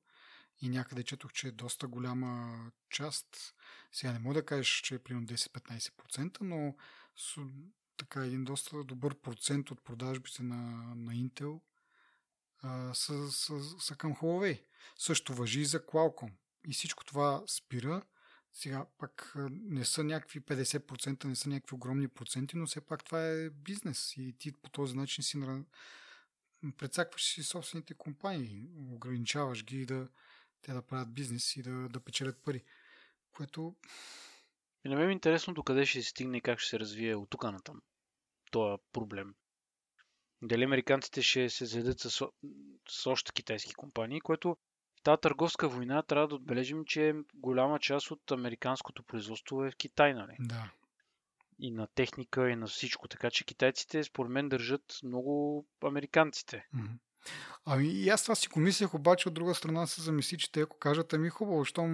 И 0.62 0.68
някъде 0.68 1.02
четох, 1.02 1.32
че 1.32 1.48
е 1.48 1.52
доста 1.52 1.86
голяма 1.86 2.64
част. 2.90 3.54
Сега 3.92 4.12
не 4.12 4.18
мога 4.18 4.34
да 4.34 4.46
кажеш, 4.46 4.68
че 4.68 4.94
е 4.94 4.98
примерно 4.98 5.26
10-15%, 5.26 6.38
но 6.40 6.76
с, 7.16 7.40
така 7.96 8.24
един 8.24 8.44
доста 8.44 8.84
добър 8.84 9.14
процент 9.14 9.70
от 9.70 9.84
продажбите 9.84 10.42
на, 10.42 10.94
на 10.94 11.12
Intel 11.12 11.61
а, 12.62 12.94
са, 12.94 13.32
са, 13.32 13.80
са 13.80 13.94
към 13.96 14.14
Huawei. 14.14 14.62
Също 14.98 15.34
въжи 15.34 15.61
и 15.61 15.64
за 15.64 15.86
Qualcomm 15.86 16.32
и 16.68 16.72
всичко 16.72 17.04
това 17.04 17.42
спира. 17.46 18.02
Сега 18.52 18.86
пак 18.98 19.32
не 19.50 19.84
са 19.84 20.04
някакви 20.04 20.40
50%, 20.40 21.24
не 21.24 21.36
са 21.36 21.48
някакви 21.48 21.74
огромни 21.74 22.08
проценти, 22.08 22.56
но 22.56 22.66
все 22.66 22.80
пак 22.80 23.04
това 23.04 23.26
е 23.26 23.50
бизнес 23.50 24.16
и 24.16 24.36
ти 24.38 24.52
по 24.52 24.70
този 24.70 24.96
начин 24.96 25.24
си 25.24 25.38
прецакваш 26.76 27.24
си 27.24 27.42
собствените 27.42 27.94
компании, 27.94 28.68
ограничаваш 28.76 29.64
ги 29.64 29.86
да 29.86 30.08
те 30.62 30.72
да 30.72 30.82
правят 30.82 31.14
бизнес 31.14 31.56
и 31.56 31.62
да, 31.62 31.88
да 31.88 32.00
печелят 32.00 32.42
пари. 32.42 32.64
Което... 33.32 33.76
И 34.84 34.88
на 34.88 34.96
мен 34.96 35.08
е 35.08 35.12
интересно 35.12 35.54
докъде 35.54 35.86
ще 35.86 36.02
се 36.02 36.08
стигне 36.08 36.36
и 36.36 36.40
как 36.40 36.58
ще 36.58 36.70
се 36.70 36.80
развие 36.80 37.14
от 37.14 37.30
тук 37.30 37.44
натам. 37.44 37.82
Това 38.50 38.78
проблем. 38.92 39.34
Дали 40.42 40.64
американците 40.64 41.22
ще 41.22 41.50
се 41.50 41.66
заедат 41.66 42.00
с, 42.00 42.11
с 42.88 43.06
още 43.06 43.32
китайски 43.32 43.74
компании, 43.74 44.20
което 44.20 44.56
тази 45.02 45.20
търговска 45.20 45.68
война 45.68 46.02
трябва 46.02 46.28
да 46.28 46.34
отбележим, 46.34 46.84
че 46.84 47.14
голяма 47.34 47.78
част 47.78 48.11
от 48.11 48.30
американското 48.30 49.02
производство 49.02 49.64
е 49.64 49.70
в 49.70 49.76
Китай, 49.76 50.14
нали? 50.14 50.36
Да. 50.40 50.72
И 51.58 51.70
на 51.70 51.86
техника, 51.86 52.50
и 52.50 52.56
на 52.56 52.66
всичко. 52.66 53.08
Така 53.08 53.30
че 53.30 53.44
китайците, 53.44 54.04
според 54.04 54.30
мен, 54.32 54.48
държат 54.48 55.00
много 55.04 55.66
американците. 55.84 56.66
Mm-hmm. 56.74 56.98
Ами 57.64 57.88
и 57.88 58.08
аз 58.08 58.22
това 58.22 58.34
си 58.34 58.48
го 58.48 58.60
мислех, 58.60 58.94
обаче 58.94 59.28
от 59.28 59.34
друга 59.34 59.54
страна 59.54 59.86
се 59.86 60.02
замисли, 60.02 60.38
че 60.38 60.52
те 60.52 60.60
ако 60.60 60.78
кажат, 60.78 61.12
ами 61.12 61.28
хубаво, 61.28 61.64
щом 61.64 61.88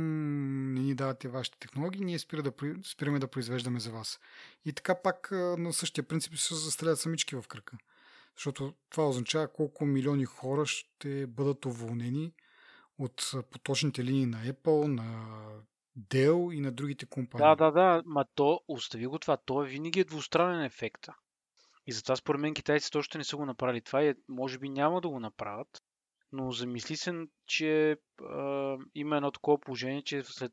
не 0.74 0.80
ни 0.80 0.94
давате 0.94 1.28
вашите 1.28 1.58
технологии, 1.58 2.04
ние 2.04 2.18
спира 2.18 2.42
да, 2.42 2.52
спираме 2.84 3.18
да 3.18 3.28
произвеждаме 3.28 3.80
за 3.80 3.90
вас. 3.90 4.20
И 4.64 4.72
така 4.72 5.02
пак 5.02 5.28
на 5.58 5.72
същия 5.72 6.04
принцип 6.04 6.36
се 6.36 6.54
застрелят 6.54 7.00
самички 7.00 7.36
в 7.36 7.44
кръка. 7.48 7.76
Защото 8.36 8.74
това 8.90 9.08
означава 9.08 9.52
колко 9.52 9.84
милиони 9.84 10.24
хора 10.24 10.66
ще 10.66 11.26
бъдат 11.26 11.64
уволнени 11.64 12.32
от 12.98 13.32
поточните 13.50 14.04
линии 14.04 14.26
на 14.26 14.38
Apple, 14.38 14.86
на 14.86 15.26
Dell 15.98 16.54
и 16.54 16.60
на 16.60 16.72
другите 16.72 17.06
компании. 17.06 17.48
Да, 17.48 17.56
да, 17.56 17.70
да, 17.70 18.02
ма 18.06 18.24
то, 18.34 18.60
остави 18.68 19.06
го 19.06 19.18
това, 19.18 19.36
то 19.36 19.64
е 19.64 19.68
винаги 19.68 20.00
е 20.00 20.04
двустранен 20.04 20.64
ефект. 20.64 21.08
И 21.86 21.92
затова 21.92 22.16
според 22.16 22.40
мен 22.40 22.54
китайците 22.54 22.98
още 22.98 23.18
не 23.18 23.24
са 23.24 23.36
го 23.36 23.46
направили 23.46 23.80
това 23.80 24.02
и 24.02 24.08
е, 24.08 24.14
може 24.28 24.58
би 24.58 24.68
няма 24.68 25.00
да 25.00 25.08
го 25.08 25.20
направят. 25.20 25.82
Но 26.32 26.52
замисли 26.52 26.96
се, 26.96 27.26
че 27.46 27.96
а, 28.22 28.76
има 28.94 29.16
едно 29.16 29.30
такова 29.30 29.60
положение, 29.60 30.02
че 30.02 30.22
след 30.22 30.52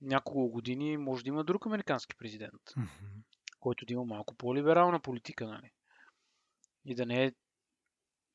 няколко 0.00 0.50
години 0.50 0.96
може 0.96 1.24
да 1.24 1.28
има 1.28 1.44
друг 1.44 1.66
американски 1.66 2.16
президент, 2.16 2.62
mm-hmm. 2.76 3.22
който 3.60 3.86
да 3.86 3.92
има 3.92 4.04
малко 4.04 4.34
по-либерална 4.34 5.00
политика, 5.00 5.46
нали? 5.46 5.70
И 6.84 6.94
да 6.94 7.06
не 7.06 7.24
е 7.24 7.32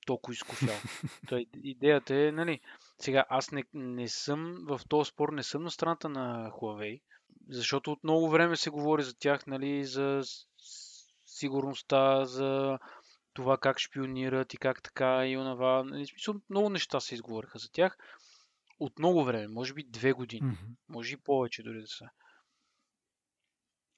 толкова 0.06 0.34
изкушал. 0.34 0.76
Той, 1.28 1.46
идеята 1.64 2.16
е, 2.16 2.32
нали, 2.32 2.62
сега 3.00 3.26
аз 3.30 3.52
не, 3.52 3.64
не 3.74 4.08
съм 4.08 4.66
в 4.68 4.82
този 4.90 5.10
спор, 5.10 5.30
не 5.30 5.44
съм 5.44 5.64
на 5.64 5.72
страната 5.72 6.10
на 6.10 6.52
Huawei, 6.52 7.02
защото 7.50 7.92
от 7.92 8.04
много 8.04 8.30
време 8.30 8.56
се 8.56 8.70
говори 8.70 9.04
за 9.04 9.18
тях, 9.20 9.48
нали, 9.48 9.86
за 9.86 10.22
сигурността, 11.38 12.26
за 12.26 12.80
това 13.34 13.58
как 13.58 13.80
шпионират 13.80 14.54
и 14.54 14.58
как 14.58 14.84
така 14.84 15.28
и 15.28 15.38
онова. 15.38 15.84
Нали, 15.84 16.08
смисъл, 16.08 16.36
много 16.50 16.70
неща 16.70 17.00
се 17.00 17.16
изговориха 17.16 17.60
за 17.60 17.72
тях. 17.72 17.98
От 18.80 19.00
много 19.00 19.24
време, 19.24 19.48
може 19.48 19.74
би 19.74 19.84
две 19.84 20.14
години, 20.14 20.52
mm-hmm. 20.52 20.76
може 20.90 21.14
и 21.14 21.18
повече 21.18 21.64
дори 21.64 21.82
да 21.82 21.88
са. 21.88 22.10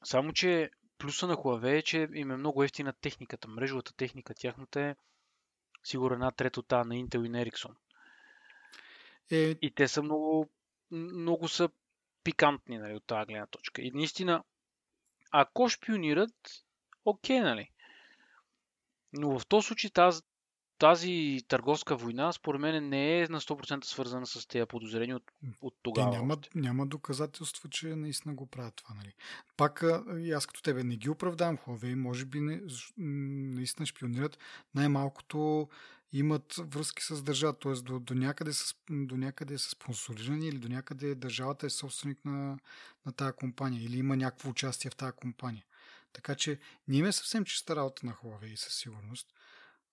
Само, 0.04 0.34
че 0.34 0.70
плюса 0.98 1.28
на 1.28 1.36
Huawei 1.36 1.80
е, 1.80 1.82
че 1.82 2.08
им 2.14 2.32
е 2.32 2.38
много 2.38 2.64
ефтина 2.64 2.94
техниката, 2.94 3.48
мрежовата 3.48 3.94
техника, 3.94 4.34
тяхната 4.34 4.82
е 4.82 4.96
сигурно 5.84 6.14
една 6.14 6.32
трета 6.32 6.60
от 6.60 6.68
тази 6.68 6.88
на 6.88 6.96
Intel 6.96 7.26
и 7.26 7.30
на 7.30 7.46
Ericsson. 7.46 7.76
Е... 9.32 9.56
И 9.62 9.72
те 9.76 9.88
са 9.88 10.04
много, 10.04 10.50
много 10.92 11.48
са 11.48 11.70
пикантни 12.24 12.78
нали, 12.78 12.96
от 12.96 13.06
тази 13.08 13.26
гледна 13.26 13.48
точка. 13.48 13.82
И 13.82 13.92
наистина, 13.92 14.44
ако 15.32 15.70
шпионират, 15.70 16.66
окей, 17.06 17.40
нали? 17.40 17.70
Но 19.14 19.40
в 19.40 19.48
този 19.48 19.68
случай 19.68 19.90
тази, 19.90 20.22
тази 20.80 21.40
търговска 21.48 21.96
война, 21.96 22.34
според 22.34 22.62
мен, 22.62 22.90
не 22.90 23.20
е 23.20 23.28
на 23.28 23.42
100% 23.42 23.86
свързана 23.86 24.28
с 24.28 24.48
тези 24.48 24.66
подозрения 24.66 25.16
от, 25.16 25.32
от 25.62 25.76
тогава. 25.82 26.12
Те 26.12 26.18
няма, 26.18 26.38
няма 26.56 26.88
доказателства, 26.88 27.70
че 27.70 27.88
наистина 27.88 28.36
го 28.36 28.46
правят 28.46 28.76
това. 28.76 28.96
Нали. 28.96 29.14
Пак 29.58 29.84
и 30.20 30.32
аз 30.32 30.46
като 30.46 30.62
тебе 30.62 30.84
не 30.84 30.98
ги 30.98 31.10
оправдавам 31.10 31.58
Huawei, 31.58 31.96
може 31.96 32.26
би 32.26 32.40
не, 32.40 32.62
наистина 32.98 33.86
шпионират. 33.86 34.38
Най-малкото 34.76 35.70
имат 36.12 36.56
връзки 36.58 37.04
с 37.04 37.24
държавата, 37.24 37.60
т.е. 37.60 37.82
До, 37.84 38.00
до, 38.00 38.14
някъде 38.14 38.54
са, 38.54 38.76
до 38.90 39.18
някъде 39.18 39.58
са 39.58 39.70
спонсорирани 39.70 40.48
или 40.48 40.58
до 40.58 40.70
някъде 40.70 41.16
държавата 41.16 41.66
е 41.66 41.70
собственик 41.70 42.26
на, 42.26 42.58
на 43.06 43.12
тази 43.12 43.34
компания 43.34 43.84
или 43.84 43.98
има 43.98 44.18
някакво 44.18 44.50
участие 44.50 44.92
в 44.92 44.96
тази 44.96 45.12
компания. 45.16 45.66
Така 46.14 46.36
че 46.36 46.60
не 46.88 46.98
има 46.98 47.08
е 47.08 47.12
съвсем 47.12 47.46
чиста 47.46 47.76
работа 47.76 48.06
на 48.06 48.14
Huawei 48.14 48.56
със 48.56 48.74
сигурност. 48.74 49.34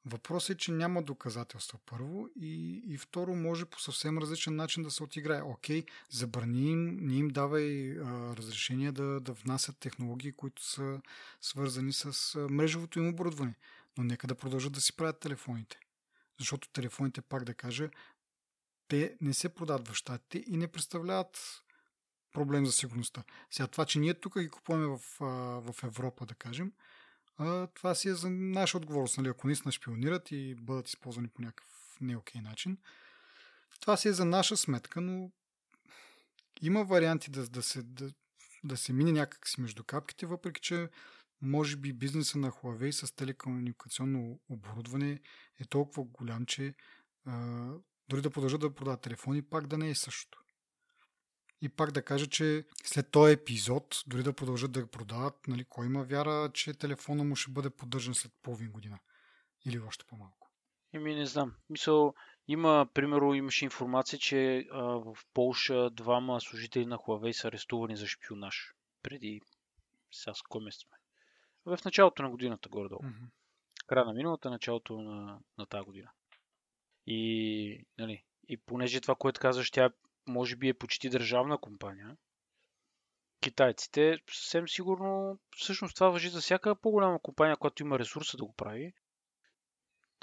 Въпросът 0.08 0.50
е, 0.50 0.58
че 0.58 0.72
няма 0.72 1.02
доказателства 1.02 1.78
първо 1.86 2.28
и, 2.40 2.82
и 2.86 2.98
второ 2.98 3.34
може 3.34 3.64
по 3.64 3.80
съвсем 3.80 4.18
различен 4.18 4.56
начин 4.56 4.82
да 4.82 4.90
се 4.90 5.02
отиграе. 5.02 5.42
Окей, 5.42 5.84
забрани 6.10 6.70
им, 6.70 6.96
не 7.00 7.14
им 7.14 7.28
давай 7.28 7.98
а, 7.98 8.36
разрешение 8.36 8.92
да, 8.92 9.20
да 9.20 9.32
внасят 9.32 9.78
технологии, 9.78 10.32
които 10.32 10.64
са 10.64 11.00
свързани 11.40 11.92
с 11.92 12.34
а, 12.34 12.48
мрежовото 12.48 12.98
им 12.98 13.08
оборудване. 13.08 13.54
Но 13.98 14.04
нека 14.04 14.26
да 14.26 14.34
продължат 14.34 14.72
да 14.72 14.80
си 14.80 14.96
правят 14.96 15.20
телефоните. 15.20 15.78
Защото 16.38 16.68
телефоните, 16.68 17.20
пак 17.20 17.44
да 17.44 17.54
кажа, 17.54 17.90
те 18.88 19.16
не 19.20 19.34
се 19.34 19.48
продават 19.48 19.88
в 19.88 19.94
щатите 19.94 20.44
и 20.46 20.56
не 20.56 20.68
представляват 20.68 21.62
проблем 22.36 22.66
за 22.66 22.72
сигурността. 22.72 23.24
Сега 23.50 23.66
това, 23.66 23.84
че 23.84 23.98
ние 23.98 24.14
тук 24.14 24.38
ги 24.40 24.48
купуваме 24.48 24.86
в, 24.86 25.00
в 25.72 25.74
Европа, 25.84 26.26
да 26.26 26.34
кажем, 26.34 26.72
това 27.74 27.94
си 27.94 28.08
е 28.08 28.14
за 28.14 28.30
наша 28.30 28.76
отговорност. 28.76 29.18
Нали? 29.18 29.28
Ако 29.28 29.46
наистина 29.46 29.72
шпионират 29.72 30.30
и 30.30 30.54
бъдат 30.54 30.88
използвани 30.88 31.28
по 31.28 31.42
някакъв 31.42 31.96
неокей 32.00 32.40
начин, 32.40 32.78
това 33.80 33.96
си 33.96 34.08
е 34.08 34.12
за 34.12 34.24
наша 34.24 34.56
сметка, 34.56 35.00
но 35.00 35.30
има 36.62 36.84
варианти 36.84 37.30
да, 37.30 37.48
да, 37.48 37.62
се, 37.62 37.82
да, 37.82 38.10
да 38.64 38.76
се 38.76 38.92
мине 38.92 39.12
някак 39.12 39.48
си 39.48 39.60
между 39.60 39.84
капките, 39.84 40.26
въпреки 40.26 40.60
че 40.60 40.88
може 41.42 41.76
би 41.76 41.92
бизнеса 41.92 42.38
на 42.38 42.50
Huawei 42.50 42.90
с 42.90 43.14
телекомуникационно 43.14 44.40
оборудване 44.48 45.20
е 45.60 45.64
толкова 45.64 46.04
голям, 46.04 46.46
че 46.46 46.74
а, 47.26 47.68
дори 48.08 48.22
да 48.22 48.30
продължат 48.30 48.60
да 48.60 48.74
продават 48.74 49.00
телефони, 49.00 49.42
пак 49.42 49.66
да 49.66 49.78
не 49.78 49.90
е 49.90 49.94
същото. 49.94 50.45
И 51.66 51.68
пак 51.68 51.92
да 51.92 52.02
кажа, 52.02 52.26
че 52.26 52.64
след 52.84 53.10
този 53.10 53.32
епизод, 53.32 54.02
дори 54.06 54.22
да 54.22 54.32
продължат 54.32 54.72
да 54.72 54.86
продават, 54.86 55.48
нали, 55.48 55.64
кой 55.64 55.86
има 55.86 56.04
вяра, 56.04 56.50
че 56.54 56.74
телефона 56.74 57.24
му 57.24 57.36
ще 57.36 57.50
бъде 57.50 57.70
поддържан 57.70 58.14
след 58.14 58.32
половин 58.42 58.70
година? 58.70 58.98
Или 59.64 59.78
още 59.78 60.04
по-малко? 60.04 60.50
Еми, 60.92 61.14
не 61.14 61.26
знам. 61.26 61.54
Мисъл, 61.70 62.14
има, 62.48 62.88
примерно, 62.94 63.34
имаше 63.34 63.64
информация, 63.64 64.18
че 64.18 64.66
а, 64.72 64.82
в 64.82 65.16
Полша 65.34 65.90
двама 65.90 66.40
служители 66.40 66.86
на 66.86 66.98
Huawei 66.98 67.32
са 67.32 67.48
арестувани 67.48 67.96
за 67.96 68.06
шпионаж. 68.06 68.74
Преди, 69.02 69.40
сега 70.10 70.34
с 70.34 70.42
кой 70.42 70.64
месец 70.64 70.82
сме? 70.82 70.96
В 71.64 71.84
началото 71.84 72.22
на 72.22 72.30
годината, 72.30 72.68
горе-долу. 72.68 73.02
Mm-hmm. 73.02 73.28
Края 73.86 74.04
на 74.04 74.12
миналата, 74.12 74.50
началото 74.50 75.00
на, 75.00 75.38
на 75.58 75.66
тази 75.66 75.84
година. 75.84 76.10
И, 77.06 77.86
нали, 77.98 78.24
и 78.48 78.56
понеже 78.56 79.00
това, 79.00 79.14
което 79.14 79.40
казваш, 79.40 79.70
тя 79.70 79.90
може 80.26 80.56
би 80.56 80.68
е 80.68 80.74
почти 80.74 81.08
държавна 81.08 81.58
компания, 81.58 82.16
китайците 83.40 84.18
съвсем 84.30 84.68
сигурно, 84.68 85.38
всъщност 85.56 85.94
това 85.94 86.08
въжи 86.08 86.28
за 86.28 86.40
всяка 86.40 86.76
по-голяма 86.76 87.18
компания, 87.22 87.56
която 87.56 87.82
има 87.82 87.98
ресурса 87.98 88.36
да 88.36 88.44
го 88.44 88.52
прави, 88.52 88.92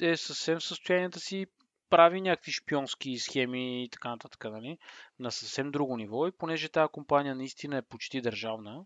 е 0.01 0.17
съвсем 0.17 0.59
в 0.59 0.63
състояние 0.63 1.09
да 1.09 1.19
си 1.19 1.45
прави 1.89 2.21
някакви 2.21 2.51
шпионски 2.51 3.17
схеми 3.17 3.83
и 3.83 3.89
така 3.89 4.09
нататък, 4.09 4.45
нали? 4.45 4.77
на 5.19 5.31
съвсем 5.31 5.71
друго 5.71 5.97
ниво. 5.97 6.27
И 6.27 6.31
понеже 6.31 6.69
тази 6.69 6.91
компания 6.91 7.35
наистина 7.35 7.77
е 7.77 7.81
почти 7.81 8.21
държавна, 8.21 8.85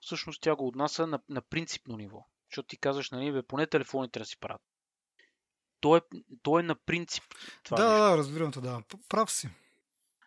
всъщност 0.00 0.42
тя 0.42 0.56
го 0.56 0.66
отнася 0.66 1.06
на, 1.06 1.20
на 1.28 1.42
принципно 1.42 1.96
ниво. 1.96 2.26
Защото 2.50 2.66
ти 2.66 2.76
казваш, 2.76 3.10
нали, 3.10 3.32
бе, 3.32 3.42
поне 3.42 3.66
телефоните 3.66 4.18
да 4.18 4.24
си 4.24 4.38
правят. 4.40 4.62
То 5.80 5.96
е, 5.96 6.00
то 6.42 6.58
е 6.58 6.62
на 6.62 6.74
принцип. 6.74 7.24
Това 7.62 7.76
да, 7.76 7.88
нещо. 7.88 7.98
да, 7.98 8.18
разбирам 8.18 8.52
те, 8.52 8.60
да. 8.60 8.82
Прав 9.08 9.32
си. 9.32 9.48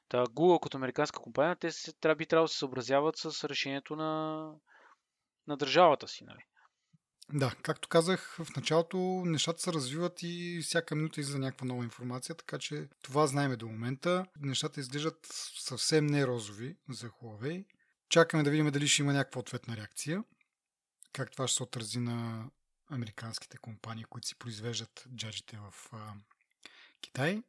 Та 0.10 0.26
Google 0.26 0.64
като 0.64 0.78
американска 0.78 1.20
компания, 1.20 1.56
те 1.56 1.72
се, 1.72 1.94
трябва, 1.94 2.16
би 2.16 2.26
трябвало 2.26 2.46
да 2.46 2.52
се 2.52 2.58
съобразяват 2.58 3.18
с 3.18 3.50
решението 3.50 3.96
на, 3.96 4.52
на 5.48 5.58
държавата 5.58 6.08
си. 6.08 6.24
Нали? 6.24 6.44
Да, 7.34 7.56
както 7.62 7.90
казах 7.90 8.36
в 8.40 8.56
началото, 8.56 8.98
нещата 9.26 9.62
се 9.62 9.74
развиват 9.74 10.20
и 10.24 10.62
всяка 10.64 10.96
минута 10.96 11.22
излиза 11.22 11.40
някаква 11.40 11.68
нова 11.68 11.84
информация, 11.84 12.36
така 12.36 12.58
че 12.58 12.90
това 13.02 13.28
знаеме 13.28 13.56
до 13.56 13.68
момента. 13.68 14.26
Нещата 14.40 14.80
изглеждат 14.80 15.28
съвсем 15.60 16.08
не 16.08 16.28
розови 16.28 16.78
за 16.90 17.10
Huawei. 17.10 17.66
Чакаме 18.10 18.44
да 18.44 18.50
видим 18.50 18.72
дали 18.72 18.88
ще 18.88 19.02
има 19.02 19.14
някаква 19.14 19.40
ответна 19.40 19.78
реакция. 19.78 20.24
Как 21.14 21.32
това 21.32 21.48
ще 21.48 21.58
се 21.58 21.64
отрази 21.64 22.00
на 22.00 22.50
американските 22.90 23.58
компании, 23.58 24.04
които 24.04 24.28
си 24.28 24.36
произвеждат 24.36 25.08
джаджите 25.16 25.58
в 25.58 25.94
а, 25.94 26.14
Китай 27.02 27.44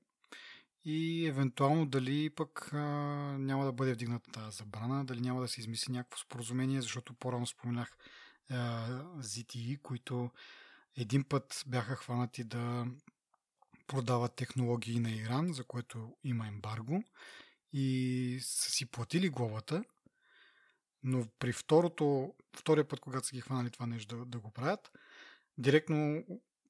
и 0.90 1.26
евентуално 1.26 1.86
дали 1.86 2.30
пък 2.30 2.70
а, 2.72 2.78
няма 3.38 3.64
да 3.64 3.72
бъде 3.72 3.92
вдигната 3.92 4.30
тази 4.30 4.56
забрана, 4.56 5.04
дали 5.04 5.20
няма 5.20 5.40
да 5.40 5.48
се 5.48 5.60
измисли 5.60 5.92
някакво 5.92 6.18
споразумение, 6.18 6.80
защото 6.80 7.14
по-рано 7.14 7.46
споменах 7.46 7.96
а, 8.50 8.88
ZTE, 9.18 9.80
които 9.82 10.30
един 10.96 11.24
път 11.24 11.64
бяха 11.66 11.96
хванати 11.96 12.44
да 12.44 12.86
продават 13.86 14.34
технологии 14.34 15.00
на 15.00 15.10
Иран, 15.10 15.52
за 15.52 15.64
което 15.64 16.16
има 16.24 16.48
ембарго 16.48 17.02
и 17.72 18.38
са 18.42 18.70
си 18.70 18.90
платили 18.90 19.28
главата, 19.28 19.84
но 21.02 21.26
при 21.38 21.52
второто, 21.52 22.34
втория 22.56 22.88
път, 22.88 23.00
когато 23.00 23.26
са 23.26 23.36
ги 23.36 23.40
хванали 23.40 23.70
това 23.70 23.86
нещо 23.86 24.16
да, 24.16 24.24
да 24.24 24.38
го 24.38 24.50
правят, 24.50 24.90
директно 25.58 26.24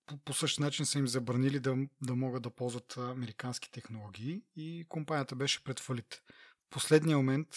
по, 0.09 0.17
по 0.17 0.35
същия 0.35 0.65
начин 0.65 0.87
са 0.87 0.99
им 0.99 1.09
забранили 1.09 1.61
да, 1.61 1.77
да 2.03 2.15
могат 2.15 2.43
да 2.43 2.51
ползват 2.51 2.97
американски 2.97 3.71
технологии 3.71 4.43
и 4.57 4.87
компанията 4.89 5.37
беше 5.37 5.65
пред 5.65 5.81
фалит. 5.81 6.23
В 6.67 6.71
последния 6.71 7.17
момент 7.17 7.49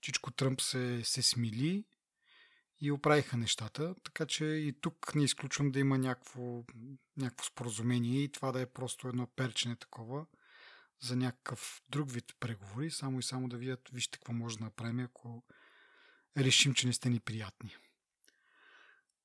Чичко 0.00 0.30
Тръмп 0.30 0.60
се, 0.60 1.00
се 1.04 1.22
смили 1.22 1.84
и 2.80 2.90
оправиха 2.92 3.36
нещата, 3.36 3.94
така 4.04 4.26
че 4.26 4.44
и 4.44 4.74
тук 4.80 5.14
не 5.14 5.24
изключвам 5.24 5.70
да 5.70 5.78
има 5.78 5.98
някакво, 5.98 6.64
някакво 7.16 7.44
споразумение 7.44 8.22
и 8.22 8.32
това 8.32 8.52
да 8.52 8.60
е 8.60 8.66
просто 8.66 9.08
едно 9.08 9.26
перчене 9.26 9.76
такова 9.76 10.26
за 11.00 11.16
някакъв 11.16 11.82
друг 11.88 12.10
вид 12.10 12.34
преговори, 12.40 12.90
само 12.90 13.18
и 13.18 13.22
само 13.22 13.48
да 13.48 13.56
видят, 13.56 13.88
вижте 13.92 14.18
какво 14.18 14.32
може 14.32 14.58
да 14.58 14.64
направим, 14.64 15.00
ако 15.00 15.44
решим, 16.36 16.74
че 16.74 16.86
не 16.86 16.92
сте 16.92 17.10
ни 17.10 17.20
приятни. 17.20 17.76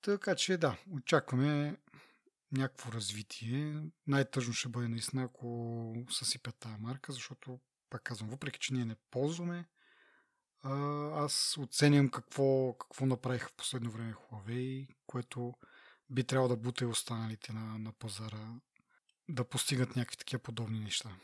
Така 0.01 0.35
че 0.35 0.57
да, 0.57 0.77
очакваме 0.91 1.77
някакво 2.55 2.91
развитие. 2.91 3.83
Най-тъжно 4.07 4.53
ще 4.53 4.69
бъде 4.69 4.87
наистина, 4.87 5.23
ако 5.23 5.93
съсипят 6.09 6.55
тази 6.59 6.75
марка, 6.79 7.11
защото, 7.11 7.59
пак 7.89 8.03
казвам, 8.03 8.29
въпреки, 8.29 8.59
че 8.59 8.73
ние 8.73 8.85
не 8.85 8.95
ползваме, 9.11 9.65
аз 11.13 11.57
оценям 11.57 12.09
какво, 12.09 12.73
какво 12.73 13.05
направиха 13.05 13.49
в 13.49 13.53
последно 13.53 13.91
време 13.91 14.13
Huawei, 14.13 14.87
което 15.07 15.53
би 16.09 16.23
трябвало 16.23 16.49
да 16.49 16.57
бута 16.57 16.83
и 16.83 16.87
останалите 16.87 17.53
на, 17.53 17.77
на 17.79 17.91
пазара 17.91 18.55
да 19.29 19.49
постигат 19.49 19.95
някакви 19.95 20.17
такива 20.17 20.43
подобни 20.43 20.79
неща. 20.79 21.15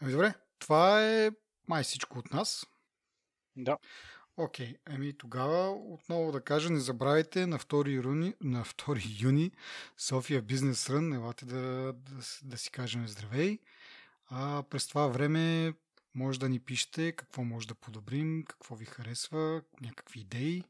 Ами 0.00 0.12
добре, 0.12 0.34
това 0.58 1.06
е 1.06 1.30
май 1.68 1.82
всичко 1.82 2.18
от 2.18 2.30
нас. 2.30 2.66
Да. 3.56 3.78
Окей, 4.42 4.66
okay, 4.66 4.76
ами 4.86 5.12
тогава 5.12 5.70
отново 5.70 6.32
да 6.32 6.40
кажа, 6.40 6.70
не 6.70 6.80
забравяйте 6.80 7.46
на 7.46 7.58
2 7.58 8.04
юни, 8.04 8.34
на 8.40 8.64
2 8.64 9.22
юни 9.22 9.50
София 9.98 10.42
Бизнес 10.42 10.90
Рън, 10.90 11.12
елате 11.12 11.46
да, 11.46 11.92
да, 11.92 12.22
да 12.42 12.58
си 12.58 12.70
кажем 12.70 13.08
здравей. 13.08 13.58
А 14.26 14.62
през 14.70 14.86
това 14.86 15.06
време 15.06 15.74
може 16.14 16.40
да 16.40 16.48
ни 16.48 16.60
пишете 16.60 17.12
какво 17.12 17.44
може 17.44 17.68
да 17.68 17.74
подобрим, 17.74 18.44
какво 18.48 18.76
ви 18.76 18.84
харесва, 18.84 19.62
някакви 19.80 20.20
идеи. 20.20 20.64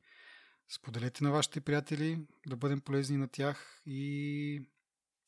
Споделете 0.68 1.24
на 1.24 1.30
вашите 1.30 1.60
приятели, 1.60 2.20
да 2.46 2.56
бъдем 2.56 2.80
полезни 2.80 3.16
на 3.16 3.28
тях 3.28 3.82
и 3.86 4.62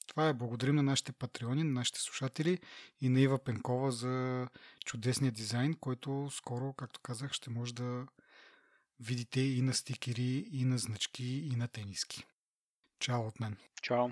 това 0.07 0.29
е. 0.29 0.35
Благодарим 0.35 0.75
на 0.75 0.83
нашите 0.83 1.13
патреони, 1.13 1.65
на 1.65 1.73
нашите 1.73 2.01
слушатели 2.01 2.59
и 3.01 3.09
на 3.09 3.21
Ива 3.21 3.39
Пенкова 3.39 3.93
за 3.93 4.49
чудесния 4.85 5.33
дизайн, 5.33 5.75
който 5.75 6.29
скоро, 6.31 6.73
както 6.73 7.01
казах, 7.01 7.33
ще 7.33 7.51
може 7.51 7.75
да 7.75 8.07
видите 9.03 9.41
и 9.41 9.63
на 9.63 9.75
стикери, 9.75 10.49
и 10.53 10.65
на 10.65 10.79
значки, 10.79 11.39
и 11.53 11.57
на 11.57 11.69
тениски. 11.69 12.27
Чао 12.99 13.27
от 13.27 13.41
мен. 13.41 13.57
Чао. 13.83 14.09